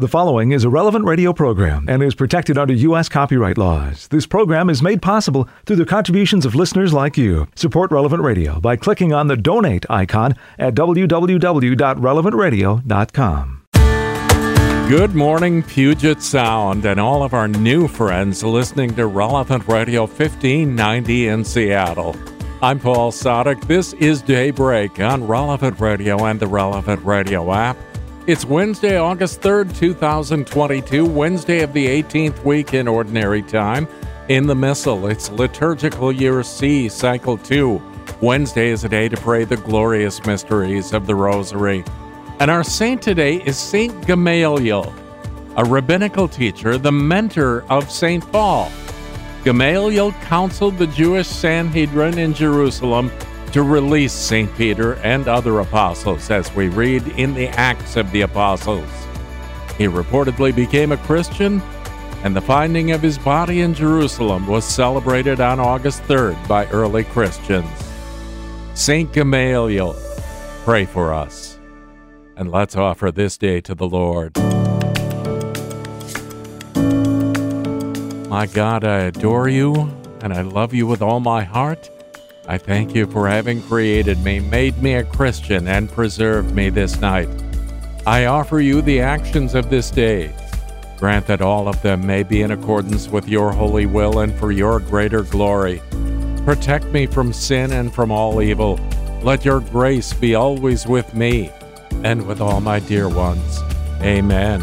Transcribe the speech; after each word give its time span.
The 0.00 0.06
following 0.06 0.52
is 0.52 0.62
a 0.62 0.70
relevant 0.70 1.06
radio 1.06 1.32
program 1.32 1.86
and 1.88 2.04
is 2.04 2.14
protected 2.14 2.56
under 2.56 2.72
U.S. 2.72 3.08
copyright 3.08 3.58
laws. 3.58 4.06
This 4.06 4.28
program 4.28 4.70
is 4.70 4.80
made 4.80 5.02
possible 5.02 5.48
through 5.66 5.74
the 5.74 5.84
contributions 5.84 6.46
of 6.46 6.54
listeners 6.54 6.92
like 6.92 7.16
you. 7.16 7.48
Support 7.56 7.90
Relevant 7.90 8.22
Radio 8.22 8.60
by 8.60 8.76
clicking 8.76 9.12
on 9.12 9.26
the 9.26 9.36
donate 9.36 9.84
icon 9.90 10.36
at 10.56 10.76
www.relevantradio.com. 10.76 13.62
Good 14.88 15.16
morning, 15.16 15.64
Puget 15.64 16.22
Sound, 16.22 16.84
and 16.84 17.00
all 17.00 17.24
of 17.24 17.34
our 17.34 17.48
new 17.48 17.88
friends 17.88 18.44
listening 18.44 18.94
to 18.94 19.08
Relevant 19.08 19.66
Radio 19.66 20.02
1590 20.02 21.26
in 21.26 21.44
Seattle. 21.44 22.14
I'm 22.62 22.78
Paul 22.78 23.10
Sadek. 23.10 23.66
This 23.66 23.94
is 23.94 24.22
Daybreak 24.22 25.00
on 25.00 25.26
Relevant 25.26 25.80
Radio 25.80 26.24
and 26.24 26.38
the 26.38 26.46
Relevant 26.46 27.04
Radio 27.04 27.52
app. 27.52 27.76
It's 28.28 28.44
Wednesday, 28.44 28.98
August 28.98 29.40
3rd, 29.40 29.74
2022, 29.74 31.06
Wednesday 31.06 31.60
of 31.62 31.72
the 31.72 31.86
18th 31.86 32.44
week 32.44 32.74
in 32.74 32.86
Ordinary 32.86 33.40
Time. 33.40 33.88
In 34.28 34.46
the 34.46 34.54
Missal, 34.54 35.06
it's 35.06 35.30
Liturgical 35.30 36.12
Year 36.12 36.42
C, 36.42 36.90
Cycle 36.90 37.38
2. 37.38 37.80
Wednesday 38.20 38.68
is 38.68 38.84
a 38.84 38.88
day 38.90 39.08
to 39.08 39.16
pray 39.16 39.44
the 39.44 39.56
glorious 39.56 40.26
mysteries 40.26 40.92
of 40.92 41.06
the 41.06 41.14
Rosary. 41.14 41.82
And 42.38 42.50
our 42.50 42.62
saint 42.62 43.00
today 43.00 43.36
is 43.46 43.56
Saint 43.56 44.06
Gamaliel, 44.06 44.92
a 45.56 45.64
rabbinical 45.64 46.28
teacher, 46.28 46.76
the 46.76 46.92
mentor 46.92 47.64
of 47.70 47.90
Saint 47.90 48.30
Paul. 48.30 48.70
Gamaliel 49.42 50.12
counseled 50.20 50.76
the 50.76 50.88
Jewish 50.88 51.28
Sanhedrin 51.28 52.18
in 52.18 52.34
Jerusalem 52.34 53.10
to 53.52 53.62
release 53.62 54.12
St. 54.12 54.54
Peter 54.56 54.94
and 54.96 55.28
other 55.28 55.60
apostles, 55.60 56.30
as 56.30 56.54
we 56.54 56.68
read 56.68 57.06
in 57.08 57.34
the 57.34 57.48
Acts 57.48 57.96
of 57.96 58.10
the 58.12 58.22
Apostles. 58.22 58.88
He 59.76 59.84
reportedly 59.84 60.54
became 60.54 60.92
a 60.92 60.96
Christian, 60.98 61.62
and 62.24 62.34
the 62.34 62.40
finding 62.40 62.90
of 62.90 63.00
his 63.00 63.16
body 63.16 63.60
in 63.60 63.74
Jerusalem 63.74 64.46
was 64.46 64.64
celebrated 64.64 65.40
on 65.40 65.60
August 65.60 66.02
3rd 66.02 66.48
by 66.48 66.66
early 66.66 67.04
Christians. 67.04 67.68
St. 68.74 69.12
Gamaliel, 69.12 69.96
pray 70.64 70.84
for 70.84 71.12
us. 71.14 71.58
And 72.36 72.50
let's 72.50 72.76
offer 72.76 73.10
this 73.10 73.36
day 73.38 73.60
to 73.62 73.74
the 73.74 73.88
Lord. 73.88 74.36
My 78.28 78.46
God, 78.46 78.84
I 78.84 79.00
adore 79.00 79.48
you, 79.48 79.90
and 80.20 80.32
I 80.32 80.42
love 80.42 80.74
you 80.74 80.86
with 80.86 81.02
all 81.02 81.18
my 81.18 81.42
heart. 81.44 81.90
I 82.50 82.56
thank 82.56 82.94
you 82.94 83.06
for 83.06 83.28
having 83.28 83.60
created 83.60 84.24
me, 84.24 84.40
made 84.40 84.82
me 84.82 84.94
a 84.94 85.04
Christian, 85.04 85.68
and 85.68 85.92
preserved 85.92 86.54
me 86.54 86.70
this 86.70 86.98
night. 86.98 87.28
I 88.06 88.24
offer 88.24 88.58
you 88.58 88.80
the 88.80 89.00
actions 89.00 89.54
of 89.54 89.68
this 89.68 89.90
day. 89.90 90.34
Grant 90.96 91.26
that 91.26 91.42
all 91.42 91.68
of 91.68 91.80
them 91.82 92.06
may 92.06 92.22
be 92.22 92.40
in 92.40 92.52
accordance 92.52 93.08
with 93.08 93.28
your 93.28 93.52
holy 93.52 93.84
will 93.84 94.20
and 94.20 94.34
for 94.34 94.50
your 94.50 94.80
greater 94.80 95.24
glory. 95.24 95.82
Protect 96.46 96.86
me 96.86 97.04
from 97.04 97.34
sin 97.34 97.70
and 97.70 97.94
from 97.94 98.10
all 98.10 98.40
evil. 98.40 98.80
Let 99.22 99.44
your 99.44 99.60
grace 99.60 100.14
be 100.14 100.34
always 100.34 100.86
with 100.86 101.12
me 101.14 101.50
and 102.02 102.26
with 102.26 102.40
all 102.40 102.62
my 102.62 102.80
dear 102.80 103.10
ones. 103.10 103.60
Amen. 104.00 104.62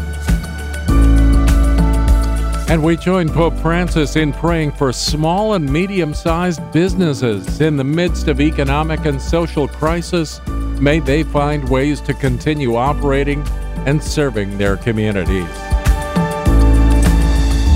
And 2.68 2.82
we 2.82 2.96
join 2.96 3.28
Pope 3.28 3.54
Francis 3.58 4.16
in 4.16 4.32
praying 4.32 4.72
for 4.72 4.92
small 4.92 5.54
and 5.54 5.72
medium 5.72 6.12
sized 6.12 6.60
businesses 6.72 7.60
in 7.60 7.76
the 7.76 7.84
midst 7.84 8.26
of 8.26 8.40
economic 8.40 9.04
and 9.04 9.22
social 9.22 9.68
crisis. 9.68 10.40
May 10.80 10.98
they 10.98 11.22
find 11.22 11.68
ways 11.68 12.00
to 12.00 12.12
continue 12.12 12.74
operating 12.74 13.46
and 13.86 14.02
serving 14.02 14.58
their 14.58 14.76
communities. 14.76 15.46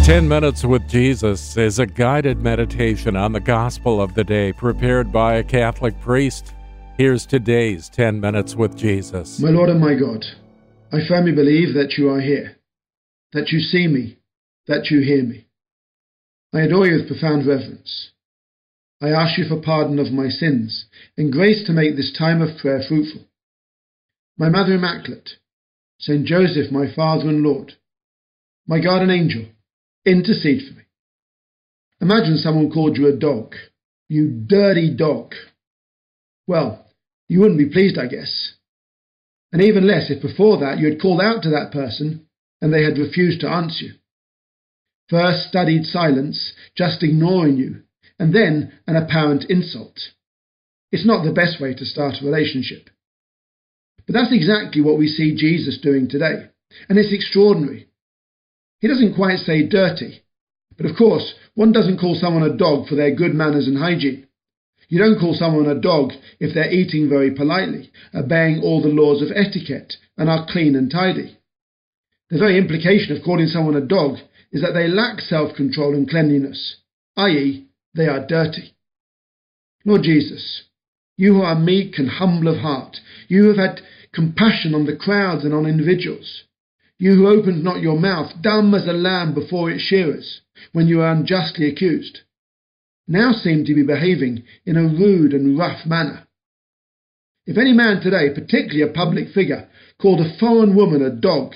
10 0.05 0.27
Minutes 0.27 0.65
with 0.65 0.89
Jesus 0.89 1.57
is 1.57 1.79
a 1.79 1.87
guided 1.87 2.43
meditation 2.43 3.15
on 3.15 3.31
the 3.31 3.39
gospel 3.39 4.03
of 4.03 4.15
the 4.15 4.25
day 4.25 4.53
prepared 4.53 5.13
by 5.13 5.35
a 5.35 5.45
Catholic 5.45 5.99
priest. 6.01 6.53
Here's 6.99 7.27
today's 7.27 7.89
10 7.91 8.19
Minutes 8.19 8.57
with 8.57 8.77
Jesus. 8.77 9.39
My 9.39 9.51
Lord 9.51 9.69
and 9.69 9.79
my 9.81 9.95
God, 9.95 10.25
I 10.93 11.07
firmly 11.07 11.31
believe 11.31 11.75
that 11.75 11.97
you 11.97 12.11
are 12.11 12.21
here, 12.21 12.57
that 13.33 13.53
you 13.53 13.61
see 13.61 13.87
me 13.87 14.17
that 14.71 14.89
you 14.89 15.01
hear 15.01 15.25
me. 15.25 15.47
I 16.55 16.61
adore 16.61 16.87
you 16.87 16.95
with 16.95 17.09
profound 17.09 17.45
reverence. 17.45 18.13
I 19.03 19.09
ask 19.09 19.37
you 19.37 19.45
for 19.49 19.61
pardon 19.61 19.99
of 19.99 20.13
my 20.13 20.29
sins 20.29 20.87
and 21.19 21.33
grace 21.33 21.67
to 21.67 21.73
make 21.73 21.97
this 21.97 22.15
time 22.17 22.41
of 22.41 22.57
prayer 22.57 22.81
fruitful. 22.89 23.27
My 24.39 24.49
Mother 24.49 24.75
Immaculate, 24.75 25.31
Saint 25.99 26.25
Joseph, 26.25 26.71
my 26.71 26.87
Father 26.95 27.29
and 27.29 27.43
Lord, 27.43 27.73
my 28.69 28.81
guardian 28.81 29.11
angel, 29.11 29.47
intercede 30.07 30.69
for 30.69 30.75
me. 30.77 30.85
Imagine 32.01 32.37
someone 32.37 32.71
called 32.71 32.97
you 32.97 33.09
a 33.09 33.17
dog. 33.17 33.57
You 34.09 34.29
dirty 34.29 34.95
dog. 34.95 35.35
Well, 36.47 36.87
you 37.29 37.41
wouldn't 37.41 37.59
be 37.59 37.71
pleased, 37.71 37.99
I 37.99 38.07
guess. 38.07 38.55
And 39.53 39.63
even 39.63 39.85
less 39.87 40.11
if 40.11 40.23
before 40.23 40.59
that 40.61 40.79
you 40.79 40.89
had 40.89 41.03
called 41.03 41.21
out 41.21 41.43
to 41.43 41.51
that 41.51 41.73
person 41.73 42.29
and 42.61 42.73
they 42.73 42.85
had 42.85 42.99
refused 42.99 43.41
to 43.41 43.49
answer 43.49 43.87
you. 43.87 43.93
First 45.11 45.49
studied 45.49 45.87
silence, 45.87 46.53
just 46.77 47.03
ignoring 47.03 47.57
you, 47.57 47.83
and 48.21 48.33
then 48.33 48.73
an 48.87 48.95
apparent 48.95 49.45
insult. 49.51 49.99
It's 50.93 51.05
not 51.05 51.25
the 51.25 51.33
best 51.33 51.61
way 51.61 51.75
to 51.75 51.85
start 51.85 52.23
a 52.23 52.25
relationship. 52.25 52.89
But 54.07 54.15
that's 54.15 54.33
exactly 54.33 54.81
what 54.83 54.99
we 54.99 55.09
see 55.09 55.35
Jesus 55.37 55.81
doing 55.83 56.09
today, 56.09 56.47
and 56.89 56.97
it's 56.97 57.13
extraordinary. 57.13 57.89
He 58.79 58.87
doesn't 58.87 59.17
quite 59.17 59.41
say 59.41 59.67
dirty, 59.67 60.23
but 60.77 60.87
of 60.89 60.97
course, 60.97 61.35
one 61.55 61.73
doesn't 61.73 61.99
call 61.99 62.15
someone 62.15 62.45
a 62.45 62.57
dog 62.57 62.87
for 62.87 62.95
their 62.95 63.15
good 63.15 63.35
manners 63.35 63.67
and 63.67 63.79
hygiene. 63.79 64.29
You 64.89 64.99
don't 64.99 65.19
call 65.19 65.35
someone 65.35 65.67
a 65.67 65.81
dog 65.81 66.13
if 66.39 66.55
they're 66.55 66.73
eating 66.73 67.09
very 67.09 67.33
politely, 67.33 67.91
obeying 68.15 68.61
all 68.63 68.81
the 68.81 68.89
laws 68.89 69.23
of 69.23 69.29
etiquette, 69.35 69.95
and 70.17 70.31
are 70.31 70.47
clean 70.49 70.77
and 70.77 70.91
tidy. 70.91 71.37
The 72.31 72.39
very 72.39 72.59
implication 72.59 73.17
of 73.17 73.25
calling 73.25 73.49
someone 73.49 73.75
a 73.75 73.81
dog 73.81 74.19
is 74.53 74.63
that 74.63 74.73
they 74.73 74.89
lack 74.89 75.21
self 75.21 75.55
control 75.57 75.95
and 75.95 76.09
cleanliness, 76.09 76.77
i.e., 77.17 77.67
they 77.95 78.07
are 78.07 78.27
dirty. 78.27 78.75
Lord 79.85 80.03
Jesus, 80.03 80.65
you 81.17 81.35
who 81.35 81.43
are 81.43 81.59
meek 81.59 81.99
and 81.99 82.09
humble 82.09 82.49
of 82.49 82.61
heart, 82.61 82.97
you 83.29 83.49
have 83.49 83.57
had 83.57 83.81
compassion 84.13 84.75
on 84.75 84.87
the 84.87 84.97
crowds 84.97 85.45
and 85.45 85.55
on 85.55 85.67
individuals, 85.67 86.45
you 86.99 87.15
who 87.15 87.29
opened 87.29 87.65
not 87.65 87.81
your 87.81 87.99
mouth, 87.99 88.31
dumb 88.43 88.75
as 88.75 88.87
a 88.87 88.93
lamb 88.93 89.35
before 89.35 89.71
its 89.71 89.83
shearers, 89.83 90.43
when 90.73 90.87
you 90.87 90.99
were 90.99 91.11
unjustly 91.11 91.69
accused, 91.69 92.19
now 93.09 93.33
seem 93.33 93.65
to 93.65 93.75
be 93.75 93.83
behaving 93.83 94.45
in 94.65 94.77
a 94.77 94.83
rude 94.83 95.33
and 95.33 95.59
rough 95.59 95.85
manner. 95.87 96.27
If 97.47 97.59
any 97.59 97.73
man 97.73 98.01
today, 98.01 98.33
particularly 98.33 98.83
a 98.83 98.93
public 98.93 99.31
figure, 99.35 99.69
called 100.01 100.21
a 100.21 100.39
foreign 100.39 100.77
woman 100.77 101.03
a 101.03 101.11
dog, 101.11 101.55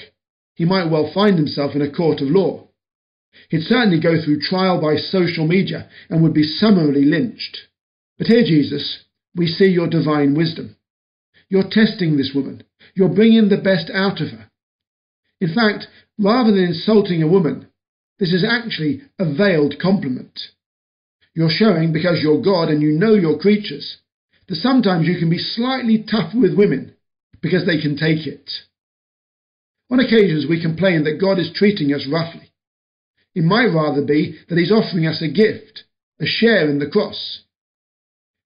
he 0.54 0.64
might 0.64 0.90
well 0.90 1.12
find 1.14 1.36
himself 1.36 1.74
in 1.74 1.82
a 1.82 1.92
court 1.92 2.20
of 2.20 2.28
law. 2.28 2.68
He'd 3.50 3.62
certainly 3.62 4.00
go 4.00 4.22
through 4.22 4.40
trial 4.40 4.80
by 4.80 4.96
social 4.96 5.46
media 5.46 5.88
and 6.08 6.22
would 6.22 6.34
be 6.34 6.44
summarily 6.44 7.04
lynched. 7.04 7.58
But 8.18 8.28
here, 8.28 8.44
Jesus, 8.44 9.04
we 9.34 9.46
see 9.46 9.66
your 9.66 9.88
divine 9.88 10.34
wisdom. 10.34 10.76
You're 11.48 11.68
testing 11.70 12.16
this 12.16 12.32
woman. 12.34 12.62
You're 12.94 13.14
bringing 13.14 13.48
the 13.48 13.58
best 13.58 13.90
out 13.92 14.20
of 14.20 14.30
her. 14.30 14.50
In 15.40 15.54
fact, 15.54 15.86
rather 16.18 16.50
than 16.50 16.64
insulting 16.64 17.22
a 17.22 17.28
woman, 17.28 17.68
this 18.18 18.32
is 18.32 18.44
actually 18.48 19.02
a 19.18 19.34
veiled 19.34 19.74
compliment. 19.80 20.38
You're 21.34 21.50
showing, 21.50 21.92
because 21.92 22.20
you're 22.22 22.40
God 22.42 22.68
and 22.68 22.80
you 22.80 22.92
know 22.92 23.14
your 23.14 23.38
creatures, 23.38 23.98
that 24.48 24.56
sometimes 24.56 25.06
you 25.06 25.18
can 25.18 25.28
be 25.28 25.38
slightly 25.38 26.04
tough 26.08 26.32
with 26.34 26.56
women 26.56 26.94
because 27.42 27.66
they 27.66 27.80
can 27.80 27.96
take 27.96 28.26
it. 28.26 28.48
On 29.90 30.00
occasions, 30.00 30.46
we 30.48 30.62
complain 30.62 31.04
that 31.04 31.20
God 31.20 31.38
is 31.38 31.52
treating 31.54 31.92
us 31.92 32.06
roughly. 32.10 32.50
It 33.34 33.44
might 33.44 33.66
rather 33.66 34.04
be 34.04 34.38
that 34.48 34.58
he's 34.58 34.72
offering 34.72 35.06
us 35.06 35.22
a 35.22 35.28
gift, 35.28 35.84
a 36.20 36.26
share 36.26 36.68
in 36.68 36.78
the 36.78 36.90
cross. 36.90 37.42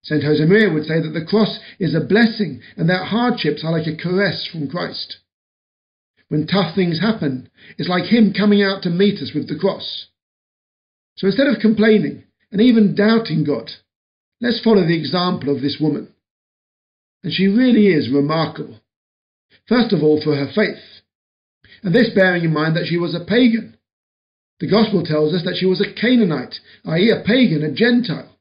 St. 0.02 0.22
Josemaria 0.22 0.72
would 0.72 0.86
say 0.86 1.00
that 1.02 1.10
the 1.10 1.26
cross 1.26 1.58
is 1.78 1.94
a 1.94 2.00
blessing 2.00 2.62
and 2.76 2.88
that 2.88 3.08
hardships 3.08 3.62
are 3.64 3.72
like 3.72 3.86
a 3.86 3.96
caress 3.96 4.48
from 4.50 4.68
Christ. 4.70 5.18
When 6.28 6.46
tough 6.46 6.74
things 6.74 7.00
happen, 7.00 7.50
it's 7.76 7.88
like 7.88 8.04
him 8.04 8.32
coming 8.32 8.62
out 8.62 8.82
to 8.82 8.90
meet 8.90 9.20
us 9.22 9.32
with 9.34 9.48
the 9.48 9.58
cross. 9.58 10.06
So 11.16 11.26
instead 11.26 11.48
of 11.48 11.60
complaining 11.60 12.24
and 12.52 12.60
even 12.60 12.94
doubting 12.94 13.44
God, 13.44 13.70
let's 14.40 14.62
follow 14.62 14.86
the 14.86 14.98
example 14.98 15.54
of 15.54 15.62
this 15.62 15.78
woman. 15.80 16.14
And 17.22 17.32
she 17.32 17.48
really 17.48 17.88
is 17.88 18.12
remarkable. 18.12 18.80
First 19.68 19.92
of 19.92 20.02
all, 20.02 20.20
for 20.22 20.36
her 20.36 20.50
faith. 20.54 21.02
And 21.82 21.94
this 21.94 22.10
bearing 22.14 22.44
in 22.44 22.52
mind 22.52 22.76
that 22.76 22.86
she 22.86 22.96
was 22.96 23.14
a 23.14 23.24
pagan. 23.24 23.77
The 24.60 24.66
Gospel 24.66 25.04
tells 25.04 25.34
us 25.34 25.44
that 25.44 25.56
she 25.56 25.66
was 25.66 25.80
a 25.80 25.92
Canaanite, 25.92 26.58
i.e., 26.84 27.10
a 27.10 27.22
pagan, 27.24 27.62
a 27.62 27.70
Gentile. 27.70 28.36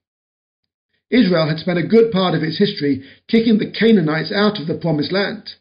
Israel 1.12 1.48
had 1.48 1.60
spent 1.60 1.78
a 1.78 1.88
good 1.88 2.12
part 2.12 2.34
of 2.34 2.44
its 2.44 2.58
history 2.58 3.04
kicking 3.28 3.60
the 3.60 3.72
Canaanites 3.72 4.32
out 4.32 4.60
of 4.60 4.68
the 4.68 4.76
Promised 4.76 5.12
Land. 5.12 5.54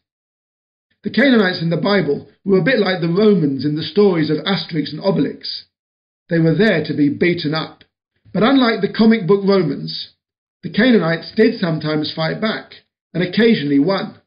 The 1.05 1.11
Canaanites 1.11 1.61
in 1.61 1.71
the 1.71 1.77
Bible 1.77 2.29
were 2.45 2.59
a 2.59 2.65
bit 2.65 2.81
like 2.81 3.01
the 3.01 3.13
Romans 3.13 3.65
in 3.65 3.77
the 3.77 3.83
stories 3.83 4.31
of 4.31 4.39
Asterix 4.39 4.93
and 4.93 5.01
Obelix. 5.01 5.65
They 6.31 6.39
were 6.39 6.55
there 6.55 6.83
to 6.85 6.95
be 6.95 7.11
beaten 7.11 7.55
up. 7.55 7.85
But 8.33 8.43
unlike 8.43 8.81
the 8.81 8.93
comic 8.93 9.27
book 9.27 9.45
Romans, 9.47 10.11
the 10.63 10.71
Canaanites 10.71 11.33
did 11.37 11.61
sometimes 11.61 12.13
fight 12.13 12.41
back 12.41 12.73
and 13.15 13.23
occasionally 13.23 13.79
won. 13.79 14.21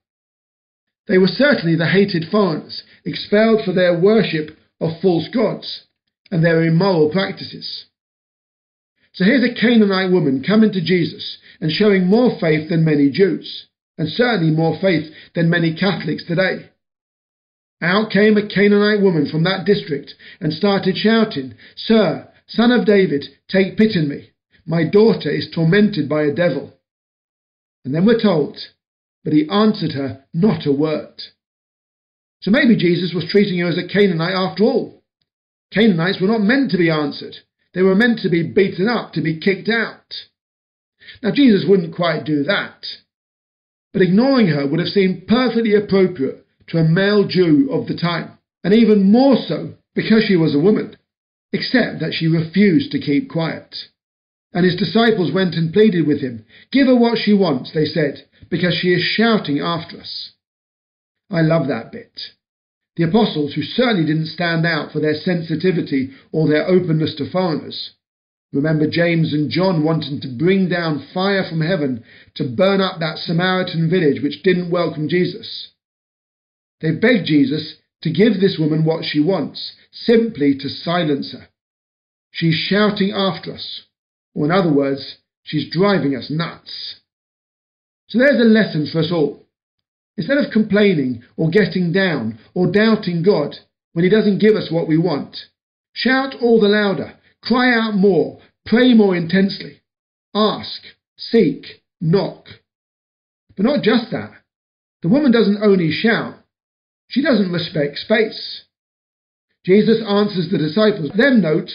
They 1.08 1.18
were 1.18 1.28
certainly 1.28 1.76
the 1.76 1.90
hated 1.90 2.26
foreigners, 2.32 2.84
expelled 3.04 3.66
for 3.66 3.74
their 3.74 4.00
worship 4.00 4.58
of 4.80 5.02
false 5.02 5.28
gods 5.34 5.86
and 6.32 6.44
their 6.44 6.64
immoral 6.64 7.10
practices. 7.10 7.86
So 9.14 9.24
here's 9.26 9.44
a 9.44 9.60
Canaanite 9.60 10.12
woman 10.12 10.44
coming 10.46 10.72
to 10.72 10.84
Jesus 10.84 11.38
and 11.60 11.72
showing 11.72 12.06
more 12.08 12.38
faith 12.40 12.70
than 12.70 12.86
many 12.86 13.10
Jews, 13.10 13.68
and 13.98 14.08
certainly 14.08 14.52
more 14.56 14.78
faith 14.80 15.12
than 15.36 15.50
many 15.50 15.76
Catholics 15.76 16.24
today. 16.26 16.70
Out 17.82 18.12
came 18.12 18.38
a 18.38 18.48
Canaanite 18.48 19.02
woman 19.02 19.30
from 19.30 19.44
that 19.44 19.66
district 19.66 20.14
and 20.40 20.54
started 20.54 20.96
shouting, 20.98 21.54
Sir, 21.76 22.28
son 22.48 22.72
of 22.72 22.86
David, 22.86 23.26
take 23.48 23.78
pity 23.78 24.00
on 24.00 24.10
me. 24.10 24.30
My 24.66 24.84
daughter 24.84 25.30
is 25.30 25.50
tormented 25.54 26.08
by 26.08 26.24
a 26.24 26.34
devil. 26.34 26.74
And 27.86 27.96
then 27.96 28.06
we're 28.06 28.22
told, 28.22 28.58
but 29.24 29.34
he 29.34 29.50
answered 29.50 29.94
her 29.94 30.26
not 30.34 30.66
a 30.66 30.72
word. 30.72 31.22
So 32.42 32.52
maybe 32.52 32.76
Jesus 32.76 33.14
was 33.14 33.26
treating 33.30 33.60
her 33.60 33.68
as 33.68 33.78
a 33.78 33.88
Canaanite 33.88 34.34
after 34.34 34.64
all. 34.64 34.99
Canaanites 35.72 36.20
were 36.20 36.28
not 36.28 36.42
meant 36.42 36.72
to 36.72 36.78
be 36.78 36.90
answered. 36.90 37.36
They 37.74 37.82
were 37.82 37.96
meant 37.96 38.20
to 38.20 38.30
be 38.30 38.44
beaten 38.44 38.88
up, 38.88 39.14
to 39.14 39.22
be 39.22 39.40
kicked 39.40 39.70
out. 39.70 40.14
Now, 41.22 41.32
Jesus 41.32 41.66
wouldn't 41.68 41.96
quite 41.96 42.26
do 42.26 42.44
that. 42.44 42.86
But 43.94 44.02
ignoring 44.02 44.48
her 44.48 44.68
would 44.68 44.80
have 44.80 44.90
seemed 44.90 45.28
perfectly 45.28 45.76
appropriate 45.76 46.46
to 46.68 46.78
a 46.78 46.84
male 46.84 47.28
Jew 47.28 47.70
of 47.72 47.88
the 47.88 47.96
time, 47.96 48.38
and 48.64 48.74
even 48.74 49.12
more 49.12 49.36
so 49.36 49.76
because 49.96 50.24
she 50.28 50.36
was 50.36 50.56
a 50.56 50.60
woman, 50.60 50.98
except 51.52 52.00
that 52.00 52.14
she 52.14 52.28
refused 52.28 52.92
to 52.92 53.00
keep 53.00 53.30
quiet. 53.30 53.76
And 54.54 54.66
his 54.66 54.76
disciples 54.76 55.32
went 55.32 55.56
and 55.56 55.74
pleaded 55.74 56.08
with 56.08 56.22
him. 56.22 56.46
Give 56.72 56.88
her 56.88 56.96
what 56.96 57.18
she 57.18 57.34
wants, 57.34 57.72
they 57.74 57.86
said, 57.86 58.26
because 58.50 58.76
she 58.76 58.94
is 58.94 59.02
shouting 59.02 59.60
after 59.60 60.00
us. 60.00 60.32
I 61.32 61.42
love 61.42 61.68
that 61.68 61.92
bit. 61.92 62.20
The 63.00 63.08
apostles, 63.08 63.54
who 63.54 63.62
certainly 63.62 64.06
didn't 64.06 64.26
stand 64.26 64.66
out 64.66 64.92
for 64.92 65.00
their 65.00 65.16
sensitivity 65.16 66.12
or 66.34 66.50
their 66.50 66.68
openness 66.68 67.16
to 67.16 67.32
foreigners, 67.32 67.92
remember 68.52 68.90
James 68.90 69.32
and 69.32 69.50
John 69.50 69.86
wanting 69.86 70.20
to 70.20 70.28
bring 70.28 70.68
down 70.68 71.08
fire 71.14 71.46
from 71.50 71.62
heaven 71.62 72.04
to 72.36 72.44
burn 72.44 72.82
up 72.82 73.00
that 73.00 73.20
Samaritan 73.20 73.90
village 73.90 74.22
which 74.22 74.44
didn't 74.44 74.70
welcome 74.70 75.08
Jesus. 75.08 75.70
They 76.82 76.92
begged 76.92 77.28
Jesus 77.28 77.76
to 78.02 78.12
give 78.12 78.42
this 78.42 78.58
woman 78.60 78.84
what 78.84 79.06
she 79.06 79.22
wants, 79.22 79.78
simply 79.94 80.58
to 80.58 80.68
silence 80.68 81.32
her. 81.32 81.48
She's 82.32 82.56
shouting 82.56 83.14
after 83.16 83.54
us, 83.54 83.84
or 84.36 84.44
in 84.44 84.52
other 84.52 84.74
words, 84.74 85.20
she's 85.44 85.72
driving 85.72 86.18
us 86.18 86.30
nuts. 86.30 86.96
So 88.10 88.18
there's 88.18 88.42
a 88.42 88.44
lesson 88.44 88.90
for 88.92 89.00
us 89.00 89.10
all. 89.10 89.46
Instead 90.20 90.38
of 90.38 90.52
complaining 90.52 91.24
or 91.38 91.50
getting 91.50 91.94
down 91.94 92.38
or 92.54 92.70
doubting 92.70 93.24
God 93.24 93.56
when 93.94 94.04
He 94.04 94.12
doesn't 94.12 94.40
give 94.40 94.54
us 94.54 94.70
what 94.70 94.86
we 94.86 94.98
want, 94.98 95.38
shout 95.94 96.36
all 96.42 96.60
the 96.60 96.68
louder, 96.68 97.14
cry 97.42 97.74
out 97.74 97.94
more, 97.96 98.38
pray 98.66 98.94
more 98.94 99.16
intensely, 99.16 99.80
ask, 100.36 100.82
seek, 101.18 101.64
knock. 102.02 102.48
But 103.56 103.66
not 103.66 103.82
just 103.82 104.12
that. 104.12 104.32
The 105.04 105.08
woman 105.08 105.32
doesn't 105.32 105.64
only 105.64 105.90
shout, 105.90 106.36
she 107.08 107.22
doesn't 107.22 107.54
respect 107.54 108.00
space. 108.00 108.64
Jesus 109.66 110.04
answers 110.06 110.50
the 110.52 110.58
disciples, 110.58 111.12
them 111.16 111.42
note, 111.42 111.70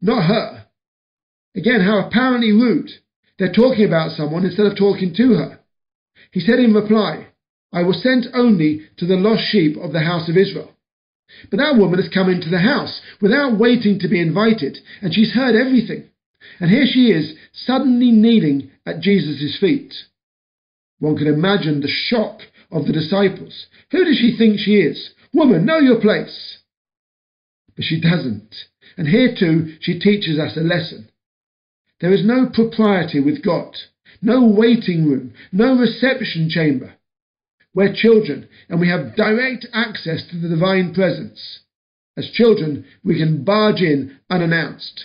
not 0.00 0.26
her. 0.26 0.66
Again, 1.54 1.82
how 1.82 2.04
apparently 2.04 2.50
rude. 2.50 2.90
They're 3.38 3.52
talking 3.52 3.84
about 3.86 4.16
someone 4.16 4.44
instead 4.44 4.66
of 4.66 4.76
talking 4.76 5.14
to 5.18 5.34
her. 5.34 5.60
He 6.32 6.40
said 6.40 6.58
in 6.58 6.74
reply, 6.74 7.25
I 7.76 7.82
was 7.82 8.02
sent 8.02 8.24
only 8.32 8.88
to 8.96 9.04
the 9.04 9.16
lost 9.16 9.42
sheep 9.50 9.76
of 9.76 9.92
the 9.92 10.00
house 10.00 10.30
of 10.30 10.36
Israel. 10.38 10.72
But 11.50 11.58
that 11.58 11.76
woman 11.76 12.00
has 12.00 12.08
come 12.08 12.30
into 12.30 12.48
the 12.48 12.60
house 12.60 13.02
without 13.20 13.58
waiting 13.58 13.98
to 13.98 14.08
be 14.08 14.18
invited, 14.18 14.78
and 15.02 15.12
she's 15.12 15.34
heard 15.34 15.54
everything. 15.54 16.08
And 16.58 16.70
here 16.70 16.86
she 16.90 17.10
is, 17.10 17.34
suddenly 17.52 18.10
kneeling 18.12 18.70
at 18.86 19.00
Jesus' 19.00 19.58
feet. 19.60 19.92
One 21.00 21.18
can 21.18 21.26
imagine 21.26 21.82
the 21.82 21.92
shock 22.08 22.40
of 22.72 22.86
the 22.86 22.94
disciples. 22.94 23.66
Who 23.90 24.06
does 24.06 24.16
she 24.16 24.34
think 24.38 24.58
she 24.58 24.76
is? 24.76 25.10
Woman, 25.34 25.66
know 25.66 25.78
your 25.78 26.00
place. 26.00 26.60
But 27.74 27.84
she 27.84 28.00
doesn't. 28.00 28.54
And 28.96 29.06
here 29.06 29.36
too, 29.38 29.76
she 29.82 29.98
teaches 29.98 30.38
us 30.38 30.56
a 30.56 30.60
lesson. 30.60 31.10
There 32.00 32.14
is 32.14 32.24
no 32.24 32.48
propriety 32.48 33.20
with 33.20 33.44
God, 33.44 33.76
no 34.22 34.46
waiting 34.46 35.04
room, 35.04 35.34
no 35.52 35.76
reception 35.76 36.48
chamber. 36.48 36.95
We're 37.76 37.94
children, 37.94 38.48
and 38.70 38.80
we 38.80 38.88
have 38.88 39.16
direct 39.16 39.66
access 39.74 40.22
to 40.30 40.40
the 40.40 40.48
divine 40.48 40.94
presence. 40.94 41.60
As 42.16 42.30
children, 42.32 42.86
we 43.04 43.18
can 43.18 43.44
barge 43.44 43.82
in 43.82 44.18
unannounced. 44.30 45.04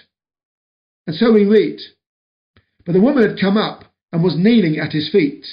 And 1.05 1.13
so 1.13 1.33
we 1.33 1.43
read. 1.43 1.79
But 2.85 2.93
the 2.93 3.01
woman 3.01 3.27
had 3.27 3.41
come 3.41 3.57
up 3.57 3.83
and 4.13 4.23
was 4.23 4.37
kneeling 4.37 4.79
at 4.79 4.93
his 4.93 5.11
feet. 5.11 5.45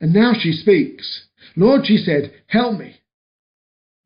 And 0.00 0.12
now 0.12 0.32
she 0.36 0.50
speaks. 0.50 1.26
Lord, 1.54 1.86
she 1.86 1.96
said, 1.96 2.32
help 2.48 2.76
me. 2.76 2.96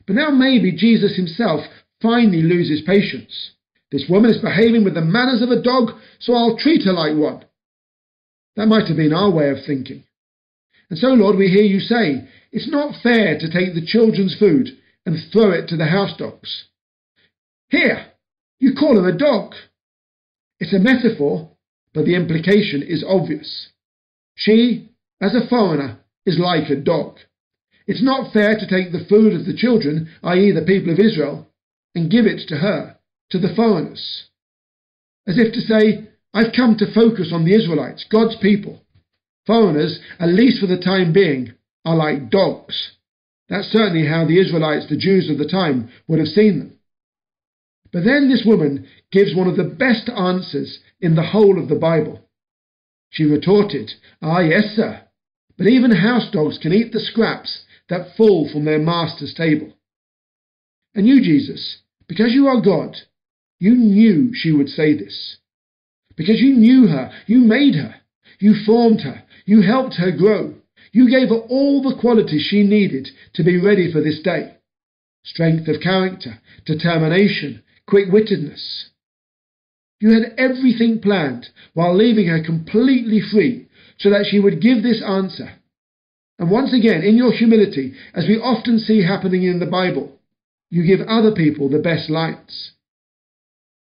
But 0.06 0.16
now 0.16 0.28
maybe 0.28 0.72
Jesus 0.76 1.16
himself 1.16 1.62
finally 2.02 2.42
loses 2.42 2.82
patience. 2.86 3.52
This 3.90 4.04
woman 4.10 4.30
is 4.30 4.42
behaving 4.42 4.84
with 4.84 4.92
the 4.92 5.00
manners 5.00 5.40
of 5.40 5.48
a 5.48 5.62
dog, 5.62 5.98
so 6.18 6.34
I'll 6.34 6.58
treat 6.58 6.84
her 6.84 6.92
like 6.92 7.16
one. 7.16 7.46
That 8.56 8.66
might 8.66 8.88
have 8.88 8.98
been 8.98 9.14
our 9.14 9.30
way 9.30 9.48
of 9.48 9.64
thinking. 9.66 10.04
And 10.90 10.98
so, 10.98 11.08
Lord, 11.08 11.36
we 11.36 11.48
hear 11.48 11.62
you 11.62 11.80
say, 11.80 12.28
it's 12.52 12.70
not 12.70 13.02
fair 13.02 13.38
to 13.38 13.50
take 13.50 13.74
the 13.74 13.84
children's 13.84 14.36
food 14.38 14.68
and 15.06 15.16
throw 15.32 15.50
it 15.50 15.68
to 15.68 15.76
the 15.76 15.86
house 15.86 16.16
dogs. 16.16 16.64
Here, 17.68 18.12
you 18.60 18.74
call 18.78 19.00
her 19.00 19.08
a 19.08 19.16
dog. 19.16 19.54
It's 20.60 20.72
a 20.72 20.78
metaphor, 20.78 21.50
but 21.92 22.04
the 22.04 22.14
implication 22.14 22.82
is 22.82 23.04
obvious. 23.06 23.68
She, 24.36 24.90
as 25.20 25.34
a 25.34 25.48
foreigner, 25.48 25.98
is 26.26 26.38
like 26.38 26.70
a 26.70 26.76
dog. 26.76 27.18
It's 27.86 28.02
not 28.02 28.32
fair 28.32 28.54
to 28.54 28.68
take 28.68 28.92
the 28.92 29.04
food 29.08 29.34
of 29.34 29.46
the 29.46 29.56
children, 29.56 30.10
i.e., 30.22 30.52
the 30.52 30.64
people 30.64 30.92
of 30.92 30.98
Israel, 30.98 31.48
and 31.94 32.10
give 32.10 32.26
it 32.26 32.48
to 32.48 32.56
her, 32.56 32.96
to 33.30 33.38
the 33.38 33.54
foreigners. 33.54 34.24
As 35.26 35.38
if 35.38 35.52
to 35.54 35.60
say, 35.60 36.08
I've 36.32 36.52
come 36.54 36.76
to 36.78 36.92
focus 36.92 37.30
on 37.32 37.44
the 37.44 37.54
Israelites, 37.54 38.04
God's 38.10 38.36
people. 38.40 38.83
Foreigners, 39.46 39.98
at 40.18 40.28
least 40.28 40.60
for 40.60 40.66
the 40.66 40.78
time 40.78 41.12
being, 41.12 41.52
are 41.84 41.96
like 41.96 42.30
dogs. 42.30 42.92
That's 43.48 43.68
certainly 43.68 44.06
how 44.06 44.24
the 44.24 44.40
Israelites, 44.40 44.86
the 44.88 44.96
Jews 44.96 45.28
of 45.30 45.38
the 45.38 45.48
time, 45.48 45.90
would 46.08 46.18
have 46.18 46.28
seen 46.28 46.58
them. 46.58 46.78
But 47.92 48.04
then 48.04 48.28
this 48.28 48.44
woman 48.44 48.86
gives 49.12 49.34
one 49.34 49.46
of 49.46 49.56
the 49.56 49.64
best 49.64 50.08
answers 50.08 50.80
in 51.00 51.14
the 51.14 51.22
whole 51.22 51.62
of 51.62 51.68
the 51.68 51.76
Bible. 51.76 52.20
She 53.10 53.24
retorted, 53.24 53.92
Ah, 54.20 54.40
yes, 54.40 54.74
sir, 54.74 55.02
but 55.56 55.68
even 55.68 55.92
house 55.92 56.28
dogs 56.32 56.58
can 56.58 56.72
eat 56.72 56.92
the 56.92 56.98
scraps 56.98 57.64
that 57.88 58.16
fall 58.16 58.48
from 58.50 58.64
their 58.64 58.80
master's 58.80 59.34
table. 59.34 59.72
And 60.94 61.06
you, 61.06 61.20
Jesus, 61.20 61.78
because 62.08 62.32
you 62.32 62.48
are 62.48 62.60
God, 62.60 62.96
you 63.58 63.74
knew 63.76 64.32
she 64.34 64.52
would 64.52 64.68
say 64.68 64.96
this. 64.96 65.36
Because 66.16 66.40
you 66.40 66.54
knew 66.54 66.86
her, 66.88 67.12
you 67.26 67.38
made 67.38 67.74
her, 67.74 67.96
you 68.38 68.54
formed 68.64 69.02
her, 69.02 69.23
you 69.44 69.62
helped 69.62 69.94
her 69.96 70.10
grow. 70.10 70.54
You 70.92 71.10
gave 71.10 71.28
her 71.28 71.40
all 71.48 71.82
the 71.82 72.00
qualities 72.00 72.46
she 72.48 72.62
needed 72.62 73.08
to 73.34 73.42
be 73.42 73.60
ready 73.60 73.92
for 73.92 74.00
this 74.00 74.20
day 74.20 74.54
strength 75.24 75.66
of 75.68 75.80
character, 75.80 76.38
determination, 76.66 77.62
quick 77.86 78.08
wittedness. 78.10 78.90
You 79.98 80.12
had 80.12 80.34
everything 80.36 81.00
planned 81.00 81.48
while 81.72 81.96
leaving 81.96 82.26
her 82.26 82.44
completely 82.44 83.20
free 83.32 83.68
so 83.98 84.10
that 84.10 84.26
she 84.30 84.38
would 84.38 84.60
give 84.60 84.82
this 84.82 85.02
answer. 85.02 85.52
And 86.38 86.50
once 86.50 86.74
again, 86.74 87.02
in 87.02 87.16
your 87.16 87.32
humility, 87.32 87.94
as 88.12 88.26
we 88.28 88.36
often 88.36 88.78
see 88.78 89.02
happening 89.02 89.44
in 89.44 89.60
the 89.60 89.66
Bible, 89.66 90.18
you 90.68 90.84
give 90.84 91.06
other 91.06 91.32
people 91.32 91.68
the 91.68 91.78
best 91.78 92.10
lights. 92.10 92.72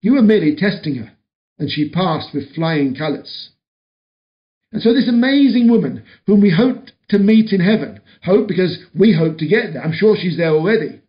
You 0.02 0.14
were 0.14 0.22
merely 0.22 0.56
testing 0.56 0.96
her, 0.96 1.12
and 1.58 1.70
she 1.70 1.90
passed 1.90 2.34
with 2.34 2.54
flying 2.54 2.96
colours. 2.96 3.50
And 4.74 4.82
so 4.82 4.94
this 4.94 5.08
amazing 5.08 5.70
woman, 5.70 6.04
whom 6.26 6.42
we 6.42 6.50
hope 6.50 6.88
to 7.10 7.20
meet 7.20 7.54
in 7.54 7.62
heaven, 7.62 8.02
hope 8.24 8.48
because 8.48 8.80
we 8.98 9.14
hope 9.14 9.38
to 9.38 9.48
get 9.48 9.74
there, 9.74 9.84
I'm 9.84 9.94
sure 9.94 10.18
she's 10.20 10.36
there 10.38 10.50
already, 10.50 11.02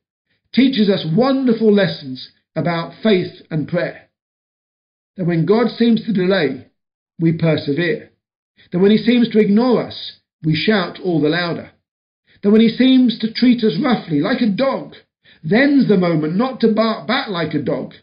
teaches 0.52 0.90
us 0.90 1.06
wonderful 1.16 1.73
lessons 1.73 2.28
about 2.54 2.92
faith 3.02 3.42
and 3.50 3.66
prayer. 3.66 4.11
That 5.16 5.26
when 5.26 5.47
God 5.47 5.68
seems 5.71 6.04
to 6.04 6.12
delay, 6.12 6.66
we 7.18 7.33
persevere. 7.33 8.11
That 8.71 8.80
when 8.80 8.90
he 8.90 8.99
seems 8.99 9.30
to 9.30 9.40
ignore 9.40 9.83
us, 9.87 10.12
we 10.44 10.54
shout 10.54 10.99
all 11.02 11.21
the 11.21 11.28
louder. 11.28 11.71
that 12.42 12.50
when 12.50 12.61
he 12.61 12.68
seems 12.68 13.18
to 13.21 13.33
treat 13.33 13.64
us 13.64 13.78
roughly, 13.83 14.21
like 14.21 14.42
a 14.42 14.47
dog, 14.47 14.92
then's 15.42 15.88
the 15.88 15.97
moment 15.97 16.37
not 16.37 16.61
to 16.61 16.75
bark 16.75 17.09
back 17.09 17.28
like 17.28 17.54
a 17.54 17.62
dog, 17.62 17.94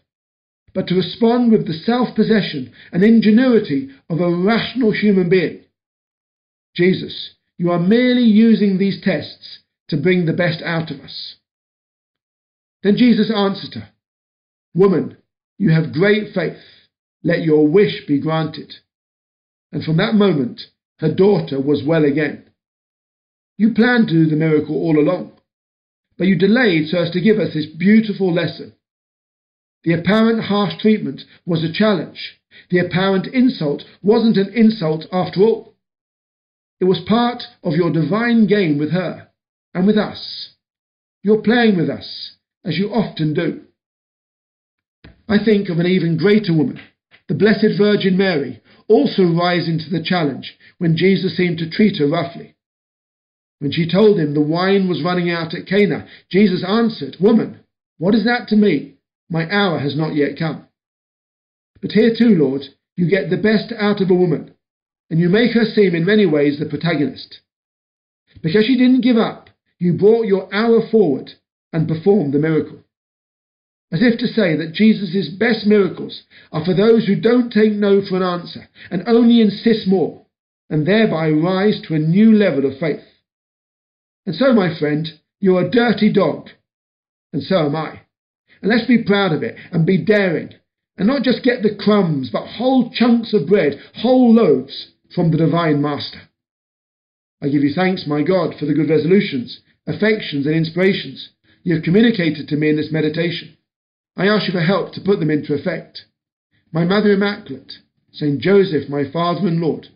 but 0.74 0.88
to 0.88 0.96
respond 0.96 1.52
with 1.52 1.68
the 1.68 1.74
self 1.74 2.16
possession 2.16 2.72
and 2.92 3.04
ingenuity 3.04 3.90
of 4.10 4.20
a 4.20 4.36
rational 4.36 4.92
human 4.92 5.30
being. 5.30 5.64
Jesus, 6.76 7.32
you 7.58 7.72
are 7.72 7.80
merely 7.80 8.24
using 8.24 8.78
these 8.78 9.02
tests 9.02 9.60
to 9.90 9.98
bring 9.98 10.26
the 10.26 10.34
best 10.34 10.62
out 10.64 10.90
of 10.90 11.00
us. 11.02 11.36
Then 12.84 12.98
Jesus 12.98 13.32
answered 13.36 13.74
her, 13.76 13.90
Woman, 14.74 15.18
you 15.58 15.72
have 15.72 15.94
great 15.94 16.34
faith. 16.34 16.58
Let 17.24 17.44
your 17.44 17.68
wish 17.68 18.08
be 18.08 18.20
granted. 18.20 18.74
And 19.72 19.84
from 19.84 19.98
that 19.98 20.16
moment, 20.16 20.62
her 21.00 21.14
daughter 21.14 21.60
was 21.60 21.84
well 21.86 22.04
again. 22.04 22.50
You 23.58 23.74
planned 23.74 24.08
to 24.08 24.14
do 24.14 24.26
the 24.28 24.36
miracle 24.36 24.76
all 24.76 24.98
along, 24.98 25.34
but 26.18 26.28
you 26.28 26.36
delayed 26.38 26.88
so 26.88 27.00
as 27.00 27.12
to 27.12 27.22
give 27.22 27.38
us 27.38 27.54
this 27.54 27.68
beautiful 27.68 28.34
lesson. 28.34 28.74
The 29.84 29.94
apparent 29.94 30.44
harsh 30.46 30.74
treatment 30.80 31.22
was 31.46 31.64
a 31.64 31.74
challenge. 31.74 32.40
The 32.70 32.80
apparent 32.80 33.28
insult 33.28 33.84
wasn't 34.02 34.38
an 34.38 34.54
insult 34.54 35.06
after 35.12 35.42
all. 35.42 35.76
It 36.80 36.86
was 36.86 37.00
part 37.08 37.44
of 37.64 37.74
your 37.74 37.92
divine 37.92 38.48
game 38.48 38.78
with 38.78 38.92
her 38.92 39.30
and 39.74 39.88
with 39.88 39.98
us. 39.98 40.56
You're 41.24 41.42
playing 41.42 41.78
with 41.78 41.90
us, 41.90 42.32
as 42.66 42.78
you 42.78 42.90
often 42.90 43.34
do. 43.34 43.62
I 45.28 45.38
think 45.44 45.70
of 45.70 45.80
an 45.80 45.86
even 45.86 46.18
greater 46.18 46.54
woman, 46.54 46.80
the 47.28 47.36
Blessed 47.36 47.78
Virgin 47.78 48.18
Mary, 48.18 48.62
also 48.88 49.24
rising 49.24 49.80
to 49.80 49.90
the 49.90 50.04
challenge 50.04 50.58
when 50.78 50.98
Jesus 50.98 51.38
seemed 51.38 51.60
to 51.60 51.70
treat 51.70 51.98
her 51.98 52.08
roughly. 52.08 52.56
When 53.60 53.72
she 53.72 53.90
told 53.90 54.20
him 54.20 54.34
the 54.34 54.42
wine 54.42 54.90
was 54.90 55.04
running 55.04 55.30
out 55.30 55.54
at 55.54 55.68
Cana, 55.68 56.08
Jesus 56.32 56.64
answered, 56.68 57.18
Woman, 57.20 57.60
what 58.00 58.16
is 58.16 58.26
that 58.26 58.48
to 58.50 58.56
me? 58.56 58.91
My 59.32 59.50
hour 59.50 59.80
has 59.80 59.96
not 59.96 60.14
yet 60.14 60.38
come. 60.38 60.68
But 61.82 61.94
here 61.94 62.14
too, 62.16 62.36
Lord, 62.36 62.64
you 62.98 63.10
get 63.10 63.30
the 63.30 63.38
best 63.38 63.72
out 63.80 64.02
of 64.02 64.12
a 64.12 64.14
woman, 64.14 64.54
and 65.10 65.22
you 65.22 65.30
make 65.30 65.54
her 65.54 65.64
seem 65.64 65.96
in 65.96 66.06
many 66.06 66.26
ways 66.26 66.60
the 66.60 66.66
protagonist. 66.66 67.40
Because 68.44 68.66
she 68.66 68.78
didn't 68.78 69.02
give 69.02 69.16
up, 69.16 69.50
you 69.80 69.94
brought 69.94 70.28
your 70.28 70.54
hour 70.54 70.82
forward 70.92 71.32
and 71.72 71.88
performed 71.88 72.34
the 72.34 72.40
miracle. 72.40 72.84
As 73.90 74.02
if 74.02 74.20
to 74.20 74.28
say 74.28 74.58
that 74.58 74.74
Jesus' 74.74 75.30
best 75.30 75.66
miracles 75.66 76.24
are 76.52 76.66
for 76.66 76.74
those 76.74 77.08
who 77.08 77.16
don't 77.16 77.52
take 77.52 77.72
no 77.72 78.02
for 78.02 78.18
an 78.18 78.24
answer 78.24 78.68
and 78.90 79.08
only 79.08 79.40
insist 79.40 79.88
more, 79.88 80.26
and 80.70 80.86
thereby 80.86 81.30
rise 81.30 81.82
to 81.88 81.96
a 81.96 82.00
new 82.00 82.34
level 82.34 82.66
of 82.66 82.78
faith. 82.80 83.04
And 84.26 84.36
so, 84.36 84.54
my 84.54 84.78
friend, 84.78 85.08
you're 85.40 85.66
a 85.66 85.72
dirty 85.72 86.12
dog, 86.12 86.50
and 87.32 87.42
so 87.42 87.68
am 87.68 87.78
I. 87.78 88.02
And 88.62 88.72
let's 88.72 88.88
be 88.88 89.04
proud 89.04 89.34
of 89.34 89.44
it 89.44 89.56
and 89.72 89.86
be 89.86 90.04
daring, 90.04 90.50
and 90.98 91.08
not 91.08 91.24
just 91.24 91.44
get 91.44 91.64
the 91.64 91.76
crumbs, 91.76 92.30
but 92.32 92.46
whole 92.46 92.92
chunks 92.92 93.34
of 93.34 93.48
bread, 93.48 93.80
whole 93.96 94.34
loaves 94.34 94.92
from 95.16 95.32
the 95.32 95.38
Divine 95.38 95.82
Master. 95.82 96.22
I 97.42 97.50
give 97.50 97.64
you 97.64 97.74
thanks, 97.74 98.06
my 98.06 98.22
God, 98.22 98.56
for 98.60 98.66
the 98.66 98.74
good 98.74 98.90
resolutions, 98.90 99.62
affections, 99.88 100.46
and 100.46 100.56
inspirations 100.56 101.30
you 101.64 101.76
have 101.76 101.84
communicated 101.84 102.48
to 102.48 102.56
me 102.56 102.70
in 102.70 102.76
this 102.76 102.92
meditation. 102.92 103.58
I 104.16 104.28
ask 104.28 104.48
you 104.48 104.54
for 104.54 104.62
help 104.62 104.94
to 104.94 105.02
put 105.02 105.20
them 105.20 105.32
into 105.32 105.54
effect. 105.54 106.06
My 106.72 106.86
Mother 106.86 107.12
Immaculate, 107.12 107.74
Saint 108.12 108.42
Joseph, 108.42 108.90
my 108.90 109.10
Father 109.12 109.48
and 109.48 109.60
Lord, 109.60 109.88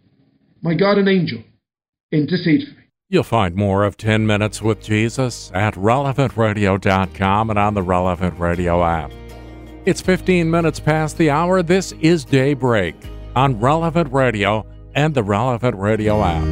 my 0.62 0.74
guardian 0.74 1.08
angel, 1.08 1.44
intercede 2.12 2.68
for 2.68 2.76
me. 2.80 2.85
You'll 3.16 3.24
find 3.24 3.56
more 3.56 3.86
of 3.86 3.96
10 3.96 4.28
Minutes 4.28 4.62
with 4.62 4.82
Jesus 4.82 5.50
at 5.54 5.76
relevantradio.com 5.76 7.50
and 7.50 7.58
on 7.58 7.74
the 7.74 7.82
Relevant 7.82 8.38
Radio 8.38 8.84
app. 8.84 9.10
It's 9.86 10.02
15 10.02 10.52
minutes 10.52 10.82
past 10.82 11.18
the 11.18 11.30
hour. 11.30 11.64
This 11.64 11.94
is 12.02 12.26
Daybreak 12.26 12.94
on 13.34 13.58
Relevant 13.58 14.12
Radio 14.12 14.66
and 14.96 15.16
the 15.16 15.24
Relevant 15.24 15.78
Radio 15.78 16.22
app. 16.22 16.44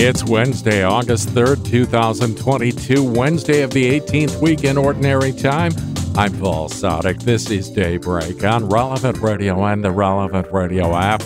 It's 0.00 0.24
Wednesday, 0.24 0.84
August 0.84 1.28
3rd, 1.28 1.66
2022, 1.66 3.04
Wednesday 3.04 3.60
of 3.60 3.72
the 3.72 4.00
18th 4.00 4.40
week 4.40 4.64
in 4.64 4.78
Ordinary 4.78 5.32
Time. 5.32 5.72
I'm 6.16 6.32
Paul 6.38 6.70
Sadek. 6.70 7.24
This 7.24 7.50
is 7.50 7.68
Daybreak 7.68 8.42
on 8.42 8.70
Relevant 8.70 9.18
Radio 9.18 9.66
and 9.66 9.84
the 9.84 9.90
Relevant 9.90 10.50
Radio 10.50 10.96
app. 10.96 11.22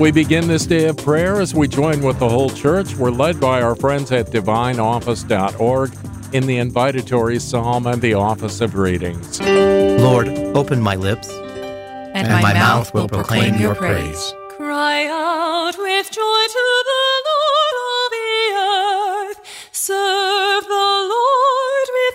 We 0.00 0.10
begin 0.10 0.48
this 0.48 0.64
day 0.66 0.86
of 0.86 0.96
prayer 0.96 1.40
as 1.40 1.54
we 1.54 1.68
join 1.68 2.02
with 2.02 2.18
the 2.18 2.28
whole 2.28 2.50
church. 2.50 2.96
We're 2.96 3.10
led 3.10 3.38
by 3.38 3.60
our 3.62 3.76
friends 3.76 4.10
at 4.10 4.26
divineoffice.org 4.26 5.92
in 6.32 6.46
the 6.46 6.58
invitatory 6.58 7.40
psalm 7.40 7.86
and 7.86 8.00
the 8.00 8.14
office 8.14 8.60
of 8.62 8.74
readings. 8.74 9.40
Lord, 9.40 10.28
open 10.56 10.80
my 10.80 10.96
lips, 10.96 11.28
and, 11.28 12.16
and 12.16 12.28
my, 12.28 12.42
my, 12.42 12.54
mouth 12.54 12.92
will 12.94 13.06
proclaim 13.08 13.56
your 13.56 13.74
praise. 13.74 14.34
Cry 14.56 15.06
out 15.06 15.76
with 15.76 16.10
joy 16.10 16.46
to 16.48 16.82
the 16.88 17.22
Lord, 17.28 17.74
all 17.84 18.08
the 18.10 18.54
earth. 19.30 19.40
Serve 19.72 20.64
the 20.64 21.08
Lord 21.14 21.88
with 21.98 22.14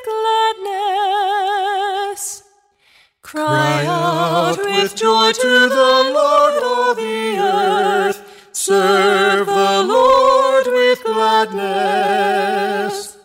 gladness. 2.15 2.43
Cry 3.21 3.85
out 3.85 4.57
with 4.57 4.95
joy 4.95 5.31
to 5.31 5.69
the 5.69 6.11
Lord, 6.13 6.63
all 6.63 6.95
the 6.95 7.01
earth. 7.03 7.26
Gladness. 11.45 13.17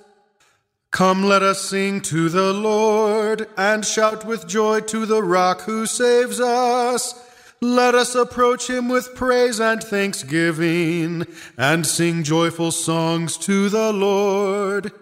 Come, 0.90 1.24
let 1.24 1.42
us 1.42 1.62
sing 1.62 2.00
to 2.02 2.28
the 2.28 2.52
Lord 2.52 3.48
and 3.56 3.84
shout 3.84 4.26
with 4.26 4.46
joy 4.46 4.80
to 4.80 5.06
the 5.06 5.22
rock 5.22 5.62
who 5.62 5.86
saves 5.86 6.38
us. 6.38 7.18
Let 7.62 7.94
us 7.94 8.14
approach 8.14 8.68
him 8.68 8.88
with 8.88 9.14
praise 9.14 9.58
and 9.60 9.82
thanksgiving 9.82 11.24
and 11.56 11.86
sing 11.86 12.24
joyful 12.24 12.72
songs 12.72 13.38
to 13.38 13.68
the 13.68 13.92
Lord. 13.92 14.92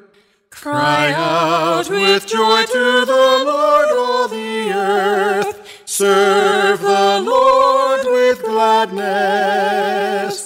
Cry 0.50 1.12
out 1.12 1.88
with 1.88 2.26
joy 2.26 2.64
to 2.66 3.04
the 3.06 3.42
Lord, 3.46 3.88
all 3.90 4.28
the 4.28 4.72
earth. 4.72 5.82
Serve 5.86 6.80
the 6.82 7.20
Lord 7.24 8.04
with 8.04 8.42
gladness. 8.44 10.39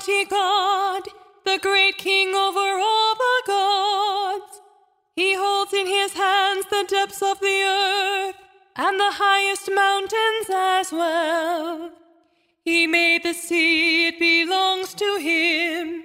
The 0.00 0.06
Lord 0.06 0.22
is 0.22 0.28
God, 0.28 1.02
the 1.04 1.10
mighty 1.10 1.10
God, 1.10 1.14
the 1.44 1.58
great 1.60 1.98
King 1.98 2.28
over 2.34 2.78
all 2.80 3.14
the 3.14 3.42
gods. 3.46 4.60
He 5.14 5.34
holds 5.34 5.72
in 5.74 5.86
his 5.86 6.12
hands 6.14 6.66
the 6.70 6.86
depths 6.88 7.22
of 7.22 7.40
the 7.40 7.62
earth 7.62 8.36
and 8.76 8.98
the 8.98 9.10
highest 9.12 9.70
mountains 9.74 10.48
as 10.52 10.92
well. 10.92 11.90
He 12.64 12.86
made 12.86 13.22
the 13.24 13.34
sea, 13.34 14.08
it 14.08 14.18
belongs 14.18 14.94
to 14.94 15.18
him. 15.18 16.04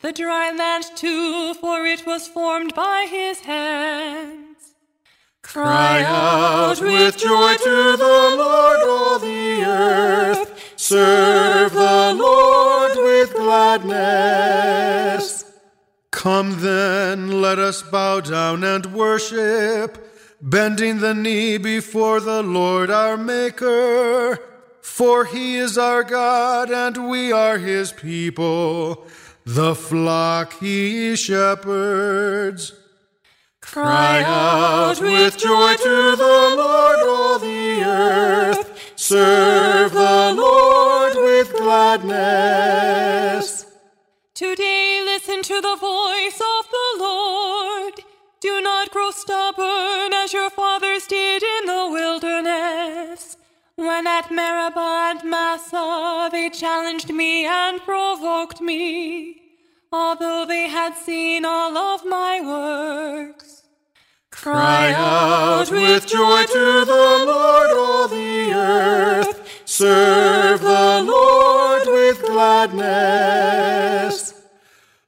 The 0.00 0.12
dry 0.12 0.52
land 0.52 0.84
too, 0.94 1.54
for 1.54 1.84
it 1.84 2.06
was 2.06 2.28
formed 2.28 2.74
by 2.74 3.06
his 3.10 3.40
hands. 3.40 4.74
Cry 5.42 6.02
out 6.02 6.80
with 6.80 7.16
joy 7.16 7.56
to 7.56 7.96
the 7.96 8.36
Lord, 8.36 8.80
all 8.88 9.18
the 9.18 9.64
earth. 9.64 10.55
Serve 10.88 11.72
the 11.72 12.14
Lord 12.16 12.92
with 12.94 13.34
gladness. 13.34 14.86
Come 16.12 16.60
then, 16.60 17.42
let 17.42 17.58
us 17.58 17.82
bow 17.82 18.20
down 18.20 18.62
and 18.62 18.94
worship, 18.94 19.98
bending 20.40 21.00
the 21.00 21.12
knee 21.12 21.58
before 21.58 22.20
the 22.20 22.40
Lord 22.44 22.88
our 22.88 23.16
Maker. 23.16 24.38
For 24.80 25.24
he 25.24 25.56
is 25.56 25.76
our 25.76 26.04
God, 26.04 26.70
and 26.70 27.10
we 27.10 27.32
are 27.32 27.58
his 27.58 27.90
people, 27.90 29.08
the 29.44 29.74
flock 29.74 30.52
he 30.60 31.16
shepherds. 31.16 32.74
Cry 33.60 34.22
out 34.24 35.00
with 35.00 35.36
joy 35.36 35.74
to 35.74 36.14
the 36.16 36.54
Lord, 36.56 37.00
all 37.00 37.40
the 37.40 37.82
earth. 37.82 38.75
Serve 38.98 39.92
the 39.92 40.32
Lord 40.34 41.16
with 41.16 41.54
gladness. 41.54 43.66
Today 44.34 45.02
listen 45.04 45.42
to 45.42 45.60
the 45.60 45.76
voice 45.76 46.40
of 46.40 46.66
the 46.70 46.96
Lord. 46.98 47.92
Do 48.40 48.62
not 48.62 48.90
grow 48.90 49.10
stubborn 49.10 50.14
as 50.14 50.32
your 50.32 50.48
fathers 50.48 51.06
did 51.06 51.42
in 51.42 51.66
the 51.66 51.90
wilderness. 51.90 53.36
When 53.74 54.06
at 54.06 54.30
Meribah 54.30 55.10
and 55.10 55.24
Massa 55.30 56.30
they 56.32 56.48
challenged 56.48 57.12
me 57.12 57.44
and 57.44 57.82
provoked 57.82 58.62
me, 58.62 59.42
although 59.92 60.46
they 60.48 60.68
had 60.68 60.96
seen 60.96 61.44
all 61.44 61.76
of 61.76 62.06
my 62.06 62.40
works. 62.40 63.55
Cry 64.46 64.92
out 64.92 65.72
with 65.72 66.06
joy 66.06 66.44
to 66.44 66.84
the 66.84 67.24
Lord, 67.26 67.70
all 67.76 68.06
the 68.06 68.52
earth. 68.52 69.60
Serve 69.64 70.60
the 70.60 71.02
Lord 71.04 71.82
with 71.86 72.24
gladness. 72.24 72.74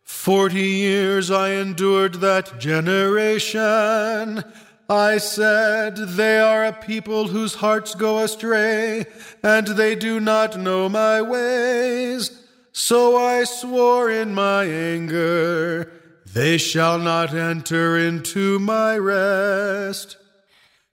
Forty 0.03 0.67
years 0.67 1.31
I 1.31 1.51
endured 1.51 2.15
that 2.15 2.59
generation. 2.59 4.43
I 4.89 5.19
said, 5.19 5.95
They 5.95 6.41
are 6.41 6.65
a 6.65 6.73
people 6.73 7.29
whose 7.29 7.55
hearts 7.55 7.95
go 7.95 8.19
astray, 8.25 9.07
and 9.45 9.69
they 9.69 9.95
do 9.95 10.19
not 10.19 10.59
know 10.59 10.89
my 10.89 11.23
ways. 11.23 12.43
So 12.73 13.17
I 13.17 13.45
swore 13.45 14.11
in 14.11 14.35
my 14.35 14.65
anger, 14.65 15.93
They 16.39 16.57
shall 16.57 16.99
not 17.01 17.35
enter 17.35 17.99
into 17.99 18.61
my 18.61 18.97
rest. 18.97 20.17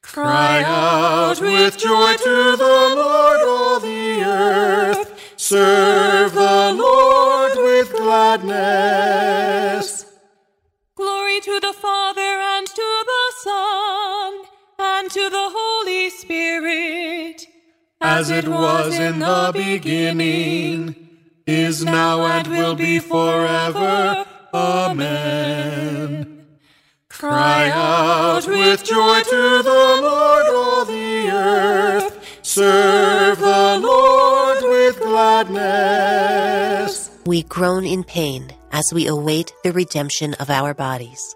Cry 0.01 0.63
out 0.63 1.39
with 1.39 1.77
joy 1.77 2.15
to 2.15 2.55
the 2.57 2.95
Lord, 2.95 3.41
all 3.45 3.79
the 3.79 4.23
earth. 4.23 5.13
Serve 5.37 6.33
the 6.33 6.73
Lord 6.75 7.51
with 7.57 7.95
gladness. 7.95 10.07
Glory 10.95 11.39
to 11.41 11.59
the 11.59 11.73
Father 11.73 12.21
and 12.21 12.65
to 12.65 13.03
the 13.05 13.33
Son 13.43 14.45
and 14.79 15.11
to 15.11 15.29
the 15.29 15.51
Holy 15.53 16.09
Spirit. 16.09 17.45
As 18.01 18.31
it 18.31 18.47
was 18.47 18.97
in 18.97 19.19
the 19.19 19.51
beginning, 19.53 20.95
is 21.45 21.85
now, 21.85 22.25
and 22.25 22.47
will 22.47 22.73
be 22.73 22.97
forever. 22.97 24.25
Amen. 24.55 26.45
Cry 27.09 27.69
out 27.69 28.47
with 28.47 28.83
joy 28.83 29.21
to 29.21 29.61
the 29.63 29.99
Lord, 30.01 30.45
all 30.47 30.85
the 30.85 31.29
earth. 31.29 32.39
Serve 32.41 33.39
the 33.39 33.79
Lord 33.81 34.63
with 34.63 34.99
gladness. 35.01 37.11
We 37.25 37.43
groan 37.43 37.85
in 37.85 38.03
pain 38.03 38.51
as 38.71 38.85
we 38.93 39.07
await 39.07 39.53
the 39.63 39.73
redemption 39.73 40.33
of 40.35 40.49
our 40.49 40.73
bodies. 40.73 41.35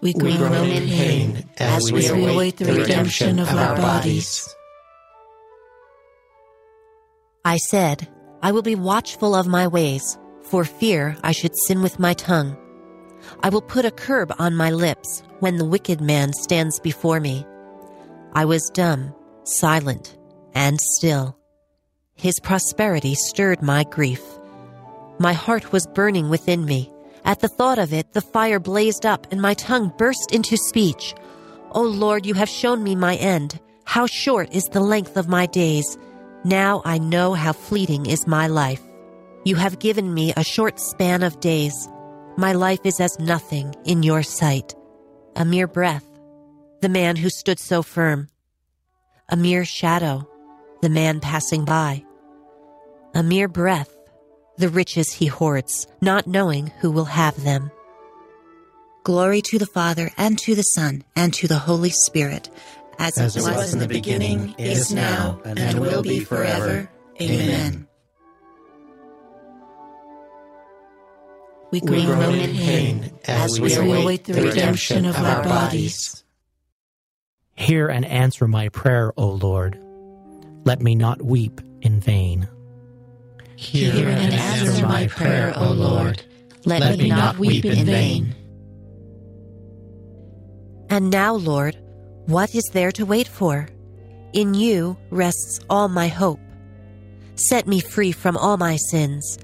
We 0.00 0.12
groan, 0.12 0.32
we 0.32 0.36
groan 0.36 0.68
in 0.68 0.88
pain 0.88 1.48
as 1.58 1.90
we 1.90 2.06
await 2.08 2.58
the 2.58 2.74
redemption 2.74 3.38
of 3.38 3.48
our 3.48 3.76
bodies. 3.76 4.54
I 7.44 7.56
said, 7.56 8.08
I 8.42 8.52
will 8.52 8.62
be 8.62 8.74
watchful 8.74 9.34
of 9.34 9.46
my 9.46 9.66
ways, 9.66 10.18
for 10.44 10.64
fear 10.64 11.16
I 11.22 11.32
should 11.32 11.52
sin 11.66 11.82
with 11.82 11.98
my 11.98 12.14
tongue. 12.14 12.56
I 13.42 13.48
will 13.48 13.62
put 13.62 13.84
a 13.84 13.90
curb 13.90 14.32
on 14.38 14.54
my 14.54 14.70
lips 14.70 15.22
when 15.40 15.56
the 15.56 15.64
wicked 15.64 16.00
man 16.00 16.32
stands 16.32 16.78
before 16.78 17.20
me. 17.20 17.46
I 18.34 18.44
was 18.44 18.70
dumb, 18.74 19.14
silent, 19.44 20.16
and 20.54 20.80
still. 20.80 21.36
His 22.14 22.38
prosperity 22.40 23.14
stirred 23.14 23.62
my 23.62 23.84
grief. 23.84 24.22
My 25.18 25.32
heart 25.32 25.72
was 25.72 25.86
burning 25.86 26.28
within 26.28 26.64
me. 26.64 26.90
At 27.24 27.40
the 27.40 27.48
thought 27.48 27.78
of 27.78 27.92
it, 27.92 28.12
the 28.12 28.20
fire 28.20 28.60
blazed 28.60 29.06
up 29.06 29.26
and 29.30 29.40
my 29.40 29.54
tongue 29.54 29.92
burst 29.96 30.32
into 30.32 30.56
speech. 30.56 31.14
O 31.72 31.82
Lord, 31.82 32.26
you 32.26 32.34
have 32.34 32.48
shown 32.48 32.82
me 32.82 32.94
my 32.94 33.16
end. 33.16 33.58
How 33.84 34.06
short 34.06 34.54
is 34.54 34.64
the 34.64 34.80
length 34.80 35.16
of 35.16 35.28
my 35.28 35.46
days. 35.46 35.98
Now 36.44 36.82
I 36.84 36.98
know 36.98 37.32
how 37.34 37.52
fleeting 37.52 38.06
is 38.06 38.26
my 38.26 38.46
life. 38.46 38.83
You 39.46 39.56
have 39.56 39.78
given 39.78 40.14
me 40.14 40.32
a 40.34 40.42
short 40.42 40.80
span 40.80 41.22
of 41.22 41.38
days. 41.40 41.74
My 42.38 42.54
life 42.54 42.80
is 42.84 42.98
as 42.98 43.18
nothing 43.18 43.74
in 43.84 44.02
your 44.02 44.22
sight. 44.22 44.74
A 45.36 45.44
mere 45.44 45.66
breath, 45.66 46.08
the 46.80 46.88
man 46.88 47.16
who 47.16 47.28
stood 47.28 47.58
so 47.58 47.82
firm. 47.82 48.28
A 49.28 49.36
mere 49.36 49.66
shadow, 49.66 50.26
the 50.80 50.88
man 50.88 51.20
passing 51.20 51.66
by. 51.66 52.04
A 53.14 53.22
mere 53.22 53.46
breath, 53.48 53.94
the 54.56 54.70
riches 54.70 55.12
he 55.12 55.26
hoards, 55.26 55.86
not 56.00 56.26
knowing 56.26 56.68
who 56.80 56.90
will 56.90 57.04
have 57.04 57.44
them. 57.44 57.70
Glory 59.02 59.42
to 59.42 59.58
the 59.58 59.66
Father, 59.66 60.10
and 60.16 60.38
to 60.38 60.54
the 60.54 60.62
Son, 60.62 61.04
and 61.14 61.34
to 61.34 61.46
the 61.46 61.58
Holy 61.58 61.90
Spirit, 61.90 62.48
as, 62.98 63.18
as 63.18 63.36
it 63.36 63.42
was, 63.42 63.56
was 63.56 63.72
in 63.74 63.78
the 63.78 63.88
beginning, 63.88 64.54
is 64.56 64.90
now, 64.90 65.38
and, 65.44 65.58
and 65.58 65.80
will 65.80 66.02
be 66.02 66.20
forever. 66.20 66.88
Amen. 67.20 67.86
We 71.74 71.80
groan, 71.80 71.98
we 71.98 72.06
groan 72.06 72.34
in 72.36 72.56
pain 72.56 73.10
as 73.24 73.60
we 73.60 73.74
await 73.74 74.22
the 74.26 74.34
redemption 74.34 75.04
of 75.06 75.16
our 75.16 75.42
bodies. 75.42 76.22
Hear 77.56 77.88
and 77.88 78.04
answer 78.04 78.46
my 78.46 78.68
prayer, 78.68 79.12
O 79.16 79.30
Lord. 79.30 79.76
Let 80.62 80.80
me 80.80 80.94
not 80.94 81.20
weep 81.20 81.60
in 81.82 81.98
vain. 81.98 82.46
Hear 83.56 84.08
and 84.08 84.32
answer 84.32 84.86
my 84.86 85.08
prayer, 85.08 85.52
O 85.56 85.72
Lord. 85.72 86.22
Let, 86.64 86.80
Let 86.80 86.96
me 86.96 87.08
not 87.08 87.38
weep 87.38 87.64
in 87.64 87.84
vain. 87.84 88.36
And 90.90 91.10
now, 91.10 91.34
Lord, 91.34 91.76
what 92.26 92.54
is 92.54 92.70
there 92.72 92.92
to 92.92 93.04
wait 93.04 93.26
for? 93.26 93.68
In 94.32 94.54
you 94.54 94.96
rests 95.10 95.58
all 95.68 95.88
my 95.88 96.06
hope. 96.06 96.38
Set 97.34 97.66
me 97.66 97.80
free 97.80 98.12
from 98.12 98.36
all 98.36 98.58
my 98.58 98.76
sins. 98.76 99.40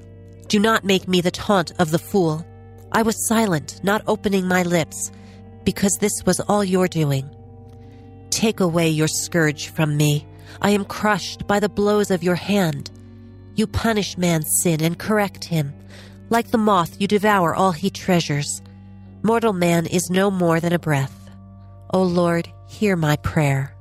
Do 0.51 0.59
not 0.59 0.83
make 0.83 1.07
me 1.07 1.21
the 1.21 1.31
taunt 1.31 1.71
of 1.79 1.93
the 1.93 1.99
fool. 2.01 2.45
I 2.91 3.03
was 3.03 3.29
silent, 3.29 3.79
not 3.85 4.03
opening 4.09 4.49
my 4.49 4.65
lips, 4.65 5.13
because 5.63 5.97
this 6.01 6.27
was 6.27 6.41
all 6.41 6.65
your 6.65 6.89
doing. 6.89 7.31
Take 8.31 8.59
away 8.59 8.89
your 8.89 9.07
scourge 9.07 9.69
from 9.69 9.97
me. 9.97 10.27
I 10.61 10.71
am 10.71 10.85
crushed 10.85 11.47
by 11.47 11.61
the 11.61 11.69
blows 11.69 12.11
of 12.11 12.25
your 12.25 12.35
hand. 12.35 12.91
You 13.55 13.69
punish 13.69 14.19
man's 14.19 14.49
sin 14.61 14.83
and 14.83 14.99
correct 14.99 15.45
him. 15.45 15.73
Like 16.31 16.51
the 16.51 16.59
moth, 16.59 17.01
you 17.01 17.07
devour 17.07 17.55
all 17.55 17.71
he 17.71 17.89
treasures. 17.89 18.61
Mortal 19.23 19.53
man 19.53 19.87
is 19.87 20.11
no 20.11 20.33
more 20.33 20.59
than 20.59 20.73
a 20.73 20.81
breath. 20.81 21.31
O 21.91 22.03
Lord, 22.03 22.51
hear 22.67 22.97
my 22.97 23.15
prayer. 23.19 23.73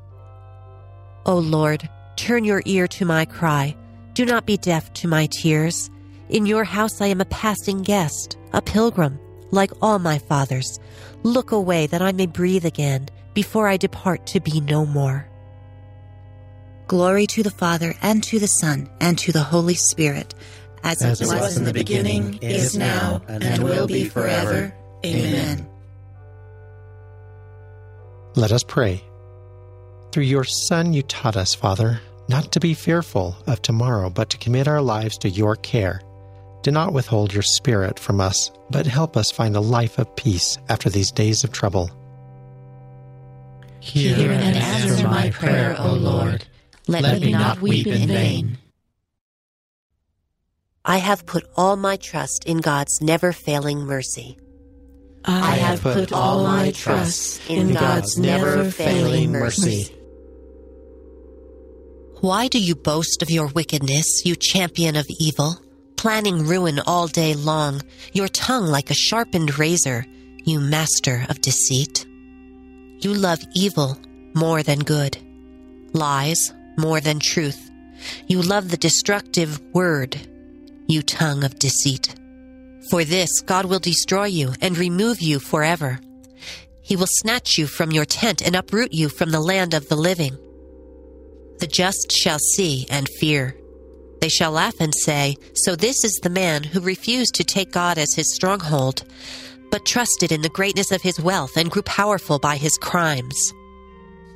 O 1.25 1.35
Lord, 1.35 1.89
turn 2.15 2.43
your 2.43 2.61
ear 2.65 2.87
to 2.89 3.05
my 3.05 3.25
cry. 3.25 3.75
Do 4.13 4.23
not 4.23 4.45
be 4.45 4.55
deaf 4.55 4.93
to 4.93 5.07
my 5.07 5.25
tears. 5.31 5.89
In 6.29 6.45
your 6.45 6.63
house 6.63 7.01
I 7.01 7.07
am 7.07 7.21
a 7.21 7.25
passing 7.25 7.81
guest, 7.81 8.37
a 8.53 8.61
pilgrim, 8.61 9.19
like 9.49 9.71
all 9.81 9.97
my 9.97 10.19
fathers. 10.19 10.79
Look 11.23 11.51
away 11.51 11.87
that 11.87 12.03
I 12.03 12.11
may 12.11 12.27
breathe 12.27 12.65
again 12.65 13.09
before 13.33 13.67
I 13.67 13.77
depart 13.77 14.27
to 14.27 14.39
be 14.39 14.61
no 14.61 14.85
more. 14.85 15.27
Glory 16.87 17.25
to 17.27 17.41
the 17.41 17.51
Father, 17.51 17.95
and 18.01 18.23
to 18.23 18.39
the 18.39 18.47
Son, 18.47 18.89
and 18.99 19.17
to 19.19 19.31
the 19.31 19.41
Holy 19.41 19.75
Spirit, 19.75 20.33
as, 20.83 21.01
as 21.01 21.21
it 21.21 21.27
was, 21.27 21.39
was 21.39 21.57
in 21.57 21.63
the 21.63 21.73
beginning, 21.73 22.37
is 22.41 22.77
now, 22.77 23.21
and, 23.27 23.43
and 23.43 23.63
will 23.63 23.87
be 23.87 24.05
forever. 24.05 24.73
Amen. 25.05 25.67
Let 28.35 28.51
us 28.51 28.63
pray. 28.63 29.03
Through 30.11 30.23
your 30.23 30.43
Son, 30.43 30.93
you 30.93 31.01
taught 31.03 31.37
us, 31.37 31.53
Father, 31.53 32.01
not 32.27 32.51
to 32.51 32.59
be 32.59 32.73
fearful 32.73 33.35
of 33.47 33.61
tomorrow, 33.61 34.09
but 34.09 34.29
to 34.31 34.37
commit 34.37 34.67
our 34.67 34.81
lives 34.81 35.17
to 35.19 35.29
your 35.29 35.55
care. 35.55 36.01
Do 36.61 36.71
not 36.71 36.93
withhold 36.93 37.33
your 37.33 37.43
Spirit 37.43 37.99
from 37.99 38.19
us, 38.19 38.51
but 38.69 38.85
help 38.85 39.15
us 39.15 39.31
find 39.31 39.55
a 39.55 39.61
life 39.61 39.97
of 39.97 40.15
peace 40.15 40.57
after 40.67 40.89
these 40.89 41.11
days 41.11 41.43
of 41.43 41.51
trouble. 41.51 41.89
Hear, 43.79 44.15
Hear 44.15 44.31
and 44.31 44.57
answer 44.57 45.07
my 45.07 45.29
prayer, 45.29 45.75
O 45.79 45.93
Lord. 45.93 46.45
Let, 46.87 47.03
Let 47.03 47.21
me 47.21 47.31
not 47.31 47.61
weep 47.61 47.87
in 47.87 48.07
vain. 48.07 48.57
I 50.83 50.97
have 50.97 51.25
put 51.25 51.45
all 51.55 51.75
my 51.75 51.97
trust 51.97 52.45
in 52.45 52.57
God's 52.57 53.01
never 53.01 53.31
failing 53.31 53.81
mercy. 53.81 54.37
I 55.23 55.55
have 55.55 55.81
put 55.81 56.11
all 56.11 56.43
my 56.43 56.71
trust 56.71 57.49
in 57.49 57.73
God's 57.73 58.17
never 58.17 58.71
failing 58.71 59.31
mercy. 59.31 59.93
Why 62.21 62.47
do 62.47 62.59
you 62.59 62.75
boast 62.75 63.21
of 63.21 63.29
your 63.29 63.47
wickedness, 63.47 64.25
you 64.25 64.35
champion 64.35 64.95
of 64.95 65.05
evil, 65.19 65.57
planning 65.99 66.47
ruin 66.47 66.79
all 66.87 67.07
day 67.07 67.33
long, 67.33 67.81
your 68.13 68.29
tongue 68.29 68.65
like 68.65 68.89
a 68.89 68.93
sharpened 68.93 69.59
razor, 69.59 70.05
you 70.45 70.57
master 70.57 71.25
of 71.27 71.41
deceit? 71.41 72.05
You 72.99 73.13
love 73.13 73.39
evil 73.53 73.97
more 74.33 74.63
than 74.63 74.79
good, 74.79 75.17
lies 75.91 76.53
more 76.77 77.01
than 77.01 77.19
truth. 77.19 77.69
You 78.27 78.41
love 78.41 78.69
the 78.69 78.77
destructive 78.77 79.59
word, 79.73 80.15
you 80.87 81.01
tongue 81.01 81.43
of 81.43 81.59
deceit. 81.59 82.15
For 82.89 83.03
this, 83.03 83.41
God 83.41 83.65
will 83.65 83.79
destroy 83.79 84.27
you 84.27 84.53
and 84.61 84.77
remove 84.77 85.19
you 85.21 85.37
forever. 85.37 85.99
He 86.81 86.95
will 86.95 87.07
snatch 87.09 87.57
you 87.57 87.67
from 87.67 87.91
your 87.91 88.05
tent 88.05 88.41
and 88.41 88.55
uproot 88.55 88.93
you 88.93 89.09
from 89.09 89.31
the 89.31 89.41
land 89.41 89.73
of 89.73 89.89
the 89.89 89.97
living. 89.97 90.37
The 91.59 91.67
just 91.67 92.13
shall 92.13 92.39
see 92.39 92.87
and 92.89 93.05
fear. 93.19 93.58
They 94.21 94.29
shall 94.29 94.51
laugh 94.51 94.79
and 94.79 94.93
say, 94.93 95.37
So 95.53 95.75
this 95.75 96.03
is 96.03 96.19
the 96.21 96.29
man 96.29 96.63
who 96.63 96.81
refused 96.81 97.35
to 97.35 97.43
take 97.43 97.71
God 97.71 97.97
as 97.97 98.13
his 98.13 98.33
stronghold, 98.33 99.03
but 99.71 99.85
trusted 99.85 100.31
in 100.31 100.41
the 100.41 100.49
greatness 100.49 100.91
of 100.91 101.01
his 101.01 101.19
wealth 101.19 101.55
and 101.55 101.71
grew 101.71 101.83
powerful 101.83 102.39
by 102.39 102.57
his 102.57 102.77
crimes. 102.77 103.53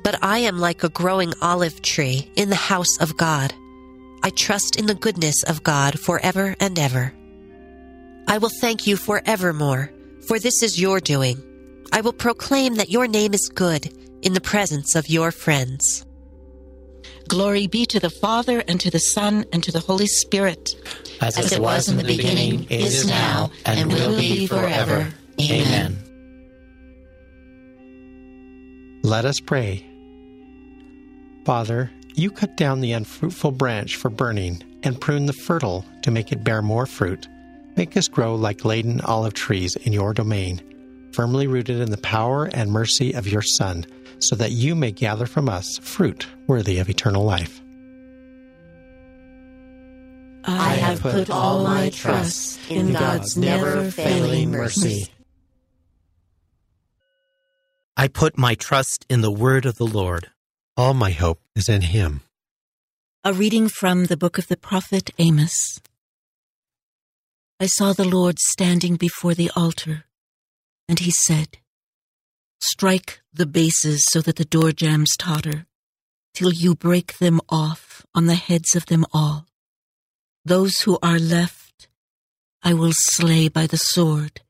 But 0.02 0.22
I 0.22 0.38
am 0.38 0.58
like 0.58 0.84
a 0.84 0.88
growing 0.88 1.32
olive 1.40 1.82
tree 1.82 2.30
in 2.36 2.50
the 2.50 2.56
house 2.56 2.98
of 3.00 3.16
God. 3.16 3.54
I 4.22 4.30
trust 4.30 4.76
in 4.76 4.86
the 4.86 4.94
goodness 4.94 5.42
of 5.44 5.62
God 5.62 5.98
forever 5.98 6.54
and 6.60 6.78
ever. 6.78 7.12
I 8.26 8.38
will 8.38 8.50
thank 8.60 8.86
you 8.86 8.96
forevermore, 8.96 9.92
for 10.26 10.38
this 10.38 10.62
is 10.62 10.80
your 10.80 11.00
doing. 11.00 11.42
I 11.92 12.00
will 12.00 12.12
proclaim 12.12 12.76
that 12.76 12.90
your 12.90 13.06
name 13.06 13.34
is 13.34 13.50
good 13.54 13.92
in 14.22 14.32
the 14.32 14.40
presence 14.40 14.94
of 14.94 15.10
your 15.10 15.30
friends. 15.30 16.06
Glory 17.28 17.66
be 17.66 17.86
to 17.86 17.98
the 18.00 18.10
Father, 18.10 18.62
and 18.68 18.80
to 18.80 18.90
the 18.90 18.98
Son, 18.98 19.44
and 19.52 19.62
to 19.64 19.72
the 19.72 19.80
Holy 19.80 20.06
Spirit. 20.06 20.74
As, 21.20 21.38
As 21.38 21.52
it 21.52 21.60
was 21.60 21.88
in 21.88 21.96
the 21.96 22.04
beginning, 22.04 22.66
is 22.70 23.06
now, 23.06 23.50
and 23.64 23.92
will 23.92 24.16
be 24.16 24.46
forever. 24.46 25.08
Amen. 25.40 25.98
Let 29.02 29.24
us 29.24 29.40
pray. 29.40 29.84
Father, 31.44 31.90
you 32.14 32.30
cut 32.30 32.56
down 32.56 32.80
the 32.80 32.92
unfruitful 32.92 33.52
branch 33.52 33.96
for 33.96 34.08
burning, 34.08 34.62
and 34.82 35.00
prune 35.00 35.26
the 35.26 35.32
fertile 35.32 35.84
to 36.02 36.10
make 36.10 36.30
it 36.30 36.44
bear 36.44 36.62
more 36.62 36.86
fruit. 36.86 37.28
Make 37.76 37.96
us 37.96 38.08
grow 38.08 38.34
like 38.34 38.64
laden 38.64 39.00
olive 39.00 39.34
trees 39.34 39.76
in 39.76 39.92
your 39.92 40.14
domain, 40.14 40.62
firmly 41.12 41.46
rooted 41.46 41.80
in 41.80 41.90
the 41.90 41.96
power 41.98 42.46
and 42.46 42.70
mercy 42.70 43.12
of 43.12 43.26
your 43.26 43.42
Son, 43.42 43.84
so 44.18 44.36
that 44.36 44.52
you 44.52 44.74
may 44.74 44.92
gather 44.92 45.26
from 45.26 45.48
us 45.48 45.78
fruit 45.78 46.26
worthy 46.46 46.78
of 46.78 46.88
eternal 46.88 47.24
life. 47.24 47.60
I 50.46 50.74
have 50.74 51.00
put 51.00 51.30
all 51.30 51.64
my 51.64 51.88
trust 51.90 52.60
in 52.70 52.92
God's 52.92 53.36
never 53.36 53.90
failing 53.90 54.50
mercy. 54.50 55.08
I 57.96 58.08
put 58.08 58.36
my 58.36 58.54
trust 58.54 59.06
in 59.08 59.20
the 59.20 59.30
word 59.30 59.64
of 59.64 59.76
the 59.76 59.86
Lord. 59.86 60.30
All 60.76 60.92
my 60.92 61.12
hope 61.12 61.40
is 61.54 61.68
in 61.68 61.82
him. 61.82 62.20
A 63.22 63.32
reading 63.32 63.68
from 63.68 64.06
the 64.06 64.16
book 64.16 64.36
of 64.36 64.48
the 64.48 64.56
prophet 64.56 65.10
Amos. 65.18 65.80
I 67.60 67.66
saw 67.66 67.92
the 67.92 68.04
Lord 68.04 68.38
standing 68.38 68.96
before 68.96 69.32
the 69.32 69.50
altar, 69.56 70.04
and 70.88 70.98
he 70.98 71.12
said, 71.22 71.56
Strike 72.72 73.20
the 73.32 73.46
bases 73.46 74.02
so 74.10 74.20
that 74.22 74.36
the 74.36 74.44
door 74.44 74.72
jambs 74.72 75.10
totter, 75.18 75.66
till 76.32 76.52
you 76.52 76.74
break 76.74 77.18
them 77.18 77.40
off 77.48 78.06
on 78.14 78.26
the 78.26 78.34
heads 78.34 78.74
of 78.74 78.86
them 78.86 79.04
all. 79.12 79.46
Those 80.44 80.80
who 80.80 80.98
are 81.02 81.18
left 81.18 81.88
I 82.66 82.72
will 82.72 82.92
slay 82.94 83.48
by 83.50 83.66
the 83.66 83.76
sword. 83.76 84.40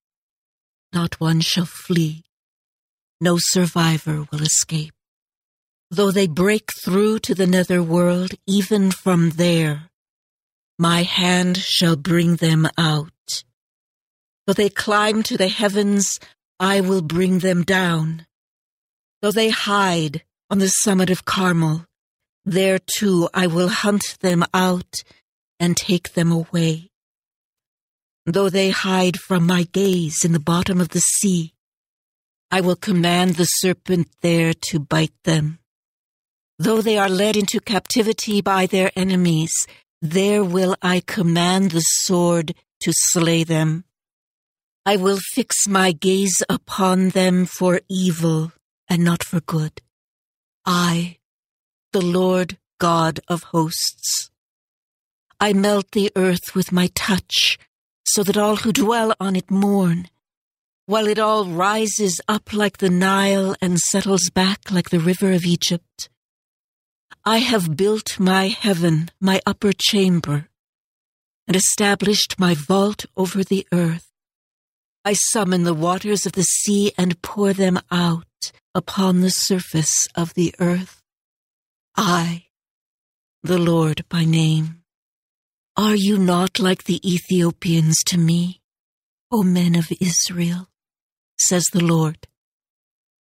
Not 0.93 1.19
one 1.19 1.41
shall 1.41 1.67
flee. 1.67 2.23
No 3.21 3.39
survivor 3.39 4.27
will 4.31 4.43
escape. 4.43 4.95
Though 5.91 6.13
they 6.13 6.29
break 6.29 6.71
through 6.85 7.19
to 7.21 7.35
the 7.35 7.49
nether 7.49 7.83
world, 7.83 8.31
even 8.47 8.93
from 8.93 9.31
there, 9.31 9.91
my 10.79 11.03
hand 11.03 11.57
shall 11.57 11.97
bring 11.97 12.37
them 12.37 12.69
out. 12.79 13.11
Though 14.47 14.53
they 14.53 14.69
climb 14.69 15.25
to 15.25 15.37
the 15.37 15.49
heavens, 15.49 16.21
I 16.61 16.81
will 16.81 17.03
bring 17.03 17.41
them 17.41 17.63
down. 17.63 18.27
Though 19.23 19.33
they 19.33 19.51
hide 19.51 20.23
on 20.51 20.59
the 20.59 20.69
summit 20.69 21.11
of 21.11 21.25
Carmel, 21.25 21.87
there 22.45 22.79
too 22.79 23.29
I 23.33 23.47
will 23.47 23.69
hunt 23.69 24.19
them 24.21 24.45
out 24.53 25.03
and 25.59 25.77
take 25.77 26.13
them 26.13 26.31
away. 26.31 26.91
Though 28.27 28.49
they 28.49 28.71
hide 28.71 29.19
from 29.19 29.47
my 29.47 29.65
gaze 29.65 30.25
in 30.25 30.33
the 30.33 30.41
bottom 30.41 30.81
of 30.81 30.91
the 30.91 31.01
sea, 31.01 31.55
I 32.51 32.61
will 32.61 32.77
command 32.77 33.35
the 33.35 33.45
serpent 33.45 34.09
there 34.21 34.55
to 34.69 34.79
bite 34.79 35.15
them. 35.25 35.59
Though 36.59 36.81
they 36.81 36.97
are 36.99 37.09
led 37.09 37.37
into 37.37 37.61
captivity 37.61 38.41
by 38.41 38.67
their 38.67 38.93
enemies, 38.95 39.53
there 40.01 40.45
will 40.45 40.77
I 40.81 41.01
command 41.01 41.73
the 41.73 41.81
sword 41.81 42.55
to 42.81 42.93
slay 42.95 43.43
them. 43.43 43.85
I 44.87 44.97
will 44.97 45.19
fix 45.33 45.67
my 45.67 45.93
gaze 45.93 46.43
upon 46.49 47.11
them 47.11 47.47
for 47.47 47.81
evil 47.89 48.53
and 48.87 49.03
not 49.03 49.25
for 49.25 49.41
good. 49.41 49.81
I, 50.67 51.17
the 51.93 52.03
Lord 52.05 52.59
God 52.79 53.21
of 53.27 53.45
hosts. 53.45 54.31
I 55.41 55.55
melt 55.55 55.93
the 55.93 56.13
earth 56.17 56.55
with 56.55 56.71
my 56.71 56.89
touch, 56.95 57.59
so 58.05 58.23
that 58.25 58.37
all 58.37 58.57
who 58.57 58.73
dwell 58.73 59.15
on 59.19 59.37
it 59.37 59.51
mourn, 59.51 60.09
while 60.85 61.07
it 61.07 61.19
all 61.19 61.47
rises 61.47 62.21
up 62.29 62.53
like 62.53 62.79
the 62.79 62.91
Nile 62.91 63.57
and 63.63 63.79
settles 63.79 64.29
back 64.29 64.71
like 64.71 64.91
the 64.91 65.01
river 65.01 65.33
of 65.33 65.47
Egypt. 65.47 66.11
I 67.25 67.39
have 67.39 67.75
built 67.75 68.21
my 68.21 68.49
heaven, 68.49 69.11
my 69.19 69.41
upper 69.47 69.73
chamber, 69.73 70.49
and 71.49 71.57
established 71.57 72.39
my 72.39 72.55
vault 72.55 73.07
over 73.17 73.43
the 73.43 73.67
earth. 73.73 74.14
I 75.05 75.13
summon 75.13 75.65
the 75.65 75.75
waters 75.75 76.27
of 76.27 76.33
the 76.33 76.43
sea 76.43 76.93
and 76.97 77.21
pour 77.23 77.53
them 77.53 77.79
out 77.91 78.53
upon 78.75 79.21
the 79.21 79.31
surface 79.31 80.09
of 80.15 80.35
the 80.35 80.55
earth. 80.59 81.03
I, 81.97 82.47
the 83.43 83.59
Lord 83.59 84.05
by 84.09 84.25
name. 84.25 84.83
Are 85.77 85.95
you 85.97 86.19
not 86.19 86.59
like 86.59 86.85
the 86.85 87.01
Ethiopians 87.09 87.97
to 88.07 88.19
me, 88.19 88.61
O 89.31 89.43
men 89.43 89.75
of 89.75 89.93
Israel? 90.01 90.69
says 91.39 91.65
the 91.73 91.85
Lord. 91.85 92.27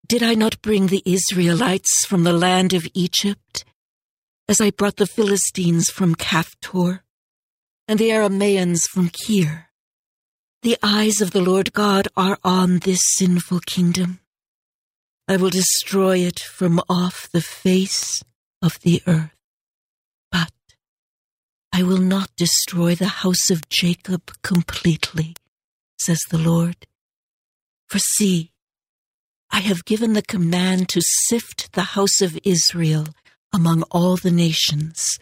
Did 0.08 0.24
I 0.24 0.34
not 0.34 0.62
bring 0.62 0.88
the 0.88 1.04
Israelites 1.06 2.06
from 2.08 2.24
the 2.24 2.34
land 2.34 2.74
of 2.74 2.88
Egypt 2.94 3.63
as 4.50 4.60
I 4.60 4.72
brought 4.72 4.96
the 4.96 5.06
Philistines 5.06 5.92
from 5.92 6.15
Caphtor 6.15 7.04
and 7.88 8.00
the 8.00 8.10
Aramaeans 8.10 8.82
from 8.92 9.10
Kir. 9.10 9.68
The 10.62 10.78
eyes 10.84 11.22
of 11.22 11.32
the 11.32 11.41
Lord 11.41 11.72
God 11.72 12.10
are 12.17 12.38
on 12.43 12.80
this 12.80 13.00
sinful 13.15 13.62
kingdom. 13.62 14.19
I 15.26 15.38
will 15.38 15.50
destroy 15.50 16.17
it 16.17 16.39
from 16.39 16.82
off 16.89 17.30
the 17.32 17.41
face 17.41 18.22
of 18.62 18.78
the 18.82 19.02
earth. 19.08 19.32
But 20.30 20.52
I 21.72 21.84
will 21.84 22.00
not 22.00 22.36
destroy 22.36 22.93
the 22.93 23.08
house 23.24 23.50
of 23.50 23.69
Jacob 23.69 24.34
completely, 24.41 25.38
says 25.98 26.19
the 26.30 26.38
Lord. 26.38 26.88
For 27.88 28.00
see, 28.00 28.52
I 29.50 29.62
have 29.62 29.86
given 29.86 30.12
the 30.12 30.22
command 30.22 30.89
to 30.89 31.02
sift 31.30 31.72
the 31.72 31.95
house 31.95 32.19
of 32.22 32.38
Israel 32.43 33.08
among 33.54 33.84
all 33.84 34.17
the 34.17 34.30
nations, 34.30 35.19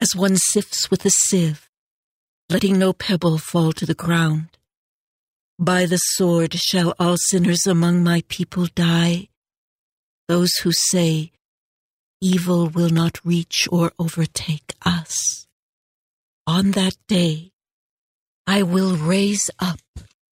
as 0.00 0.16
one 0.16 0.38
sifts 0.38 0.90
with 0.90 1.04
a 1.04 1.10
sieve, 1.10 1.67
letting 2.50 2.78
no 2.78 2.92
pebble 2.92 3.38
fall 3.38 3.72
to 3.72 3.86
the 3.86 3.94
ground. 3.94 4.56
By 5.58 5.86
the 5.86 5.96
sword 5.96 6.54
shall 6.54 6.94
all 6.98 7.16
sinners 7.16 7.66
among 7.66 8.02
my 8.02 8.22
people 8.28 8.66
die, 8.74 9.28
those 10.28 10.52
who 10.62 10.72
say, 10.72 11.32
Evil 12.20 12.68
will 12.68 12.90
not 12.90 13.24
reach 13.24 13.68
or 13.70 13.92
overtake 13.98 14.74
us. 14.84 15.46
On 16.46 16.72
that 16.72 16.96
day, 17.06 17.52
I 18.46 18.62
will 18.62 18.96
raise 18.96 19.50
up 19.58 19.80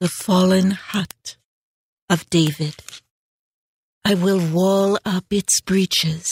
the 0.01 0.09
fallen 0.09 0.73
hut 0.73 1.37
of 2.09 2.29
David. 2.31 2.77
I 4.05 4.15
will 4.15 4.41
wall 4.53 4.99
up 5.05 5.27
its 5.31 5.61
breaches 5.61 6.27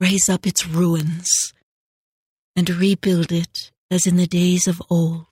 raise 0.00 0.28
up 0.28 0.46
its 0.46 0.66
ruins, 0.66 1.28
and 2.56 2.68
rebuild 2.70 3.30
it 3.30 3.70
as 3.90 4.06
in 4.06 4.16
the 4.16 4.26
days 4.26 4.66
of 4.66 4.82
old, 4.88 5.26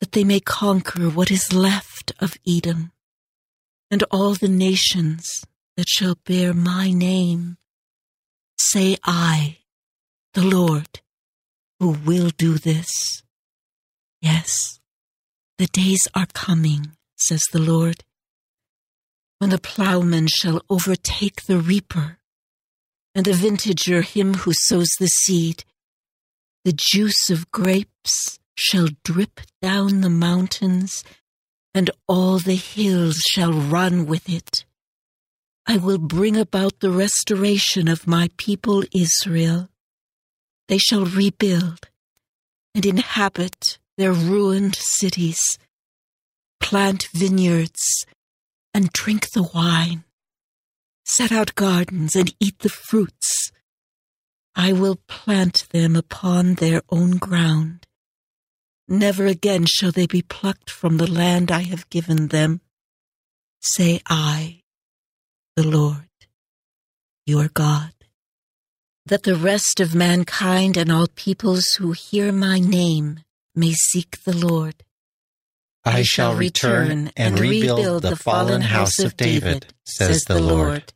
that 0.00 0.12
they 0.12 0.24
may 0.24 0.40
conquer 0.40 1.08
what 1.10 1.30
is 1.30 1.52
left 1.52 2.12
of 2.20 2.36
Edom, 2.46 2.92
and 3.90 4.04
all 4.10 4.34
the 4.34 4.48
nations 4.48 5.44
that 5.76 5.88
shall 5.88 6.16
bear 6.24 6.54
my 6.54 6.90
name. 6.90 7.56
Say 8.58 8.96
I, 9.04 9.58
the 10.34 10.44
Lord, 10.44 11.00
who 11.78 11.96
will 12.04 12.30
do 12.30 12.54
this. 12.54 13.22
Yes, 14.20 14.78
the 15.58 15.66
days 15.66 16.06
are 16.14 16.26
coming, 16.32 16.92
says 17.16 17.42
the 17.52 17.58
Lord, 17.58 18.04
when 19.38 19.50
the 19.50 19.58
plowman 19.58 20.28
shall 20.28 20.60
overtake 20.68 21.46
the 21.46 21.58
reaper 21.58 22.18
and 23.14 23.24
the 23.24 23.32
vintager 23.32 24.02
him 24.02 24.34
who 24.34 24.52
sows 24.52 24.90
the 24.98 25.08
seed. 25.08 25.64
The 26.64 26.76
juice 26.76 27.30
of 27.30 27.50
grapes 27.50 28.38
shall 28.56 28.88
drip 29.04 29.40
down 29.62 30.00
the 30.00 30.10
mountains, 30.10 31.04
and 31.74 31.90
all 32.08 32.38
the 32.38 32.56
hills 32.56 33.16
shall 33.30 33.52
run 33.52 34.06
with 34.06 34.28
it. 34.28 34.64
I 35.66 35.76
will 35.76 35.98
bring 35.98 36.36
about 36.36 36.80
the 36.80 36.90
restoration 36.90 37.88
of 37.88 38.06
my 38.06 38.30
people 38.36 38.82
Israel. 38.94 39.68
They 40.68 40.78
shall 40.78 41.04
rebuild 41.04 41.88
and 42.74 42.84
inhabit 42.84 43.78
their 43.96 44.12
ruined 44.12 44.76
cities, 44.76 45.40
plant 46.60 47.08
vineyards, 47.14 48.04
and 48.74 48.92
drink 48.92 49.30
the 49.32 49.48
wine 49.54 50.04
set 51.10 51.32
out 51.32 51.54
gardens 51.54 52.14
and 52.14 52.34
eat 52.40 52.60
the 52.60 52.68
fruits. 52.68 53.50
I 54.62 54.72
will 54.72 54.96
plant 55.08 55.66
them 55.70 55.96
upon 55.96 56.56
their 56.56 56.82
own 56.90 57.12
ground. 57.12 57.86
Never 58.86 59.24
again 59.24 59.64
shall 59.64 59.90
they 59.90 60.06
be 60.06 60.20
plucked 60.20 60.68
from 60.68 60.98
the 60.98 61.10
land 61.10 61.50
I 61.50 61.62
have 61.62 61.88
given 61.88 62.28
them. 62.28 62.60
Say 63.62 64.02
I, 64.04 64.60
the 65.56 65.66
Lord, 65.66 66.10
your 67.24 67.48
God. 67.48 67.94
That 69.06 69.22
the 69.22 69.34
rest 69.34 69.80
of 69.80 69.94
mankind 69.94 70.76
and 70.76 70.92
all 70.92 71.08
peoples 71.08 71.64
who 71.78 71.92
hear 71.92 72.30
my 72.30 72.58
name 72.58 73.20
may 73.54 73.72
seek 73.72 74.22
the 74.24 74.36
Lord. 74.36 74.84
I 75.86 76.02
shall 76.02 76.34
return 76.34 77.10
and 77.16 77.40
rebuild 77.40 78.02
the 78.02 78.14
fallen 78.14 78.60
house 78.60 78.98
of 78.98 79.16
David, 79.16 79.72
says 79.86 80.24
the 80.24 80.38
Lord. 80.38 80.92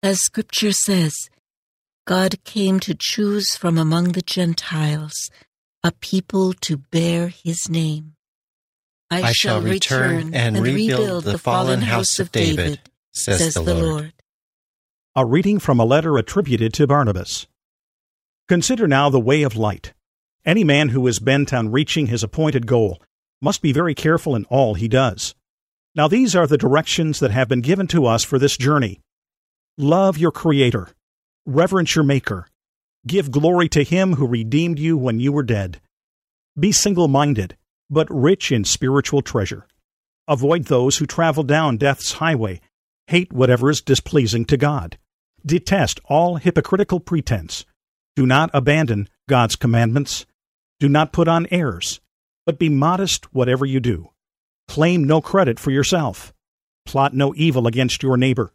As 0.00 0.20
scripture 0.20 0.70
says, 0.70 1.16
God 2.08 2.42
came 2.44 2.80
to 2.80 2.96
choose 2.98 3.54
from 3.54 3.76
among 3.76 4.12
the 4.12 4.22
Gentiles 4.22 5.12
a 5.84 5.92
people 5.92 6.54
to 6.54 6.78
bear 6.78 7.28
his 7.28 7.68
name. 7.68 8.14
I, 9.10 9.24
I 9.24 9.32
shall 9.32 9.60
return 9.60 10.32
and, 10.32 10.56
and 10.56 10.62
rebuild 10.62 11.24
the 11.24 11.36
fallen 11.36 11.82
house 11.82 12.18
of 12.18 12.32
David, 12.32 12.80
says, 13.12 13.40
says 13.40 13.54
the 13.54 13.62
Lord. 13.62 13.82
Lord. 13.84 14.12
A 15.16 15.26
reading 15.26 15.58
from 15.58 15.78
a 15.78 15.84
letter 15.84 16.16
attributed 16.16 16.72
to 16.74 16.86
Barnabas. 16.86 17.46
Consider 18.48 18.88
now 18.88 19.10
the 19.10 19.20
way 19.20 19.42
of 19.42 19.54
light. 19.54 19.92
Any 20.46 20.64
man 20.64 20.88
who 20.88 21.06
is 21.06 21.18
bent 21.18 21.52
on 21.52 21.70
reaching 21.70 22.06
his 22.06 22.22
appointed 22.22 22.66
goal 22.66 23.02
must 23.42 23.60
be 23.60 23.74
very 23.74 23.94
careful 23.94 24.34
in 24.34 24.46
all 24.46 24.72
he 24.72 24.88
does. 24.88 25.34
Now, 25.94 26.08
these 26.08 26.34
are 26.34 26.46
the 26.46 26.56
directions 26.56 27.20
that 27.20 27.32
have 27.32 27.48
been 27.48 27.60
given 27.60 27.86
to 27.88 28.06
us 28.06 28.24
for 28.24 28.38
this 28.38 28.56
journey 28.56 28.98
Love 29.76 30.16
your 30.16 30.32
Creator, 30.32 30.88
reverence 31.48 31.94
your 31.94 32.04
Maker, 32.04 32.46
give 33.06 33.30
glory 33.30 33.70
to 33.70 33.82
Him 33.82 34.14
who 34.14 34.26
redeemed 34.26 34.78
you 34.78 34.98
when 34.98 35.18
you 35.18 35.32
were 35.32 35.42
dead. 35.42 35.80
Be 36.58 36.72
single 36.72 37.08
minded, 37.08 37.56
but 37.88 38.06
rich 38.10 38.52
in 38.52 38.64
spiritual 38.64 39.22
treasure. 39.22 39.66
Avoid 40.28 40.64
those 40.64 40.98
who 40.98 41.06
travel 41.06 41.42
down 41.42 41.78
death's 41.78 42.12
highway, 42.12 42.60
hate 43.06 43.32
whatever 43.32 43.70
is 43.70 43.80
displeasing 43.80 44.44
to 44.44 44.58
God. 44.58 44.98
Detest 45.44 46.00
all 46.04 46.36
hypocritical 46.36 47.00
pretense. 47.00 47.64
Do 48.14 48.26
not 48.26 48.50
abandon 48.52 49.08
God's 49.26 49.56
commandments. 49.56 50.26
Do 50.80 50.88
not 50.88 51.12
put 51.12 51.28
on 51.28 51.46
airs, 51.50 52.00
but 52.44 52.58
be 52.58 52.68
modest 52.68 53.32
whatever 53.32 53.64
you 53.64 53.80
do. 53.80 54.10
Claim 54.66 55.04
no 55.04 55.22
credit 55.22 55.58
for 55.58 55.70
yourself. 55.70 56.34
Plot 56.84 57.14
no 57.14 57.32
evil 57.36 57.66
against 57.66 58.02
your 58.02 58.18
neighbor 58.18 58.52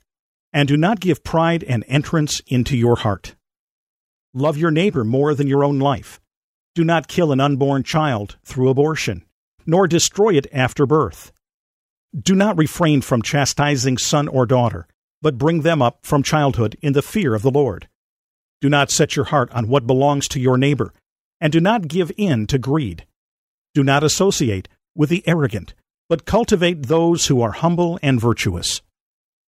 and 0.53 0.67
do 0.67 0.77
not 0.77 0.99
give 0.99 1.23
pride 1.23 1.63
an 1.63 1.83
entrance 1.83 2.39
into 2.47 2.77
your 2.77 2.97
heart. 2.97 3.35
Love 4.33 4.57
your 4.57 4.71
neighbor 4.71 5.03
more 5.03 5.33
than 5.33 5.47
your 5.47 5.63
own 5.63 5.79
life. 5.79 6.21
Do 6.75 6.83
not 6.83 7.07
kill 7.07 7.31
an 7.31 7.39
unborn 7.39 7.83
child 7.83 8.37
through 8.45 8.69
abortion, 8.69 9.25
nor 9.65 9.87
destroy 9.87 10.35
it 10.35 10.47
after 10.53 10.85
birth. 10.85 11.31
Do 12.19 12.35
not 12.35 12.57
refrain 12.57 13.01
from 13.01 13.21
chastising 13.21 13.97
son 13.97 14.27
or 14.27 14.45
daughter, 14.45 14.87
but 15.21 15.37
bring 15.37 15.61
them 15.61 15.81
up 15.81 15.99
from 16.03 16.21
childhood 16.21 16.77
in 16.81 16.93
the 16.93 17.01
fear 17.01 17.33
of 17.33 17.41
the 17.41 17.51
Lord. 17.51 17.87
Do 18.61 18.69
not 18.69 18.91
set 18.91 19.15
your 19.15 19.25
heart 19.25 19.51
on 19.51 19.67
what 19.67 19.87
belongs 19.87 20.27
to 20.29 20.39
your 20.39 20.57
neighbor, 20.57 20.93
and 21.41 21.51
do 21.51 21.59
not 21.59 21.87
give 21.87 22.11
in 22.17 22.47
to 22.47 22.57
greed. 22.57 23.05
Do 23.73 23.83
not 23.83 24.03
associate 24.03 24.69
with 24.95 25.09
the 25.09 25.27
arrogant, 25.27 25.73
but 26.07 26.25
cultivate 26.25 26.83
those 26.83 27.27
who 27.27 27.41
are 27.41 27.51
humble 27.51 27.99
and 28.03 28.21
virtuous. 28.21 28.81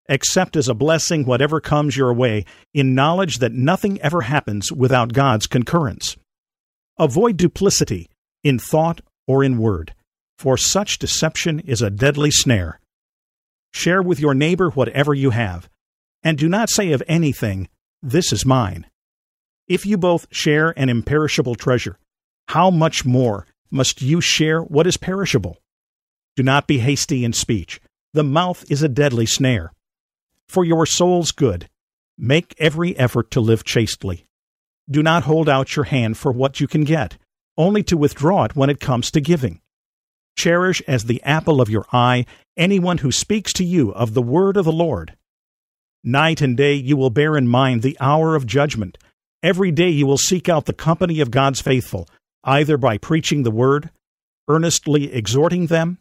Accept 0.07 0.55
as 0.55 0.67
a 0.67 0.75
blessing 0.75 1.25
whatever 1.25 1.59
comes 1.59 1.97
your 1.97 2.13
way, 2.13 2.45
in 2.73 2.93
knowledge 2.93 3.39
that 3.39 3.53
nothing 3.53 3.99
ever 4.01 4.21
happens 4.21 4.71
without 4.71 5.13
God's 5.13 5.47
concurrence. 5.47 6.15
Avoid 6.99 7.37
duplicity 7.37 8.09
in 8.43 8.59
thought 8.59 9.01
or 9.27 9.43
in 9.43 9.57
word, 9.57 9.95
for 10.37 10.57
such 10.57 10.99
deception 10.99 11.59
is 11.61 11.81
a 11.81 11.89
deadly 11.89 12.29
snare. 12.29 12.79
Share 13.73 14.01
with 14.01 14.19
your 14.19 14.35
neighbor 14.35 14.69
whatever 14.69 15.13
you 15.13 15.31
have, 15.31 15.67
and 16.23 16.37
do 16.37 16.47
not 16.47 16.69
say 16.69 16.91
of 16.91 17.01
anything, 17.07 17.67
This 18.03 18.31
is 18.31 18.45
mine. 18.45 18.85
If 19.67 19.87
you 19.87 19.97
both 19.97 20.27
share 20.29 20.77
an 20.77 20.89
imperishable 20.89 21.55
treasure, 21.55 21.97
how 22.49 22.69
much 22.69 23.05
more 23.05 23.47
must 23.71 24.03
you 24.03 24.21
share 24.21 24.61
what 24.61 24.85
is 24.85 24.97
perishable? 24.97 25.57
Do 26.35 26.43
not 26.43 26.67
be 26.67 26.77
hasty 26.77 27.25
in 27.25 27.33
speech. 27.33 27.81
The 28.13 28.23
mouth 28.23 28.63
is 28.69 28.83
a 28.83 28.87
deadly 28.87 29.25
snare 29.25 29.71
for 30.47 30.63
your 30.63 30.85
soul's 30.85 31.31
good, 31.31 31.69
make 32.17 32.55
every 32.57 32.97
effort 32.97 33.31
to 33.31 33.39
live 33.39 33.63
chastely. 33.63 34.25
Do 34.89 35.01
not 35.01 35.23
hold 35.23 35.49
out 35.49 35.75
your 35.75 35.85
hand 35.85 36.17
for 36.17 36.31
what 36.31 36.59
you 36.59 36.67
can 36.67 36.83
get, 36.83 37.17
only 37.57 37.83
to 37.83 37.97
withdraw 37.97 38.43
it 38.43 38.55
when 38.55 38.69
it 38.69 38.79
comes 38.79 39.09
to 39.11 39.21
giving. 39.21 39.61
Cherish 40.37 40.81
as 40.87 41.05
the 41.05 41.23
apple 41.23 41.61
of 41.61 41.69
your 41.69 41.85
eye 41.91 42.25
anyone 42.57 42.99
who 42.99 43.11
speaks 43.11 43.53
to 43.53 43.63
you 43.63 43.91
of 43.93 44.13
the 44.13 44.21
word 44.21 44.57
of 44.57 44.65
the 44.65 44.71
Lord. 44.71 45.15
Night 46.03 46.41
and 46.41 46.55
day 46.55 46.73
you 46.73 46.97
will 46.97 47.09
bear 47.09 47.35
in 47.35 47.47
mind 47.47 47.81
the 47.81 47.97
hour 47.99 48.35
of 48.35 48.45
judgment. 48.45 48.97
Every 49.41 49.71
day 49.71 49.89
you 49.89 50.05
will 50.05 50.17
seek 50.17 50.47
out 50.47 50.65
the 50.65 50.73
company 50.73 51.19
of 51.19 51.31
God's 51.31 51.61
faithful, 51.61 52.07
either 52.43 52.77
by 52.77 52.97
preaching 52.97 53.43
the 53.43 53.51
word, 53.51 53.89
earnestly 54.47 55.11
exhorting 55.11 55.67
them, 55.67 55.97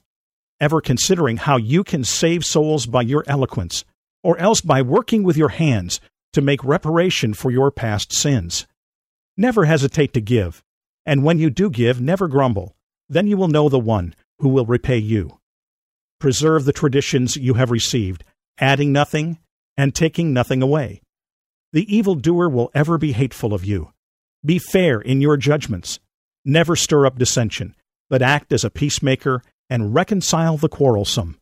ever 0.60 0.80
considering 0.80 1.38
how 1.38 1.56
you 1.56 1.84
can 1.84 2.04
save 2.04 2.44
souls 2.44 2.86
by 2.86 3.02
your 3.02 3.24
eloquence, 3.26 3.84
or 4.24 4.36
else 4.38 4.60
by 4.60 4.82
working 4.82 5.22
with 5.22 5.36
your 5.36 5.50
hands 5.50 6.00
to 6.32 6.40
make 6.40 6.64
reparation 6.64 7.34
for 7.34 7.52
your 7.52 7.70
past 7.70 8.12
sins. 8.12 8.66
Never 9.36 9.66
hesitate 9.66 10.12
to 10.14 10.20
give, 10.20 10.64
and 11.06 11.22
when 11.22 11.38
you 11.38 11.50
do 11.50 11.70
give, 11.70 12.00
never 12.00 12.26
grumble. 12.26 12.74
Then 13.08 13.26
you 13.26 13.36
will 13.36 13.48
know 13.48 13.68
the 13.68 13.78
one 13.78 14.14
who 14.38 14.48
will 14.48 14.66
repay 14.66 14.96
you. 14.96 15.38
Preserve 16.18 16.64
the 16.64 16.72
traditions 16.72 17.36
you 17.36 17.54
have 17.54 17.70
received, 17.70 18.24
adding 18.58 18.92
nothing 18.92 19.38
and 19.76 19.94
taking 19.94 20.32
nothing 20.32 20.62
away. 20.62 21.02
The 21.72 21.94
evildoer 21.94 22.48
will 22.48 22.70
ever 22.74 22.98
be 22.98 23.12
hateful 23.12 23.52
of 23.52 23.64
you. 23.64 23.92
Be 24.44 24.58
fair 24.58 25.00
in 25.00 25.20
your 25.20 25.36
judgments. 25.36 25.98
Never 26.44 26.76
stir 26.76 27.06
up 27.06 27.18
dissension, 27.18 27.74
but 28.08 28.22
act 28.22 28.52
as 28.52 28.64
a 28.64 28.70
peacemaker 28.70 29.42
and 29.68 29.94
reconcile 29.94 30.56
the 30.56 30.68
quarrelsome. 30.68 31.38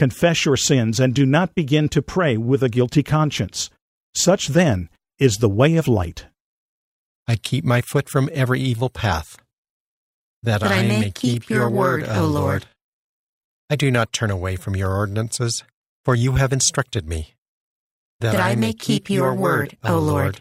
Confess 0.00 0.46
your 0.46 0.56
sins 0.56 0.98
and 0.98 1.12
do 1.12 1.26
not 1.26 1.54
begin 1.54 1.86
to 1.90 2.00
pray 2.00 2.38
with 2.38 2.62
a 2.62 2.70
guilty 2.70 3.02
conscience. 3.02 3.68
Such 4.14 4.48
then 4.48 4.88
is 5.18 5.36
the 5.36 5.48
way 5.50 5.76
of 5.76 5.86
light. 5.86 6.24
I 7.28 7.36
keep 7.36 7.66
my 7.66 7.82
foot 7.82 8.08
from 8.08 8.30
every 8.32 8.60
evil 8.60 8.88
path, 8.88 9.36
that, 10.42 10.62
that 10.62 10.72
I, 10.72 10.84
may, 10.84 11.00
may 11.00 11.10
keep 11.10 11.50
your 11.50 11.68
word, 11.68 12.08
O 12.08 12.24
Lord. 12.24 12.64
I 13.68 13.76
do 13.76 13.90
not 13.90 14.10
turn 14.10 14.30
away 14.30 14.56
from 14.56 14.74
your 14.74 14.96
ordinances, 14.96 15.64
for 16.06 16.14
you 16.14 16.36
have 16.36 16.50
instructed 16.50 17.06
me. 17.06 17.34
That, 18.20 18.32
that 18.32 18.40
I 18.40 18.54
may 18.54 18.72
keep 18.72 19.10
your 19.10 19.34
word, 19.34 19.76
O 19.84 19.98
Lord. 19.98 20.40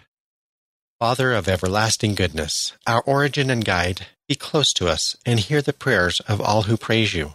Father 1.02 1.34
of 1.34 1.50
everlasting 1.50 2.16
goodness, 2.16 2.78
our 2.88 3.04
origin 3.06 3.50
and 3.50 3.66
guide, 3.66 4.08
be 4.26 4.36
close 4.36 4.72
to 4.76 4.88
us 4.88 5.18
and 5.26 5.38
hear 5.38 5.62
the 5.62 5.74
prayers 5.74 6.22
of 6.30 6.40
all 6.40 6.62
who 6.62 6.78
praise 6.78 7.14
you. 7.14 7.34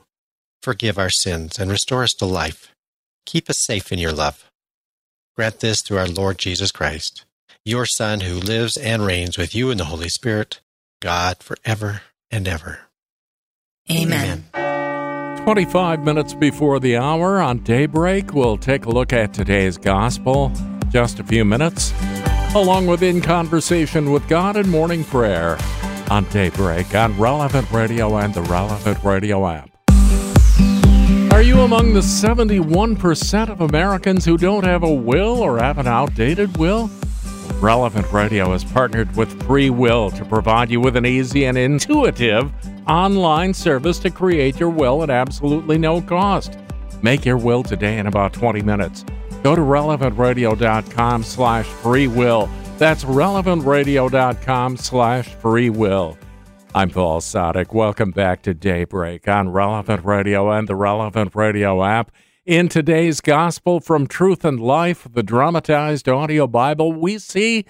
Forgive 0.64 0.96
our 0.96 1.10
sins 1.10 1.58
and 1.58 1.70
restore 1.70 2.04
us 2.04 2.14
to 2.14 2.24
life. 2.24 2.72
Keep 3.26 3.50
us 3.50 3.62
safe 3.66 3.92
in 3.92 3.98
your 3.98 4.12
love. 4.14 4.50
Grant 5.36 5.60
this 5.60 5.82
through 5.82 5.98
our 5.98 6.08
Lord 6.08 6.38
Jesus 6.38 6.72
Christ, 6.72 7.26
your 7.66 7.84
Son, 7.84 8.20
who 8.20 8.36
lives 8.36 8.78
and 8.78 9.04
reigns 9.04 9.36
with 9.36 9.54
you 9.54 9.70
in 9.70 9.76
the 9.76 9.84
Holy 9.84 10.08
Spirit, 10.08 10.60
God, 11.02 11.42
forever 11.42 12.00
and 12.30 12.48
ever. 12.48 12.78
Amen. 13.92 14.46
25 15.44 16.02
minutes 16.02 16.32
before 16.32 16.80
the 16.80 16.96
hour 16.96 17.42
on 17.42 17.58
daybreak, 17.58 18.32
we'll 18.32 18.56
take 18.56 18.86
a 18.86 18.90
look 18.90 19.12
at 19.12 19.34
today's 19.34 19.76
gospel. 19.76 20.50
Just 20.88 21.20
a 21.20 21.24
few 21.24 21.44
minutes, 21.44 21.92
along 22.54 22.86
with 22.86 23.02
In 23.02 23.20
Conversation 23.20 24.12
with 24.12 24.26
God 24.30 24.56
and 24.56 24.70
Morning 24.70 25.04
Prayer 25.04 25.58
on 26.08 26.24
daybreak 26.30 26.94
on 26.94 27.18
Relevant 27.18 27.70
Radio 27.70 28.16
and 28.16 28.32
the 28.32 28.42
Relevant 28.44 29.04
Radio 29.04 29.46
app. 29.46 29.73
Are 31.34 31.42
you 31.42 31.62
among 31.62 31.94
the 31.94 32.00
71% 32.00 33.48
of 33.48 33.60
Americans 33.60 34.24
who 34.24 34.38
don't 34.38 34.62
have 34.62 34.84
a 34.84 34.94
will 34.94 35.40
or 35.40 35.58
have 35.58 35.78
an 35.78 35.88
outdated 35.88 36.56
will? 36.58 36.88
Relevant 37.54 38.06
Radio 38.12 38.52
has 38.52 38.62
partnered 38.62 39.16
with 39.16 39.42
Free 39.42 39.68
Will 39.68 40.12
to 40.12 40.24
provide 40.24 40.70
you 40.70 40.80
with 40.80 40.94
an 40.94 41.04
easy 41.04 41.46
and 41.46 41.58
intuitive 41.58 42.52
online 42.86 43.52
service 43.52 43.98
to 43.98 44.10
create 44.10 44.60
your 44.60 44.70
will 44.70 45.02
at 45.02 45.10
absolutely 45.10 45.76
no 45.76 46.00
cost. 46.00 46.56
Make 47.02 47.24
your 47.24 47.36
will 47.36 47.64
today 47.64 47.98
in 47.98 48.06
about 48.06 48.32
20 48.32 48.62
minutes. 48.62 49.04
Go 49.42 49.56
to 49.56 49.60
relevantradio.com 49.60 51.24
slash 51.24 51.66
free 51.66 52.06
will. 52.06 52.48
That's 52.78 53.02
relevantradio.com 53.02 54.76
slash 54.76 55.26
free 55.34 55.70
will. 55.70 56.16
I'm 56.76 56.90
Paul 56.90 57.20
Sadek. 57.20 57.72
Welcome 57.72 58.10
back 58.10 58.42
to 58.42 58.52
Daybreak 58.52 59.28
on 59.28 59.50
Relevant 59.50 60.04
Radio 60.04 60.50
and 60.50 60.68
the 60.68 60.74
Relevant 60.74 61.32
Radio 61.36 61.84
app. 61.84 62.10
In 62.44 62.68
today's 62.68 63.20
Gospel 63.20 63.78
from 63.78 64.08
Truth 64.08 64.44
and 64.44 64.58
Life, 64.58 65.06
the 65.08 65.22
dramatized 65.22 66.08
audio 66.08 66.48
Bible, 66.48 66.92
we 66.92 67.18
see 67.18 67.64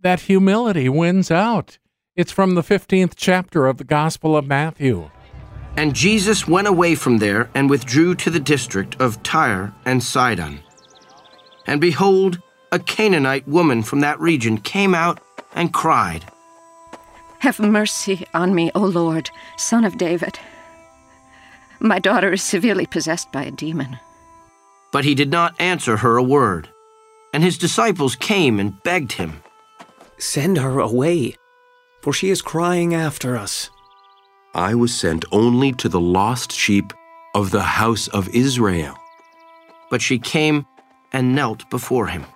that 0.00 0.20
humility 0.20 0.88
wins 0.88 1.30
out. 1.30 1.76
It's 2.16 2.32
from 2.32 2.54
the 2.54 2.62
15th 2.62 3.12
chapter 3.14 3.66
of 3.66 3.76
the 3.76 3.84
Gospel 3.84 4.34
of 4.34 4.46
Matthew. 4.46 5.10
And 5.76 5.94
Jesus 5.94 6.48
went 6.48 6.66
away 6.66 6.94
from 6.94 7.18
there 7.18 7.50
and 7.54 7.68
withdrew 7.68 8.14
to 8.14 8.30
the 8.30 8.40
district 8.40 8.98
of 9.02 9.22
Tyre 9.22 9.74
and 9.84 10.02
Sidon. 10.02 10.60
And 11.66 11.78
behold, 11.78 12.40
a 12.72 12.78
Canaanite 12.78 13.46
woman 13.46 13.82
from 13.82 14.00
that 14.00 14.18
region 14.18 14.56
came 14.56 14.94
out 14.94 15.20
and 15.54 15.74
cried, 15.74 16.24
Have 17.40 17.58
mercy 17.58 18.26
on 18.34 18.54
me, 18.54 18.70
O 18.74 18.80
Lord, 18.80 19.30
Son 19.56 19.84
of 19.84 19.96
David. 19.96 20.38
My 21.80 21.98
daughter 21.98 22.32
is 22.34 22.42
severely 22.42 22.84
possessed 22.84 23.32
by 23.32 23.44
a 23.44 23.50
demon. 23.50 23.98
But 24.92 25.06
he 25.06 25.14
did 25.14 25.30
not 25.30 25.58
answer 25.58 25.96
her 25.96 26.18
a 26.18 26.22
word. 26.22 26.68
And 27.32 27.42
his 27.42 27.56
disciples 27.56 28.14
came 28.14 28.60
and 28.60 28.82
begged 28.82 29.12
him, 29.12 29.42
Send 30.18 30.58
her 30.58 30.80
away, 30.80 31.36
for 32.02 32.12
she 32.12 32.28
is 32.28 32.42
crying 32.42 32.94
after 32.94 33.36
us. 33.36 33.70
I 34.54 34.74
was 34.74 34.94
sent 34.94 35.24
only 35.32 35.72
to 35.74 35.88
the 35.88 36.00
lost 36.00 36.52
sheep 36.52 36.92
of 37.34 37.52
the 37.52 37.62
house 37.62 38.08
of 38.08 38.28
Israel. 38.34 38.96
But 39.90 40.02
she 40.02 40.18
came 40.18 40.66
and 41.12 41.34
knelt 41.34 41.70
before 41.70 42.08
him. 42.08 42.26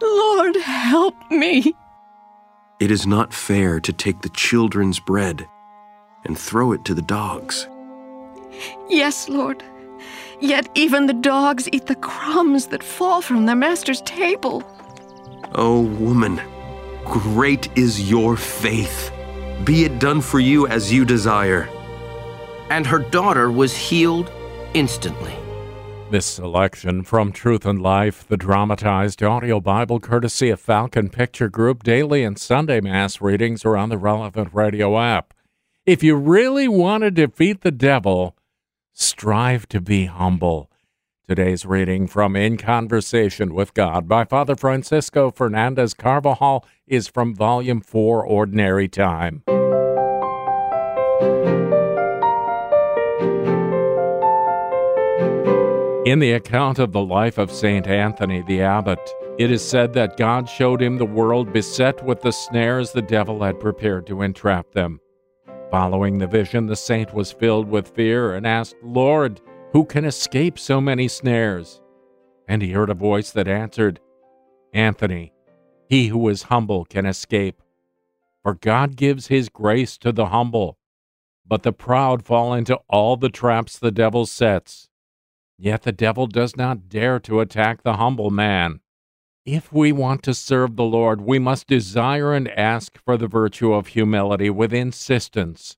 Lord, 0.00 0.56
help 0.56 1.14
me. 1.30 1.74
It 2.78 2.90
is 2.90 3.06
not 3.06 3.32
fair 3.32 3.80
to 3.80 3.92
take 3.92 4.20
the 4.20 4.28
children's 4.28 5.00
bread 5.00 5.48
and 6.26 6.38
throw 6.38 6.72
it 6.72 6.84
to 6.84 6.94
the 6.94 7.00
dogs. 7.00 7.66
Yes, 8.90 9.30
Lord. 9.30 9.62
Yet 10.40 10.68
even 10.74 11.06
the 11.06 11.14
dogs 11.14 11.70
eat 11.72 11.86
the 11.86 11.94
crumbs 11.94 12.66
that 12.66 12.82
fall 12.82 13.22
from 13.22 13.46
their 13.46 13.56
master's 13.56 14.02
table. 14.02 14.62
O 15.54 15.78
oh, 15.78 15.80
woman, 15.80 16.38
great 17.04 17.70
is 17.78 18.10
your 18.10 18.36
faith. 18.36 19.10
Be 19.64 19.84
it 19.84 19.98
done 19.98 20.20
for 20.20 20.38
you 20.38 20.66
as 20.66 20.92
you 20.92 21.06
desire. 21.06 21.70
And 22.68 22.86
her 22.86 22.98
daughter 22.98 23.50
was 23.50 23.74
healed 23.74 24.30
instantly. 24.74 25.34
This 26.08 26.24
selection 26.26 27.02
from 27.02 27.32
Truth 27.32 27.66
and 27.66 27.82
Life, 27.82 28.28
the 28.28 28.36
dramatized 28.36 29.24
audio 29.24 29.60
Bible 29.60 29.98
courtesy 29.98 30.50
of 30.50 30.60
Falcon 30.60 31.08
Picture 31.10 31.48
Group, 31.48 31.82
daily 31.82 32.22
and 32.22 32.38
Sunday 32.38 32.80
Mass 32.80 33.20
readings 33.20 33.64
are 33.64 33.76
on 33.76 33.88
the 33.88 33.98
relevant 33.98 34.50
radio 34.54 35.00
app. 35.00 35.34
If 35.84 36.04
you 36.04 36.14
really 36.14 36.68
want 36.68 37.02
to 37.02 37.10
defeat 37.10 37.62
the 37.62 37.72
devil, 37.72 38.36
strive 38.92 39.68
to 39.68 39.80
be 39.80 40.06
humble. 40.06 40.70
Today's 41.28 41.66
reading 41.66 42.06
from 42.06 42.36
In 42.36 42.56
Conversation 42.56 43.52
with 43.52 43.74
God 43.74 44.06
by 44.06 44.24
Father 44.24 44.54
Francisco 44.54 45.32
Fernandez 45.32 45.92
Carvajal 45.92 46.64
is 46.86 47.08
from 47.08 47.34
Volume 47.34 47.80
4, 47.80 48.24
Ordinary 48.24 48.86
Time. 48.86 49.42
In 56.06 56.20
the 56.20 56.34
account 56.34 56.78
of 56.78 56.92
the 56.92 57.04
life 57.04 57.36
of 57.36 57.50
St. 57.50 57.84
Anthony 57.88 58.40
the 58.40 58.60
Abbot, 58.60 59.00
it 59.38 59.50
is 59.50 59.60
said 59.60 59.92
that 59.94 60.16
God 60.16 60.48
showed 60.48 60.80
him 60.80 60.96
the 60.96 61.04
world 61.04 61.52
beset 61.52 62.00
with 62.04 62.20
the 62.20 62.30
snares 62.30 62.92
the 62.92 63.02
devil 63.02 63.42
had 63.42 63.58
prepared 63.58 64.06
to 64.06 64.22
entrap 64.22 64.70
them. 64.70 65.00
Following 65.72 66.18
the 66.18 66.28
vision, 66.28 66.66
the 66.66 66.76
saint 66.76 67.12
was 67.12 67.32
filled 67.32 67.68
with 67.68 67.88
fear 67.88 68.34
and 68.34 68.46
asked, 68.46 68.76
Lord, 68.84 69.40
who 69.72 69.84
can 69.84 70.04
escape 70.04 70.60
so 70.60 70.80
many 70.80 71.08
snares? 71.08 71.82
And 72.46 72.62
he 72.62 72.70
heard 72.70 72.90
a 72.90 72.94
voice 72.94 73.32
that 73.32 73.48
answered, 73.48 73.98
Anthony, 74.72 75.32
he 75.88 76.06
who 76.06 76.28
is 76.28 76.44
humble 76.44 76.84
can 76.84 77.04
escape. 77.04 77.60
For 78.44 78.54
God 78.54 78.94
gives 78.94 79.26
his 79.26 79.48
grace 79.48 79.98
to 79.98 80.12
the 80.12 80.26
humble, 80.26 80.78
but 81.44 81.64
the 81.64 81.72
proud 81.72 82.24
fall 82.24 82.54
into 82.54 82.78
all 82.88 83.16
the 83.16 83.28
traps 83.28 83.76
the 83.76 83.90
devil 83.90 84.24
sets. 84.24 84.85
Yet 85.58 85.82
the 85.82 85.92
devil 85.92 86.26
does 86.26 86.56
not 86.56 86.88
dare 86.88 87.18
to 87.20 87.40
attack 87.40 87.82
the 87.82 87.96
humble 87.96 88.30
man. 88.30 88.80
If 89.46 89.72
we 89.72 89.92
want 89.92 90.22
to 90.24 90.34
serve 90.34 90.76
the 90.76 90.84
Lord, 90.84 91.20
we 91.20 91.38
must 91.38 91.68
desire 91.68 92.34
and 92.34 92.50
ask 92.50 92.98
for 93.04 93.16
the 93.16 93.28
virtue 93.28 93.72
of 93.72 93.88
humility 93.88 94.50
with 94.50 94.74
insistence. 94.74 95.76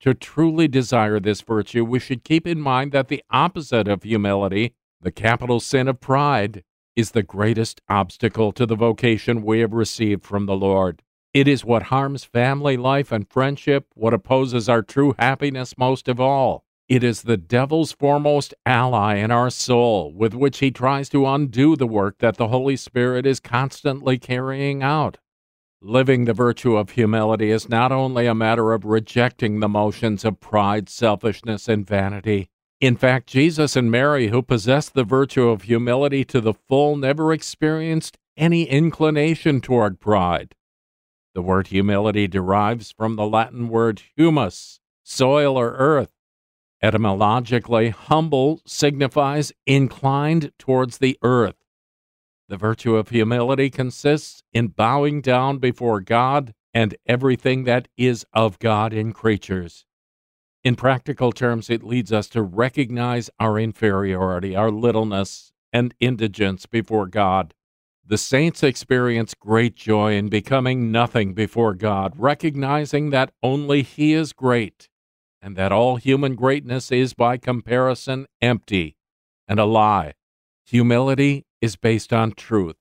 To 0.00 0.14
truly 0.14 0.68
desire 0.68 1.18
this 1.18 1.40
virtue, 1.40 1.84
we 1.84 1.98
should 1.98 2.22
keep 2.22 2.46
in 2.46 2.60
mind 2.60 2.92
that 2.92 3.08
the 3.08 3.22
opposite 3.30 3.88
of 3.88 4.04
humility, 4.04 4.74
the 5.00 5.10
capital 5.10 5.58
sin 5.58 5.88
of 5.88 6.00
pride, 6.00 6.62
is 6.94 7.10
the 7.10 7.24
greatest 7.24 7.80
obstacle 7.88 8.52
to 8.52 8.64
the 8.66 8.76
vocation 8.76 9.42
we 9.42 9.60
have 9.60 9.72
received 9.72 10.24
from 10.24 10.46
the 10.46 10.56
Lord. 10.56 11.02
It 11.34 11.48
is 11.48 11.64
what 11.64 11.84
harms 11.84 12.24
family 12.24 12.76
life 12.76 13.10
and 13.10 13.28
friendship, 13.28 13.86
what 13.94 14.14
opposes 14.14 14.68
our 14.68 14.82
true 14.82 15.14
happiness 15.18 15.76
most 15.76 16.06
of 16.06 16.20
all. 16.20 16.64
It 16.88 17.04
is 17.04 17.20
the 17.20 17.36
devil's 17.36 17.92
foremost 17.92 18.54
ally 18.64 19.16
in 19.16 19.30
our 19.30 19.50
soul, 19.50 20.10
with 20.14 20.32
which 20.32 20.60
he 20.60 20.70
tries 20.70 21.10
to 21.10 21.26
undo 21.26 21.76
the 21.76 21.86
work 21.86 22.16
that 22.20 22.38
the 22.38 22.48
Holy 22.48 22.76
Spirit 22.76 23.26
is 23.26 23.40
constantly 23.40 24.18
carrying 24.18 24.82
out. 24.82 25.18
Living 25.82 26.24
the 26.24 26.32
virtue 26.32 26.76
of 26.76 26.90
humility 26.90 27.50
is 27.50 27.68
not 27.68 27.92
only 27.92 28.24
a 28.24 28.34
matter 28.34 28.72
of 28.72 28.86
rejecting 28.86 29.60
the 29.60 29.68
motions 29.68 30.24
of 30.24 30.40
pride, 30.40 30.88
selfishness, 30.88 31.68
and 31.68 31.86
vanity. 31.86 32.48
In 32.80 32.96
fact, 32.96 33.28
Jesus 33.28 33.76
and 33.76 33.90
Mary, 33.90 34.28
who 34.28 34.40
possessed 34.40 34.94
the 34.94 35.04
virtue 35.04 35.48
of 35.48 35.62
humility 35.62 36.24
to 36.24 36.40
the 36.40 36.54
full, 36.54 36.96
never 36.96 37.34
experienced 37.34 38.16
any 38.34 38.64
inclination 38.64 39.60
toward 39.60 40.00
pride. 40.00 40.54
The 41.34 41.42
word 41.42 41.66
humility 41.66 42.26
derives 42.26 42.92
from 42.92 43.16
the 43.16 43.26
Latin 43.26 43.68
word 43.68 44.00
humus, 44.16 44.80
soil 45.04 45.58
or 45.58 45.74
earth 45.74 46.14
Etymologically, 46.80 47.90
humble 47.90 48.60
signifies 48.64 49.52
inclined 49.66 50.52
towards 50.58 50.98
the 50.98 51.18
earth. 51.22 51.56
The 52.48 52.56
virtue 52.56 52.96
of 52.96 53.08
humility 53.08 53.68
consists 53.68 54.42
in 54.52 54.68
bowing 54.68 55.20
down 55.20 55.58
before 55.58 56.00
God 56.00 56.54
and 56.72 56.96
everything 57.06 57.64
that 57.64 57.88
is 57.96 58.24
of 58.32 58.58
God 58.60 58.92
in 58.92 59.12
creatures. 59.12 59.84
In 60.62 60.76
practical 60.76 61.32
terms, 61.32 61.68
it 61.68 61.82
leads 61.82 62.12
us 62.12 62.28
to 62.28 62.42
recognize 62.42 63.28
our 63.40 63.58
inferiority, 63.58 64.54
our 64.54 64.70
littleness, 64.70 65.52
and 65.72 65.94
indigence 65.98 66.66
before 66.66 67.06
God. 67.06 67.54
The 68.06 68.18
saints 68.18 68.62
experience 68.62 69.34
great 69.34 69.74
joy 69.74 70.14
in 70.14 70.28
becoming 70.28 70.90
nothing 70.92 71.34
before 71.34 71.74
God, 71.74 72.14
recognizing 72.16 73.10
that 73.10 73.32
only 73.42 73.82
He 73.82 74.14
is 74.14 74.32
great 74.32 74.88
and 75.40 75.56
that 75.56 75.72
all 75.72 75.96
human 75.96 76.34
greatness 76.34 76.90
is 76.90 77.14
by 77.14 77.36
comparison 77.36 78.26
empty 78.40 78.96
and 79.46 79.58
a 79.58 79.64
lie. 79.64 80.14
Humility 80.66 81.46
is 81.60 81.76
based 81.76 82.12
on 82.12 82.32
truth, 82.32 82.76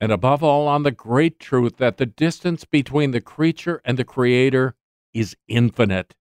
and 0.00 0.10
above 0.10 0.42
all 0.42 0.66
on 0.66 0.82
the 0.82 0.90
great 0.90 1.38
truth 1.38 1.76
that 1.76 1.96
the 1.96 2.06
distance 2.06 2.64
between 2.64 3.12
the 3.12 3.20
creature 3.20 3.80
and 3.84 3.98
the 3.98 4.04
Creator 4.04 4.74
is 5.14 5.36
infinite. 5.46 6.14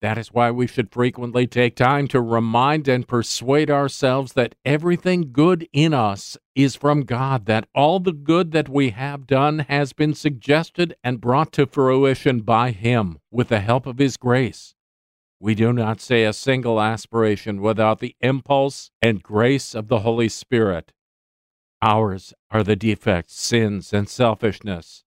That 0.00 0.18
is 0.18 0.32
why 0.32 0.50
we 0.50 0.66
should 0.66 0.92
frequently 0.92 1.46
take 1.46 1.76
time 1.76 2.08
to 2.08 2.20
remind 2.20 2.88
and 2.88 3.06
persuade 3.06 3.70
ourselves 3.70 4.32
that 4.32 4.56
everything 4.64 5.30
good 5.32 5.68
in 5.72 5.94
us 5.94 6.36
is 6.56 6.74
from 6.74 7.02
God, 7.02 7.46
that 7.46 7.68
all 7.72 8.00
the 8.00 8.12
good 8.12 8.50
that 8.50 8.68
we 8.68 8.90
have 8.90 9.28
done 9.28 9.60
has 9.60 9.92
been 9.92 10.12
suggested 10.12 10.96
and 11.04 11.20
brought 11.20 11.52
to 11.52 11.66
fruition 11.66 12.40
by 12.40 12.72
Him 12.72 13.20
with 13.30 13.48
the 13.48 13.60
help 13.60 13.86
of 13.86 13.98
His 13.98 14.16
grace. 14.16 14.74
We 15.42 15.56
do 15.56 15.72
not 15.72 16.00
say 16.00 16.22
a 16.22 16.32
single 16.32 16.80
aspiration 16.80 17.60
without 17.60 17.98
the 17.98 18.14
impulse 18.20 18.92
and 19.02 19.24
grace 19.24 19.74
of 19.74 19.88
the 19.88 19.98
Holy 19.98 20.28
Spirit. 20.28 20.92
Ours 21.82 22.32
are 22.52 22.62
the 22.62 22.76
defects, 22.76 23.34
sins, 23.34 23.92
and 23.92 24.08
selfishness. 24.08 25.02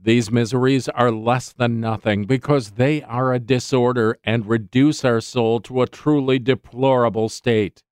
These 0.00 0.30
miseries 0.30 0.88
are 0.88 1.10
less 1.10 1.52
than 1.52 1.82
nothing 1.82 2.24
because 2.24 2.70
they 2.70 3.02
are 3.02 3.34
a 3.34 3.38
disorder 3.38 4.16
and 4.24 4.48
reduce 4.48 5.04
our 5.04 5.20
soul 5.20 5.60
to 5.60 5.82
a 5.82 5.86
truly 5.86 6.38
deplorable 6.38 7.28
state. 7.28 7.82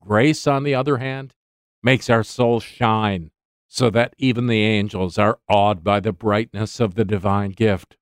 Grace, 0.00 0.46
on 0.46 0.62
the 0.62 0.74
other 0.74 0.96
hand, 0.96 1.34
makes 1.82 2.08
our 2.08 2.24
soul 2.24 2.60
shine 2.60 3.30
so 3.68 3.90
that 3.90 4.14
even 4.16 4.46
the 4.46 4.62
angels 4.62 5.18
are 5.18 5.38
awed 5.50 5.84
by 5.84 6.00
the 6.00 6.14
brightness 6.14 6.80
of 6.80 6.94
the 6.94 7.04
divine 7.04 7.50
gift. 7.50 7.98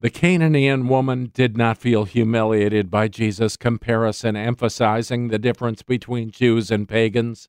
The 0.00 0.10
Canaanian 0.10 0.88
woman 0.88 1.30
did 1.32 1.56
not 1.56 1.78
feel 1.78 2.04
humiliated 2.04 2.90
by 2.90 3.08
Jesus' 3.08 3.56
comparison 3.56 4.36
emphasizing 4.36 5.28
the 5.28 5.38
difference 5.38 5.82
between 5.82 6.30
Jews 6.30 6.70
and 6.70 6.86
pagans. 6.86 7.48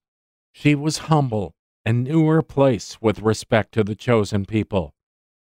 She 0.54 0.74
was 0.74 1.10
humble 1.10 1.56
and 1.84 2.06
knew 2.06 2.26
her 2.28 2.42
place 2.42 3.02
with 3.02 3.20
respect 3.20 3.74
to 3.74 3.84
the 3.84 3.96
chosen 3.96 4.46
people. 4.46 4.94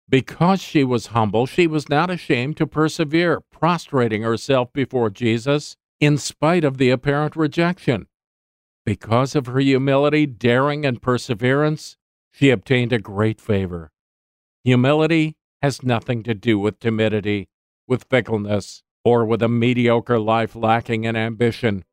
Because 0.09 0.59
she 0.59 0.83
was 0.83 1.07
humble, 1.07 1.45
she 1.45 1.67
was 1.67 1.87
not 1.87 2.09
ashamed 2.09 2.57
to 2.57 2.65
persevere, 2.65 3.41
prostrating 3.51 4.23
herself 4.23 4.73
before 4.73 5.11
Jesus 5.11 5.75
in 5.99 6.17
spite 6.17 6.63
of 6.63 6.77
the 6.77 6.89
apparent 6.89 7.35
rejection. 7.35 8.07
Because 8.85 9.35
of 9.35 9.45
her 9.45 9.59
humility, 9.59 10.25
daring, 10.25 10.85
and 10.85 11.01
perseverance, 11.01 11.97
she 12.31 12.49
obtained 12.49 12.93
a 12.93 12.99
great 12.99 13.39
favor. 13.39 13.91
Humility 14.63 15.35
has 15.61 15.83
nothing 15.83 16.23
to 16.23 16.33
do 16.33 16.59
with 16.59 16.79
timidity, 16.79 17.49
with 17.87 18.05
fickleness, 18.09 18.83
or 19.03 19.25
with 19.25 19.41
a 19.41 19.47
mediocre 19.47 20.19
life 20.19 20.55
lacking 20.55 21.05
in 21.05 21.15
ambition. 21.15 21.83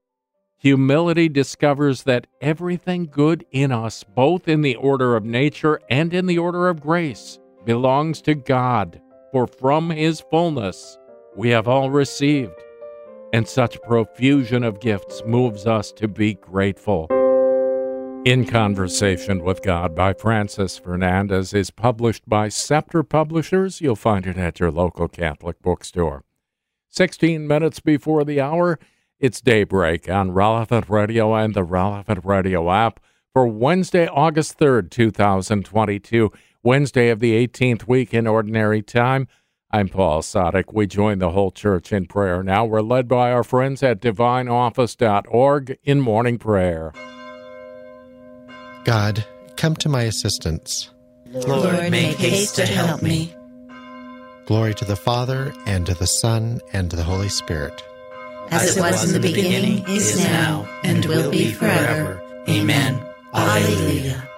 Humility 0.59 1.29
discovers 1.29 2.05
that 2.05 2.27
everything 2.41 3.07
good 3.07 3.45
in 3.51 3.71
us, 3.71 4.03
both 4.03 4.49
in 4.49 4.63
the 4.63 4.77
order 4.77 5.15
of 5.15 5.25
nature 5.25 5.81
and 5.91 6.15
in 6.15 6.27
the 6.27 6.39
order 6.39 6.69
of 6.69 6.81
grace, 6.81 7.39
belongs 7.65 8.23
to 8.23 8.35
God, 8.35 9.01
for 9.31 9.47
from 9.47 9.91
His 9.91 10.21
fullness 10.21 10.99
we 11.37 11.51
have 11.51 11.69
all 11.69 11.91
received. 11.91 12.55
And 13.33 13.47
such 13.47 13.83
profusion 13.83 14.63
of 14.63 14.81
gifts 14.81 15.23
moves 15.27 15.67
us 15.67 15.93
to 15.93 16.09
be 16.09 16.35
grateful. 16.35 17.09
In 18.25 18.47
Conversation 18.47 19.45
with 19.45 19.63
God 19.63 19.95
by 19.95 20.15
Francis 20.15 20.79
Fernandez 20.79 21.53
is 21.53 21.71
published 21.71 22.27
by 22.27 22.49
Scepter 22.49 23.03
Publishers. 23.03 23.83
You'll 23.83 23.97
find 23.97 24.27
it 24.27 24.39
at 24.39 24.59
your 24.59 24.71
local 24.71 25.09
Catholic 25.09 25.61
bookstore. 25.61 26.25
16 26.89 27.47
minutes 27.47 27.81
before 27.81 28.25
the 28.25 28.41
hour, 28.41 28.79
it's 29.21 29.43
daybreak 29.43 30.09
on 30.09 30.33
Relevant 30.33 30.89
Radio 30.89 31.35
and 31.35 31.53
the 31.53 31.65
Relevant 31.65 32.25
Radio 32.25 32.73
app 32.73 32.99
for 33.35 33.47
Wednesday, 33.47 34.09
August 34.09 34.59
3rd, 34.59 34.91
2022, 34.91 36.33
Wednesday 36.63 37.11
of 37.11 37.21
the 37.21 37.47
18th 37.47 37.87
week 37.87 38.15
in 38.15 38.27
Ordinary 38.27 38.81
Time. 38.81 39.29
I'm 39.71 39.91
Paul 39.91 40.23
Sadek. 40.23 40.73
We 40.73 40.87
join 40.87 41.19
the 41.19 41.33
whole 41.33 41.51
church 41.51 41.93
in 41.93 42.07
prayer 42.07 42.43
now. 42.43 42.65
We're 42.65 42.81
led 42.81 43.07
by 43.07 43.33
our 43.33 43.45
friends 43.45 43.83
at 43.83 44.01
divineoffice.org 44.01 45.79
in 45.85 46.01
morning 46.01 46.39
prayer. 46.39 46.95
God, 48.85 49.25
come 49.57 49.77
to 49.77 49.89
my 49.89 50.03
assistance. 50.03 50.91
Lord, 51.27 51.91
make 51.91 52.17
haste 52.17 52.57
to 52.57 52.67
help 52.67 53.03
me. 53.03 53.35
Glory 54.47 54.75
to 54.75 54.85
the 54.85 54.97
Father, 54.97 55.53
and 55.67 55.87
to 55.87 55.95
the 55.95 56.07
Son, 56.07 56.61
and 56.73 56.91
to 56.91 56.97
the 56.97 57.03
Holy 57.03 57.29
Spirit 57.31 57.83
as 58.51 58.77
it 58.77 58.81
was 58.81 59.05
in 59.05 59.21
the 59.21 59.29
beginning, 59.29 59.85
is 59.89 60.19
now, 60.19 60.69
and 60.83 61.05
will 61.07 61.31
be 61.31 61.53
forever. 61.53 62.21
Amen. 62.49 63.01
Alleluia. 63.33 64.29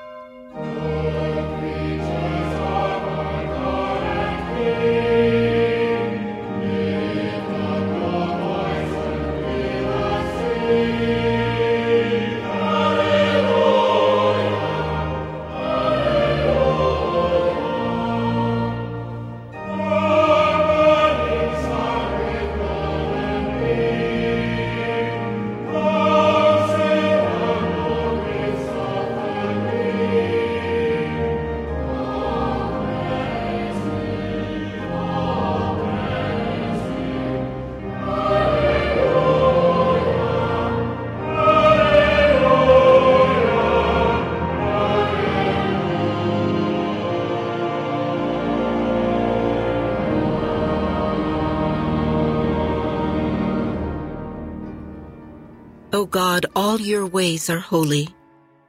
O 55.96 56.04
God, 56.04 56.44
all 56.54 56.78
your 56.78 57.06
ways 57.06 57.48
are 57.48 57.58
holy. 57.58 58.14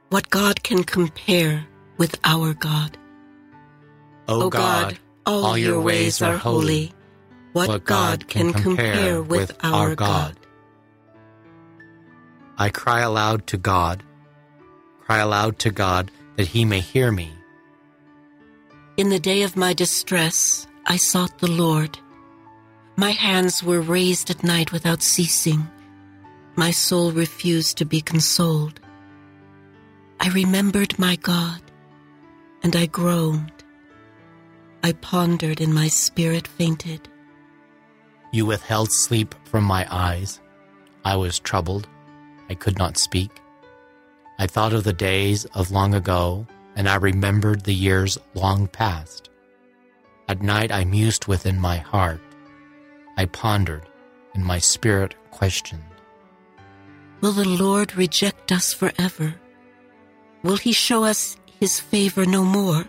What 0.08 0.30
God 0.30 0.62
can 0.62 0.82
compare 0.82 1.66
with 1.98 2.18
our 2.24 2.54
God? 2.54 2.96
O 4.28 4.48
God, 4.48 4.98
all, 5.26 5.44
all 5.44 5.58
your 5.58 5.78
ways 5.78 6.22
are 6.22 6.38
holy. 6.38 6.94
What, 7.52 7.68
what 7.68 7.84
God 7.84 8.28
can 8.28 8.54
compare 8.54 9.20
with 9.20 9.54
our 9.62 9.94
God? 9.94 10.38
I 12.56 12.70
cry 12.70 13.00
aloud 13.00 13.46
to 13.48 13.58
God, 13.58 14.02
cry 15.02 15.18
aloud 15.18 15.58
to 15.58 15.70
God 15.70 16.10
that 16.36 16.48
he 16.48 16.64
may 16.64 16.80
hear 16.80 17.12
me. 17.12 17.30
In 18.96 19.10
the 19.10 19.20
day 19.20 19.42
of 19.42 19.54
my 19.54 19.74
distress, 19.74 20.66
I 20.86 20.96
sought 20.96 21.40
the 21.40 21.50
Lord. 21.50 21.98
My 22.96 23.10
hands 23.10 23.62
were 23.62 23.82
raised 23.82 24.30
at 24.30 24.42
night 24.42 24.72
without 24.72 25.02
ceasing 25.02 25.68
my 26.58 26.72
soul 26.72 27.12
refused 27.12 27.78
to 27.78 27.84
be 27.84 28.00
consoled. 28.00 28.80
I 30.18 30.28
remembered 30.30 30.98
my 30.98 31.14
God, 31.14 31.62
and 32.64 32.74
I 32.74 32.86
groaned. 32.86 33.52
I 34.82 34.90
pondered, 34.94 35.60
and 35.60 35.72
my 35.72 35.86
spirit 35.86 36.48
fainted. 36.48 37.08
You 38.32 38.44
withheld 38.44 38.90
sleep 38.90 39.36
from 39.44 39.62
my 39.62 39.86
eyes. 39.88 40.40
I 41.04 41.14
was 41.14 41.38
troubled. 41.38 41.86
I 42.50 42.54
could 42.54 42.76
not 42.76 42.98
speak. 42.98 43.30
I 44.40 44.48
thought 44.48 44.72
of 44.72 44.82
the 44.82 44.92
days 44.92 45.44
of 45.54 45.70
long 45.70 45.94
ago, 45.94 46.44
and 46.74 46.88
I 46.88 46.96
remembered 46.96 47.62
the 47.62 47.80
years 47.86 48.18
long 48.34 48.66
past. 48.66 49.30
At 50.28 50.42
night 50.42 50.72
I 50.72 50.84
mused 50.84 51.28
within 51.28 51.60
my 51.60 51.76
heart. 51.76 52.20
I 53.16 53.26
pondered, 53.26 53.86
and 54.34 54.44
my 54.44 54.58
spirit 54.58 55.14
questioned. 55.30 55.87
Will 57.20 57.32
the 57.32 57.48
Lord 57.48 57.96
reject 57.96 58.52
us 58.52 58.72
forever? 58.72 59.34
Will 60.42 60.56
he 60.56 60.72
show 60.72 61.02
us 61.04 61.36
his 61.58 61.80
favor 61.80 62.24
no 62.24 62.44
more? 62.44 62.84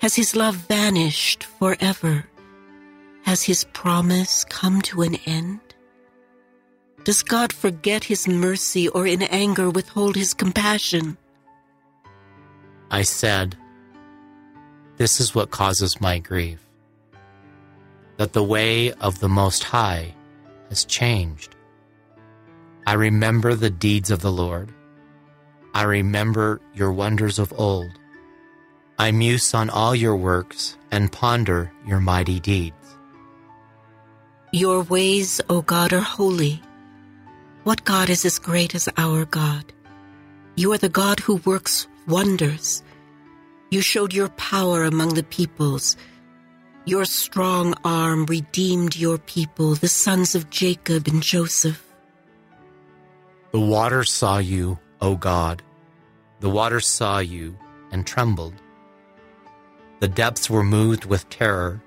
Has 0.00 0.14
his 0.14 0.36
love 0.36 0.54
vanished 0.54 1.44
forever? 1.44 2.26
Has 3.24 3.42
his 3.42 3.64
promise 3.72 4.44
come 4.44 4.80
to 4.82 5.02
an 5.02 5.16
end? 5.26 5.60
Does 7.02 7.22
God 7.22 7.52
forget 7.52 8.04
his 8.04 8.28
mercy 8.28 8.88
or 8.88 9.06
in 9.06 9.22
anger 9.22 9.68
withhold 9.68 10.14
his 10.14 10.32
compassion? 10.32 11.16
I 12.90 13.02
said, 13.02 13.56
This 14.96 15.18
is 15.18 15.34
what 15.34 15.50
causes 15.50 16.00
my 16.00 16.20
grief 16.20 16.60
that 18.16 18.32
the 18.32 18.44
way 18.44 18.92
of 18.92 19.18
the 19.18 19.28
Most 19.28 19.64
High 19.64 20.14
has 20.68 20.84
changed. 20.84 21.55
I 22.86 22.92
remember 22.92 23.54
the 23.54 23.70
deeds 23.70 24.12
of 24.12 24.20
the 24.20 24.30
Lord. 24.30 24.72
I 25.74 25.82
remember 25.82 26.60
your 26.72 26.92
wonders 26.92 27.40
of 27.40 27.52
old. 27.58 27.90
I 28.98 29.10
muse 29.10 29.52
on 29.54 29.70
all 29.70 29.94
your 29.94 30.16
works 30.16 30.78
and 30.92 31.10
ponder 31.10 31.72
your 31.84 32.00
mighty 32.00 32.38
deeds. 32.38 32.96
Your 34.52 34.82
ways, 34.84 35.40
O 35.50 35.62
God, 35.62 35.92
are 35.92 36.00
holy. 36.00 36.62
What 37.64 37.84
God 37.84 38.08
is 38.08 38.24
as 38.24 38.38
great 38.38 38.74
as 38.76 38.88
our 38.96 39.24
God? 39.24 39.72
You 40.54 40.72
are 40.72 40.78
the 40.78 40.88
God 40.88 41.18
who 41.18 41.42
works 41.44 41.88
wonders. 42.06 42.84
You 43.70 43.80
showed 43.80 44.14
your 44.14 44.28
power 44.30 44.84
among 44.84 45.14
the 45.14 45.24
peoples. 45.24 45.96
Your 46.84 47.04
strong 47.04 47.74
arm 47.84 48.26
redeemed 48.26 48.94
your 48.94 49.18
people, 49.18 49.74
the 49.74 49.88
sons 49.88 50.36
of 50.36 50.50
Jacob 50.50 51.08
and 51.08 51.20
Joseph. 51.20 51.82
The 53.56 53.62
water 53.62 54.04
saw 54.04 54.36
you, 54.36 54.78
O 55.00 55.16
God. 55.16 55.62
The 56.40 56.50
water 56.50 56.78
saw 56.78 57.20
you 57.20 57.56
and 57.90 58.06
trembled. 58.06 58.52
The 60.00 60.08
depths 60.08 60.50
were 60.50 60.62
moved 60.62 61.06
with 61.06 61.30
terror. 61.30 61.82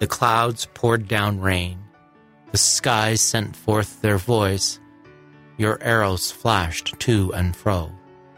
The 0.00 0.06
clouds 0.06 0.68
poured 0.74 1.08
down 1.08 1.40
rain. 1.40 1.78
The 2.52 2.58
skies 2.58 3.22
sent 3.22 3.56
forth 3.56 4.02
their 4.02 4.18
voice. 4.18 4.78
Your 5.56 5.82
arrows 5.82 6.30
flashed 6.30 7.00
to 7.00 7.32
and 7.32 7.56
fro. 7.56 7.90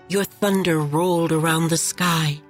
Your 0.09 0.23
thunder 0.23 0.79
rolled 0.79 1.33
around 1.33 1.71
the 1.71 1.77
sky. 1.77 2.41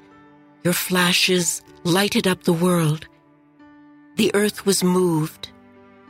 Your 0.63 0.75
flashes 0.75 1.63
lighted 1.85 2.27
up 2.27 2.45
the 2.45 2.53
world. 2.67 3.09
The 4.17 4.31
earth 4.35 4.67
was 4.67 4.85
moved 4.85 5.49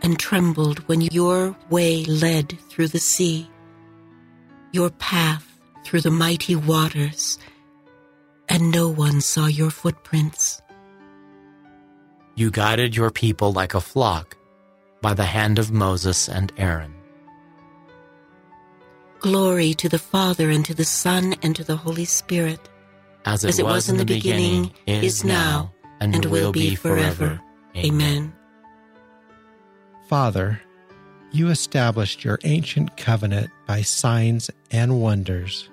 and 0.02 0.18
trembled 0.18 0.80
when 0.88 1.02
your 1.02 1.56
way 1.70 2.04
led 2.06 2.58
through 2.68 2.88
the 2.88 2.98
sea 2.98 3.48
your 4.76 4.90
path 4.90 5.58
through 5.84 6.02
the 6.02 6.10
mighty 6.10 6.54
waters, 6.54 7.38
and 8.46 8.70
no 8.70 8.90
one 8.90 9.22
saw 9.22 9.46
your 9.46 9.70
footprints. 9.70 10.60
You 12.34 12.50
guided 12.50 12.94
your 12.94 13.10
people 13.10 13.54
like 13.54 13.72
a 13.72 13.80
flock 13.80 14.36
by 15.00 15.14
the 15.14 15.24
hand 15.24 15.58
of 15.58 15.72
Moses 15.72 16.28
and 16.28 16.52
Aaron. 16.58 16.94
Glory 19.20 19.72
to 19.72 19.88
the 19.88 19.98
Father, 19.98 20.50
and 20.50 20.62
to 20.66 20.74
the 20.74 20.84
Son, 20.84 21.34
and 21.42 21.56
to 21.56 21.64
the 21.64 21.76
Holy 21.76 22.04
Spirit. 22.04 22.60
as 23.24 23.44
it, 23.44 23.48
as 23.48 23.58
it 23.58 23.62
was, 23.64 23.72
was, 23.72 23.88
in 23.88 23.96
the 23.96 24.04
beginning, 24.04 24.74
beginning 24.84 25.04
is 25.04 25.24
now, 25.24 25.72
and, 26.00 26.14
and 26.14 26.26
will 26.26 26.52
be 26.52 26.74
forever. 26.74 27.40
Amen. 27.74 28.34
Father, 30.06 30.60
you 31.32 31.48
established 31.48 32.24
your 32.24 32.38
ancient 32.44 32.96
covenant 32.98 33.50
by 33.66 33.80
signs 33.80 34.50
and 34.76 35.00
wonders. 35.00 35.70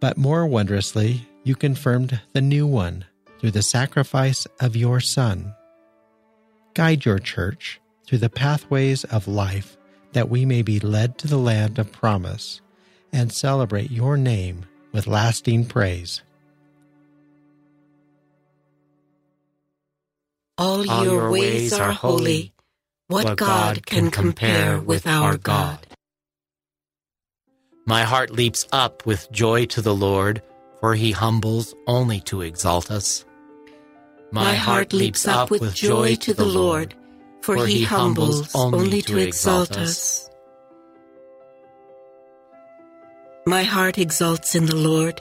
But 0.00 0.16
more 0.16 0.46
wondrously, 0.46 1.28
you 1.44 1.54
confirmed 1.54 2.20
the 2.32 2.40
new 2.40 2.66
one 2.66 3.04
through 3.38 3.50
the 3.50 3.62
sacrifice 3.62 4.46
of 4.60 4.76
your 4.76 5.00
Son. 5.00 5.54
Guide 6.74 7.04
your 7.04 7.18
church 7.18 7.80
through 8.06 8.18
the 8.18 8.30
pathways 8.30 9.04
of 9.04 9.28
life 9.28 9.76
that 10.12 10.28
we 10.28 10.44
may 10.44 10.62
be 10.62 10.80
led 10.80 11.18
to 11.18 11.28
the 11.28 11.38
land 11.38 11.78
of 11.78 11.92
promise 11.92 12.60
and 13.12 13.32
celebrate 13.32 13.90
your 13.90 14.16
name 14.16 14.64
with 14.92 15.06
lasting 15.06 15.66
praise. 15.66 16.22
All, 20.58 20.88
All 20.90 21.04
your, 21.04 21.14
your 21.14 21.30
ways 21.30 21.72
are 21.72 21.92
holy. 21.92 22.52
What, 23.08 23.24
what 23.24 23.38
God 23.38 23.86
can 23.86 24.10
compare 24.10 24.78
with 24.78 25.06
our 25.06 25.36
God? 25.36 25.86
My 27.90 28.04
heart 28.04 28.30
leaps 28.30 28.68
up 28.70 29.04
with 29.04 29.26
joy 29.32 29.66
to 29.74 29.82
the 29.82 29.92
Lord, 29.92 30.42
for 30.78 30.94
he 30.94 31.10
humbles 31.10 31.74
only 31.88 32.20
to 32.20 32.40
exalt 32.40 32.88
us. 32.88 33.24
My 34.30 34.54
heart 34.54 34.92
leaps 34.92 35.26
up 35.26 35.50
with 35.50 35.74
joy 35.74 36.14
to 36.14 36.32
the 36.32 36.44
Lord, 36.44 36.94
for 37.42 37.66
he 37.66 37.82
humbles 37.82 38.54
only 38.54 39.02
to 39.02 39.18
exalt 39.18 39.76
us. 39.76 40.30
My 43.44 43.64
heart 43.64 43.98
exalts 43.98 44.54
in 44.54 44.66
the 44.66 44.76
Lord. 44.76 45.20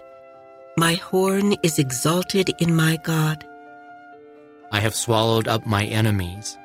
My 0.77 0.93
horn 0.93 1.55
is 1.63 1.79
exalted 1.79 2.53
in 2.59 2.75
my 2.75 2.97
God. 2.97 3.43
I 4.71 4.79
have 4.79 4.93
swallowed 4.93 5.47
up 5.47 5.65
my 5.65 5.85
enemies. 5.85 6.55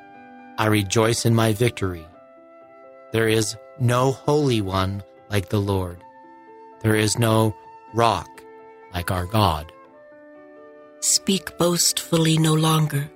I 0.59 0.67
rejoice 0.67 1.25
in 1.25 1.35
my 1.35 1.55
victory. 1.55 2.07
There 3.13 3.27
is 3.27 3.57
no 3.81 4.13
holy 4.13 4.61
one 4.61 5.03
like 5.35 5.49
the 5.49 5.67
Lord. 5.75 5.99
There 6.83 6.95
is 6.95 7.19
no 7.19 7.57
rock 7.93 8.31
like 8.93 9.11
our 9.11 9.27
God. 9.27 9.73
Speak 11.01 11.59
boastfully 11.59 12.39
no 12.39 12.55
longer, 12.55 13.11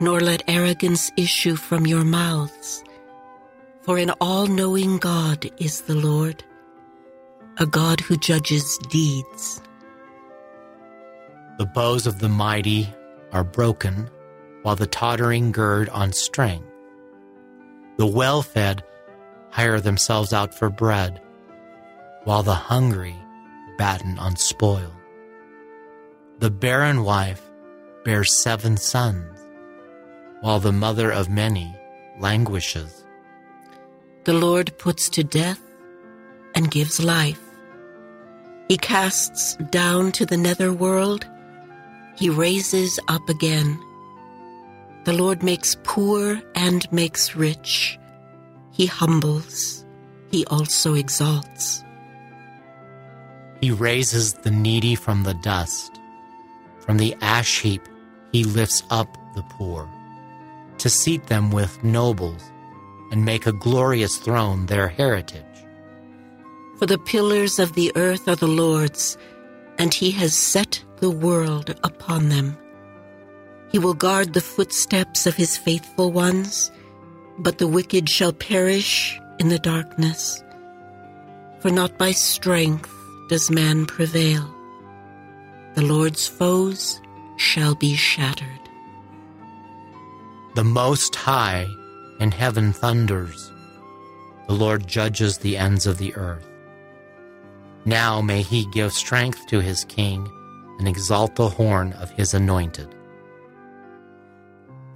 nor 0.00 0.18
let 0.20 0.42
arrogance 0.48 1.12
issue 1.16 1.54
from 1.54 1.86
your 1.86 2.02
mouths. 2.02 2.82
For 3.82 3.98
an 3.98 4.10
all 4.20 4.48
knowing 4.48 4.98
God 4.98 5.48
is 5.58 5.82
the 5.82 5.94
Lord, 5.94 6.42
a 7.58 7.66
God 7.66 8.00
who 8.00 8.16
judges 8.16 8.66
deeds. 8.90 9.62
The 11.58 11.66
bows 11.66 12.08
of 12.08 12.18
the 12.18 12.28
mighty 12.28 12.88
are 13.30 13.44
broken, 13.44 14.10
while 14.62 14.74
the 14.74 14.88
tottering 14.88 15.52
gird 15.52 15.88
on 15.90 16.12
strength. 16.12 16.66
The 17.96 18.08
well 18.20 18.42
fed 18.42 18.82
hire 19.56 19.80
themselves 19.80 20.34
out 20.34 20.52
for 20.52 20.68
bread, 20.68 21.18
while 22.24 22.42
the 22.42 22.60
hungry 22.70 23.16
batten 23.78 24.18
on 24.18 24.36
spoil. 24.36 24.92
The 26.40 26.50
barren 26.50 27.04
wife 27.04 27.40
bears 28.04 28.34
seven 28.34 28.76
sons, 28.76 29.48
while 30.42 30.60
the 30.60 30.72
mother 30.72 31.10
of 31.10 31.30
many 31.30 31.74
languishes. 32.20 33.06
The 34.24 34.34
Lord 34.34 34.76
puts 34.76 35.08
to 35.16 35.24
death 35.24 35.62
and 36.54 36.70
gives 36.70 37.02
life. 37.02 37.40
He 38.68 38.76
casts 38.76 39.56
down 39.70 40.12
to 40.12 40.26
the 40.26 40.36
nether 40.36 40.70
world 40.70 41.24
he 42.18 42.28
raises 42.28 43.00
up 43.08 43.26
again. 43.30 43.78
The 45.04 45.14
Lord 45.14 45.42
makes 45.42 45.78
poor 45.82 46.42
and 46.54 46.90
makes 46.92 47.36
rich. 47.36 47.98
He 48.76 48.84
humbles, 48.84 49.86
he 50.30 50.44
also 50.46 50.92
exalts. 50.94 51.82
He 53.62 53.70
raises 53.70 54.34
the 54.34 54.50
needy 54.50 54.94
from 54.94 55.22
the 55.22 55.32
dust. 55.32 55.98
From 56.80 56.98
the 56.98 57.16
ash 57.22 57.62
heap, 57.62 57.80
he 58.32 58.44
lifts 58.44 58.82
up 58.90 59.16
the 59.34 59.42
poor, 59.48 59.88
to 60.76 60.90
seat 60.90 61.26
them 61.28 61.50
with 61.50 61.82
nobles 61.82 62.42
and 63.10 63.24
make 63.24 63.46
a 63.46 63.52
glorious 63.52 64.18
throne 64.18 64.66
their 64.66 64.88
heritage. 64.88 65.44
For 66.78 66.84
the 66.84 66.98
pillars 66.98 67.58
of 67.58 67.72
the 67.72 67.92
earth 67.96 68.28
are 68.28 68.36
the 68.36 68.46
Lord's, 68.46 69.16
and 69.78 69.94
he 69.94 70.10
has 70.10 70.34
set 70.36 70.84
the 70.98 71.10
world 71.10 71.74
upon 71.82 72.28
them. 72.28 72.58
He 73.72 73.78
will 73.78 73.94
guard 73.94 74.34
the 74.34 74.42
footsteps 74.42 75.26
of 75.26 75.34
his 75.34 75.56
faithful 75.56 76.12
ones, 76.12 76.70
but 77.38 77.58
the 77.58 77.68
wicked 77.68 78.08
shall 78.08 78.32
perish 78.32 79.18
in 79.38 79.48
the 79.48 79.58
darkness. 79.58 80.42
For 81.60 81.70
not 81.70 81.98
by 81.98 82.12
strength 82.12 82.90
does 83.28 83.50
man 83.50 83.86
prevail. 83.86 84.48
The 85.74 85.82
Lord's 85.82 86.26
foes 86.26 87.00
shall 87.36 87.74
be 87.74 87.94
shattered. 87.94 88.48
The 90.54 90.64
Most 90.64 91.14
High 91.14 91.66
in 92.18 92.30
heaven 92.30 92.72
thunders. 92.72 93.52
The 94.48 94.54
Lord 94.54 94.86
judges 94.86 95.38
the 95.38 95.56
ends 95.56 95.86
of 95.86 95.98
the 95.98 96.14
earth. 96.16 96.46
Now 97.84 98.20
may 98.20 98.42
he 98.42 98.66
give 98.72 98.92
strength 98.92 99.46
to 99.48 99.60
his 99.60 99.84
king 99.84 100.28
and 100.78 100.88
exalt 100.88 101.36
the 101.36 101.48
horn 101.48 101.92
of 101.94 102.10
his 102.10 102.32
anointed. 102.32 102.95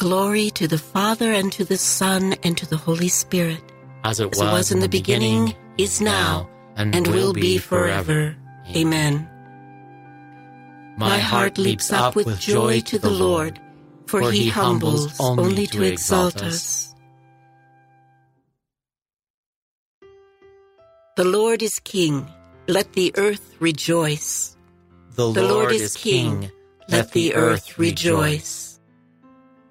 Glory 0.00 0.48
to 0.52 0.66
the 0.66 0.78
Father, 0.78 1.30
and 1.30 1.52
to 1.52 1.62
the 1.62 1.76
Son, 1.76 2.32
and 2.42 2.56
to 2.56 2.64
the 2.64 2.78
Holy 2.78 3.08
Spirit. 3.08 3.60
As 4.02 4.18
it, 4.18 4.32
As 4.32 4.38
was, 4.38 4.48
it 4.48 4.52
was, 4.52 4.72
in 4.72 4.80
the 4.80 4.88
beginning, 4.88 5.52
beginning 5.52 5.76
is 5.76 6.00
now, 6.00 6.48
and, 6.74 6.94
and 6.94 7.06
will, 7.06 7.26
will 7.26 7.32
be 7.34 7.58
forever. 7.58 8.34
Amen. 8.74 9.28
My 10.96 11.18
heart 11.18 11.58
leaps 11.58 11.92
up 11.92 12.16
with 12.16 12.40
joy 12.40 12.80
to 12.80 12.98
the 12.98 13.10
Lord, 13.10 13.60
for 14.06 14.22
he 14.32 14.48
humbles 14.48 15.20
only 15.20 15.66
to 15.66 15.82
exalt 15.82 16.42
us. 16.42 16.94
The 21.16 21.24
Lord 21.24 21.62
is 21.62 21.78
King. 21.78 22.26
Let 22.68 22.94
the 22.94 23.12
earth 23.18 23.54
rejoice. 23.60 24.56
The, 25.16 25.26
Lord, 25.26 25.72
is. 25.72 25.94
King. 25.94 26.50
Let 26.88 27.12
the 27.12 27.34
earth 27.34 27.78
rejoice. 27.78 28.69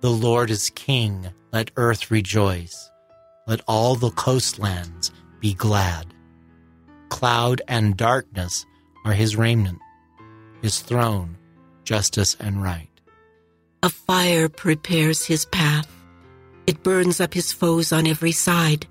The 0.02 0.10
Lord 0.10 0.50
is 0.50 0.70
King. 0.70 1.28
Let 1.52 1.72
earth 1.76 2.10
rejoice. 2.10 2.90
Let 3.48 3.60
all 3.68 3.96
the 3.96 4.12
coastlands 4.12 5.12
be 5.42 5.54
glad. 5.54 6.14
Cloud 7.10 7.62
and 7.68 7.98
darkness 7.98 8.66
are 9.04 9.12
his 9.12 9.36
raiment, 9.36 9.80
his 10.62 10.80
throne, 10.80 11.38
justice 11.84 12.38
and 12.40 12.64
right. 12.64 12.88
A 13.84 13.90
fire 13.90 14.48
prepares 14.48 15.26
his 15.26 15.44
path. 15.46 15.92
It 16.66 16.82
burns 16.82 17.20
up 17.20 17.34
his 17.34 17.52
foes 17.52 17.92
on 17.92 18.08
every 18.08 18.32
side. 18.32 18.88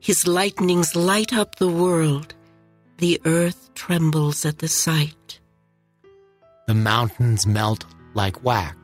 His 0.00 0.26
lightnings 0.26 0.96
light 0.96 1.32
up 1.32 1.56
the 1.56 1.68
world. 1.68 2.34
The 2.98 3.20
earth 3.26 3.70
trembles 3.74 4.44
at 4.44 4.58
the 4.58 4.68
sight. 4.68 5.38
The 6.66 6.74
mountains 6.74 7.46
melt 7.46 7.84
like 8.14 8.42
wax 8.42 8.76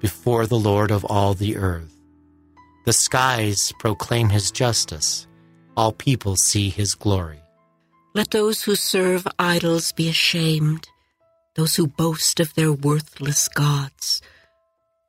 before 0.00 0.46
the 0.46 0.58
Lord 0.58 0.90
of 0.90 1.04
all 1.04 1.34
the 1.34 1.56
earth. 1.56 1.94
The 2.86 2.92
skies 2.92 3.72
proclaim 3.78 4.30
his 4.30 4.50
justice. 4.50 5.26
All 5.76 5.92
people 5.92 6.36
see 6.36 6.70
his 6.70 6.94
glory. 6.94 7.40
Let 8.14 8.30
those 8.30 8.62
who 8.62 8.74
serve 8.74 9.28
idols 9.38 9.92
be 9.92 10.08
ashamed, 10.08 10.88
those 11.54 11.76
who 11.76 11.86
boast 11.86 12.40
of 12.40 12.54
their 12.54 12.72
worthless 12.72 13.46
gods. 13.48 14.20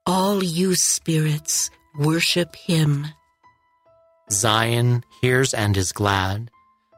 All 0.05 0.43
you 0.43 0.75
spirits, 0.75 1.71
worship 1.97 2.55
him. 2.55 3.07
Zion 4.29 5.03
hears 5.21 5.53
and 5.53 5.75
is 5.75 5.91
glad. 5.91 6.51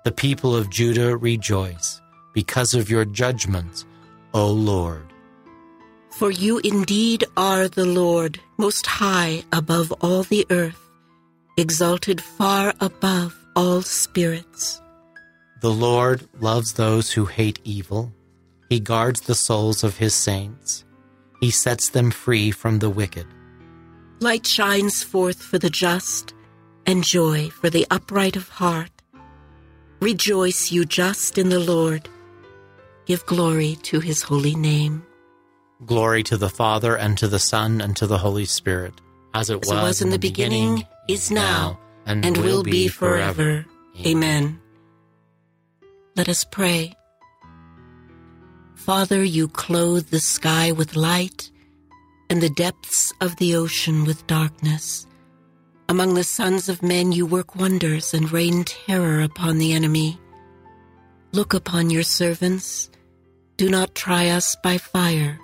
The 0.04 0.12
people 0.12 0.56
of 0.56 0.70
Judah 0.70 1.16
rejoice 1.16 2.02
because 2.34 2.74
of 2.74 2.90
your 2.90 3.06
judgments 3.06 3.86
O 4.34 4.48
Lord. 4.48 5.13
For 6.18 6.30
you 6.30 6.60
indeed 6.60 7.26
are 7.36 7.68
the 7.68 7.86
Lord, 7.86 8.40
most 8.58 8.86
high 8.86 9.44
above 9.52 9.92
all 10.00 10.24
the 10.24 10.46
earth, 10.52 10.80
exalted 11.58 12.22
far 12.22 12.74
above 12.80 13.36
all 13.56 13.82
spirits. 13.82 14.80
The 15.62 15.72
Lord 15.72 16.28
loves 16.40 16.74
those 16.74 17.12
who 17.12 17.26
hate 17.26 17.60
evil. 17.64 18.14
He 18.70 18.80
guards 18.80 19.22
the 19.22 19.36
souls 19.36 19.84
of 19.84 19.98
his 19.98 20.14
saints. 20.14 20.86
He 21.40 21.52
sets 21.52 21.90
them 21.90 22.12
free 22.12 22.52
from 22.52 22.80
the 22.80 22.90
wicked. 22.90 23.28
Light 24.20 24.46
shines 24.46 25.04
forth 25.04 25.42
for 25.42 25.58
the 25.58 25.70
just, 25.70 26.34
and 26.86 27.04
joy 27.04 27.50
for 27.50 27.70
the 27.70 27.88
upright 27.90 28.36
of 28.36 28.50
heart. 28.50 28.92
Rejoice, 30.00 30.72
you 30.72 30.86
just, 30.86 31.38
in 31.38 31.50
the 31.50 31.60
Lord. 31.60 32.08
give 33.06 33.26
glory 33.26 33.78
to 33.84 34.00
his 34.00 34.22
holy 34.22 34.56
name. 34.56 35.04
Glory 35.86 36.24
to 36.24 36.38
the 36.38 36.50
Father, 36.50 36.96
and 36.96 37.18
to 37.18 37.28
the 37.28 37.40
Son, 37.40 37.82
and 37.82 37.96
to 37.98 38.08
the 38.08 38.18
Holy 38.18 38.46
Spirit, 38.46 38.94
as 39.34 39.50
it, 39.50 39.62
As 39.64 39.70
was, 39.70 39.78
it 39.78 39.82
was 39.82 40.02
in 40.02 40.10
the 40.10 40.20
beginning, 40.20 40.86
is 41.08 41.32
now, 41.32 41.80
and, 42.06 42.38
will 42.38 42.64
be 42.64 42.88
forever. 42.88 43.66
Amen. 44.06 44.60
Let 46.16 46.30
us 46.30 46.44
pray. 46.44 46.94
Father, 48.76 49.24
you 49.24 49.48
clothe 49.48 50.10
the 50.10 50.20
sky 50.20 50.72
with 50.72 50.96
light 50.96 51.50
and 52.30 52.42
the 52.42 52.50
depths 52.50 53.14
of 53.22 53.36
the 53.38 53.56
ocean 53.56 54.06
with 54.06 54.28
darkness. 54.28 55.08
Among 55.90 56.16
the 56.16 56.24
sons 56.24 56.70
of 56.70 56.82
men 56.82 57.12
you 57.12 57.26
work 57.26 57.56
wonders 57.56 58.14
and 58.14 58.32
rain 58.32 58.64
terror 58.64 59.22
upon 59.22 59.58
the 59.58 59.74
enemy. 59.74 60.20
Look 61.32 61.54
upon 61.54 61.90
your 61.90 62.04
servants. 62.04 62.90
Do 63.58 63.70
not 63.70 63.96
try 63.96 64.30
us 64.30 64.56
by 64.64 64.78
fire, 64.78 65.40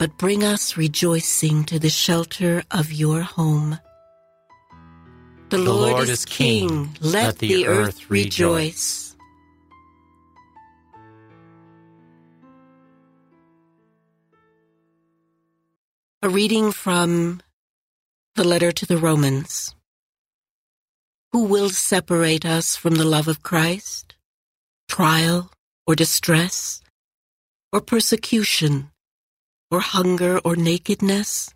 but 0.00 0.16
bring 0.16 0.42
us 0.42 0.78
rejoicing 0.78 1.62
to 1.62 1.78
the 1.78 1.90
shelter 1.90 2.62
of 2.70 2.90
your 2.90 3.20
home. 3.20 3.78
The, 5.50 5.58
Lord, 5.58 6.08
is 6.08 6.24
king. 6.24 6.96
Let, 7.02 7.36
the, 7.36 7.66
earth 7.66 8.08
rejoice. 8.08 9.14
A 16.22 16.30
reading 16.30 16.72
from 16.72 17.42
the 18.36 18.44
letter 18.44 18.72
to 18.72 18.86
the 18.86 18.96
Romans. 18.96 19.74
Who 21.32 21.44
will 21.44 21.68
separate 21.68 22.46
us 22.46 22.74
from 22.74 22.94
the 22.94 23.04
love 23.04 23.28
of 23.28 23.42
Christ? 23.42 24.14
Trial 24.88 25.50
or 25.86 25.94
distress? 25.94 26.80
Or 27.70 27.82
persecution? 27.82 28.89
Or 29.70 29.80
hunger 29.80 30.38
or 30.40 30.56
nakedness? 30.56 31.52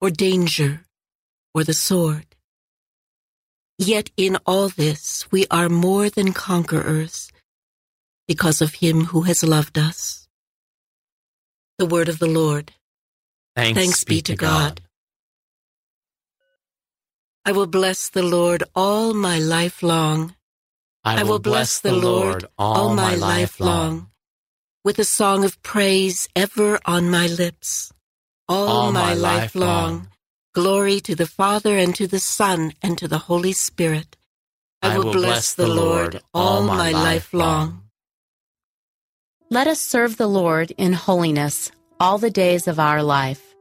Or 0.00 0.10
danger? 0.10 0.84
Or 1.54 1.64
the 1.64 1.74
sword? 1.74 2.26
Yet 3.78 4.10
in 4.16 4.36
all 4.46 4.68
this 4.68 5.26
we 5.32 5.46
are 5.50 5.68
more 5.68 6.08
than 6.08 6.32
conquerors 6.32 7.32
because 8.28 8.62
of 8.62 8.74
him 8.74 9.06
who 9.06 9.22
has 9.22 9.42
loved 9.42 9.76
us. 9.76 10.28
The 11.78 11.86
word 11.86 12.08
of 12.08 12.20
the 12.20 12.28
Lord. 12.28 12.72
Thanks, 13.56 14.04
be 14.04 14.22
to 14.22 14.36
God. 14.36 14.80
I 17.44 17.50
will 17.50 17.66
bless 17.66 18.08
the 18.08 18.22
Lord 18.22 18.62
all 18.74 19.14
my 19.14 19.40
life 19.40 19.82
long. 19.82 20.36
I 21.04 21.24
will 21.24 21.40
bless 21.40 21.80
the 21.80 21.92
Lord 21.92 22.46
all 22.56 22.94
my 22.94 23.16
life 23.16 23.58
long. 23.58 24.11
With 24.84 24.98
a 24.98 25.04
song 25.04 25.44
of 25.44 25.62
praise 25.62 26.28
ever 26.34 26.80
on 26.84 27.08
my 27.08 27.28
lips. 27.28 27.92
All, 28.48 28.68
All 28.68 28.92
my, 28.92 29.10
my 29.10 29.14
life 29.14 29.40
life 29.40 29.54
long. 29.54 29.68
long. 29.68 30.08
Glory 30.54 30.98
to 31.00 31.14
the 31.14 31.28
Father 31.28 31.78
and 31.78 31.94
to 31.94 32.08
the 32.08 32.18
Son 32.18 32.72
and 32.82 32.98
to 32.98 33.06
the 33.06 33.30
Holy 33.30 33.52
Spirit. 33.52 34.16
I 34.82 34.98
will 34.98 35.12
bless 35.12 35.54
the 35.54 35.68
Lord 35.68 36.20
all 36.34 36.64
my 36.64 36.90
life 36.90 37.32
long. 37.32 37.84
Let 39.50 39.68
us 39.68 39.78
serve 39.80 40.16
the 40.16 40.26
Lord 40.26 40.72
in 40.76 40.94
holiness 40.94 41.70
all 42.00 42.18
the 42.18 42.30
days 42.30 42.66
of 42.66 42.80
our 42.80 43.04
life. 43.04 43.54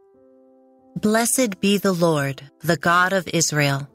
Blessed 0.95 1.61
be 1.61 1.77
the 1.77 1.93
Lord, 1.93 2.41
the 2.61 2.77
God 2.77 3.13
of 3.13 3.27
Israel. 3.27 3.87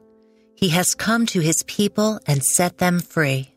He 0.55 0.69
has 0.69 0.95
come 0.95 1.25
to 1.25 1.41
his 1.41 1.61
people 1.67 2.21
and 2.25 2.41
set 2.41 2.77
them 2.77 3.01
free. 3.01 3.56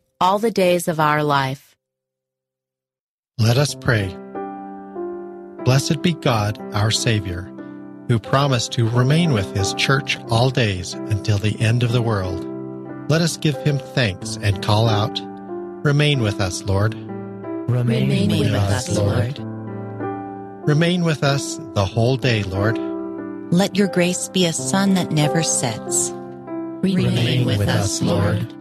all 0.21 0.37
the 0.37 0.51
days 0.51 0.87
of 0.87 0.99
our 0.99 1.23
life. 1.23 1.75
Let 3.39 3.57
us 3.57 3.73
pray. 3.73 4.15
Blessed 5.65 6.03
be 6.03 6.13
God, 6.13 6.59
our 6.75 6.91
Savior, 6.91 7.51
who 8.07 8.19
promised 8.19 8.71
to 8.73 8.87
remain 8.87 9.33
with 9.33 9.55
his 9.55 9.73
church 9.73 10.19
all 10.29 10.51
days 10.51 10.93
until 10.93 11.39
the 11.39 11.59
end 11.59 11.81
of 11.81 11.91
the 11.91 12.03
world. 12.03 12.47
Let 13.09 13.21
us 13.21 13.35
give 13.35 13.57
him 13.57 13.79
thanks 13.79 14.37
and 14.43 14.63
call 14.63 14.87
out, 14.87 15.19
Remain 15.83 16.21
with 16.21 16.39
us, 16.39 16.61
Lord. 16.61 16.93
Remain, 16.93 18.07
Remain 18.07 18.29
with 18.29 18.53
us, 18.53 18.95
Lord. 18.95 19.39
Remain 20.67 21.03
with 21.03 21.23
us 21.23 21.57
the 21.73 21.85
whole 21.85 22.17
day, 22.17 22.43
Lord. 22.43 22.77
Let 23.51 23.75
your 23.75 23.87
grace 23.87 24.29
be 24.29 24.45
a 24.45 24.53
sun 24.53 24.93
that 24.93 25.11
never 25.11 25.41
sets. 25.41 26.11
Remain 26.83 27.45
with 27.45 27.67
us, 27.67 28.03
Lord. 28.03 28.53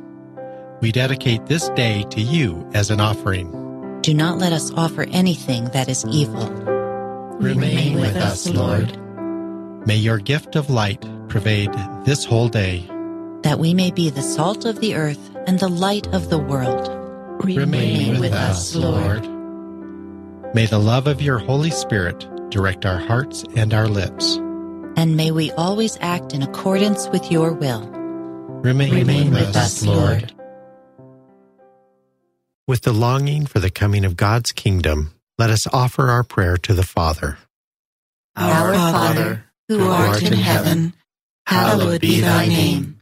We 0.81 0.93
dedicate 0.93 1.47
this 1.47 1.68
day 1.70 2.05
to 2.11 2.20
you 2.20 2.68
as 2.74 2.91
an 2.91 3.01
offering. 3.01 4.01
Do 4.03 4.14
not 4.14 4.39
let 4.39 4.53
us 4.53 4.72
offer 4.72 5.03
anything 5.11 5.66
that 5.66 5.89
is 5.89 6.05
evil. 6.07 6.49
Remain 7.41 8.01
with 8.01 8.16
us, 8.16 8.49
Lord. 8.49 8.97
May 9.87 9.97
your 9.97 10.18
gift 10.18 10.57
of 10.57 10.70
light 10.70 11.05
pervade 11.28 11.72
this 12.05 12.24
whole 12.24 12.49
day. 12.49 12.87
that 13.43 13.59
we 13.59 13.72
may 13.72 13.91
be 13.91 14.11
the 14.11 14.20
salt 14.22 14.66
of 14.66 14.81
the 14.81 14.95
earth 14.95 15.31
and 15.47 15.59
the 15.59 15.68
light 15.68 16.07
of 16.09 16.28
the 16.28 16.39
world. 16.39 16.89
Remain 17.43 18.20
with 18.20 18.35
us, 18.35 18.74
Lord. 18.74 19.26
May 20.55 20.66
the 20.66 20.78
love 20.78 21.07
of 21.07 21.22
your 21.22 21.39
Holy 21.39 21.70
Spirit 21.70 22.26
direct 22.51 22.85
our 22.85 22.99
hearts 22.99 23.45
and 23.57 23.72
our 23.72 23.89
lips. 23.89 24.37
And 24.97 25.16
may 25.16 25.31
we 25.31 25.53
always 25.53 25.97
act 26.03 26.35
in 26.35 26.43
accordance 26.43 27.09
with 27.09 27.31
your 27.33 27.55
will. 27.55 27.89
Remain, 28.62 28.93
Remain 28.93 29.31
with 29.31 29.57
us, 29.57 29.83
Lord. 29.83 30.33
With 32.71 32.83
the 32.83 32.93
longing 32.93 33.47
for 33.47 33.59
the 33.59 33.68
coming 33.68 34.05
of 34.05 34.16
God's 34.16 34.53
kingdom, 34.53 35.11
let 35.37 35.51
us 35.51 35.66
offer 35.73 36.09
our 36.09 36.23
prayer 36.23 36.57
to 36.59 36.73
the 36.73 36.85
Father. 36.85 37.37
Our 38.37 38.73
Father, 38.73 39.45
who 39.66 39.89
art 39.89 40.23
in 40.23 40.35
heaven, 40.35 40.95
hallowed 41.47 42.01
be 42.01 42.21
thy 42.21 42.47
name. 42.47 43.01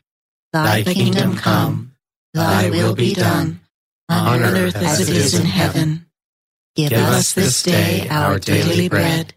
Thy 0.55 0.85
kingdom 0.85 1.37
come, 1.37 1.93
thy 2.33 2.71
will 2.71 2.95
be 2.95 3.13
done, 3.13 3.61
on 4.09 4.41
earth 4.41 4.75
as 4.75 5.07
it 5.07 5.15
is 5.15 5.39
in 5.39 5.45
heaven. 5.45 6.07
Give 6.75 6.89
Give 6.89 7.01
us 7.01 7.35
this 7.35 7.63
day 7.63 8.09
our 8.09 8.39
daily 8.39 8.89
bread, 8.89 9.35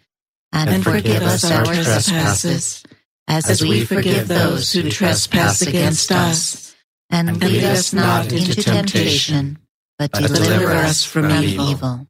and 0.54 0.82
forgive 0.82 1.24
us 1.24 1.44
our 1.52 1.66
trespasses, 1.66 2.84
as 3.28 3.62
we 3.62 3.84
forgive 3.84 4.30
those 4.30 4.72
who 4.72 4.90
trespass 4.90 5.62
against 5.62 6.10
us. 6.10 6.74
and 7.10 7.44
lead 7.44 7.66
us 7.66 7.92
not 7.92 8.32
into 8.32 8.56
temptation, 8.56 9.56
but 9.56 9.61
but 10.08 10.28
deliver 10.28 10.72
us 10.72 11.04
from 11.04 11.30
evil. 11.32 12.08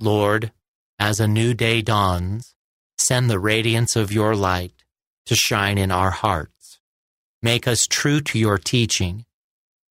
Lord, 0.00 0.52
As 0.98 1.20
a 1.20 1.28
new 1.28 1.52
day 1.52 1.82
dawns, 1.82 2.54
send 2.98 3.28
the 3.28 3.38
radiance 3.38 3.96
of 3.96 4.12
your 4.12 4.34
light 4.34 4.72
to 5.26 5.34
shine 5.34 5.76
in 5.76 5.90
our 5.90 6.10
hearts. 6.10 6.78
Make 7.42 7.68
us 7.68 7.86
true 7.86 8.20
to 8.22 8.38
your 8.38 8.56
teaching. 8.56 9.26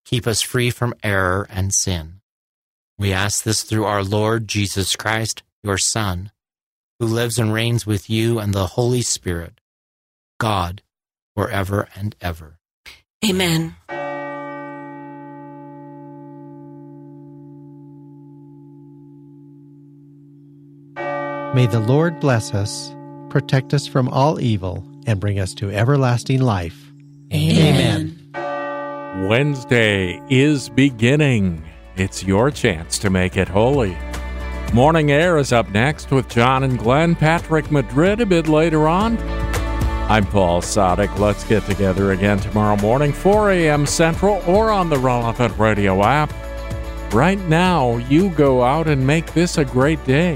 Keep 0.05 0.27
us 0.27 0.41
free 0.41 0.69
from 0.69 0.93
error 1.03 1.45
and 1.49 1.73
sin. 1.73 2.21
We 2.97 3.11
ask 3.11 3.43
this 3.43 3.63
through 3.63 3.85
our 3.85 4.03
Lord 4.03 4.47
Jesus 4.47 4.95
Christ, 4.95 5.43
your 5.61 5.77
Son, 5.77 6.31
who 6.99 7.05
lives 7.05 7.37
and 7.37 7.53
reigns 7.53 7.85
with 7.85 8.09
you 8.09 8.39
and 8.39 8.53
the 8.53 8.67
Holy 8.67 9.01
Spirit, 9.01 9.59
God, 10.39 10.81
forever 11.35 11.89
and 11.95 12.15
ever. 12.21 12.59
Amen. 13.25 13.75
May 21.53 21.67
the 21.67 21.79
Lord 21.79 22.19
bless 22.19 22.55
us, 22.55 22.95
protect 23.29 23.75
us 23.75 23.85
from 23.85 24.09
all 24.09 24.41
evil, 24.41 24.83
and 25.05 25.19
bring 25.19 25.39
us 25.39 25.53
to 25.55 25.69
everlasting 25.69 26.41
life. 26.41 26.91
Amen. 27.31 28.19
Amen. 28.33 29.27
Wednesday 29.27 30.19
is 30.31 30.69
beginning. 30.69 31.63
It's 31.95 32.23
your 32.23 32.49
chance 32.49 32.97
to 32.97 33.11
make 33.11 33.37
it 33.37 33.47
holy. 33.47 33.95
Morning 34.73 35.11
Air 35.11 35.37
is 35.37 35.53
up 35.53 35.69
next 35.69 36.09
with 36.09 36.27
John 36.27 36.63
and 36.63 36.79
Glenn, 36.79 37.13
Patrick 37.13 37.69
Madrid 37.69 38.19
a 38.19 38.25
bit 38.25 38.47
later 38.47 38.87
on. 38.87 39.19
I'm 40.09 40.25
Paul 40.25 40.63
Sadek. 40.63 41.19
Let's 41.19 41.43
get 41.43 41.63
together 41.67 42.13
again 42.13 42.39
tomorrow 42.39 42.77
morning, 42.77 43.13
4 43.13 43.51
a.m. 43.51 43.85
Central, 43.85 44.41
or 44.47 44.71
on 44.71 44.89
the 44.89 44.97
relevant 44.97 45.55
radio 45.59 46.03
app. 46.03 46.33
Right 47.13 47.39
now, 47.41 47.97
you 47.97 48.31
go 48.31 48.63
out 48.63 48.87
and 48.87 49.05
make 49.05 49.31
this 49.35 49.59
a 49.59 49.65
great 49.65 50.03
day 50.03 50.35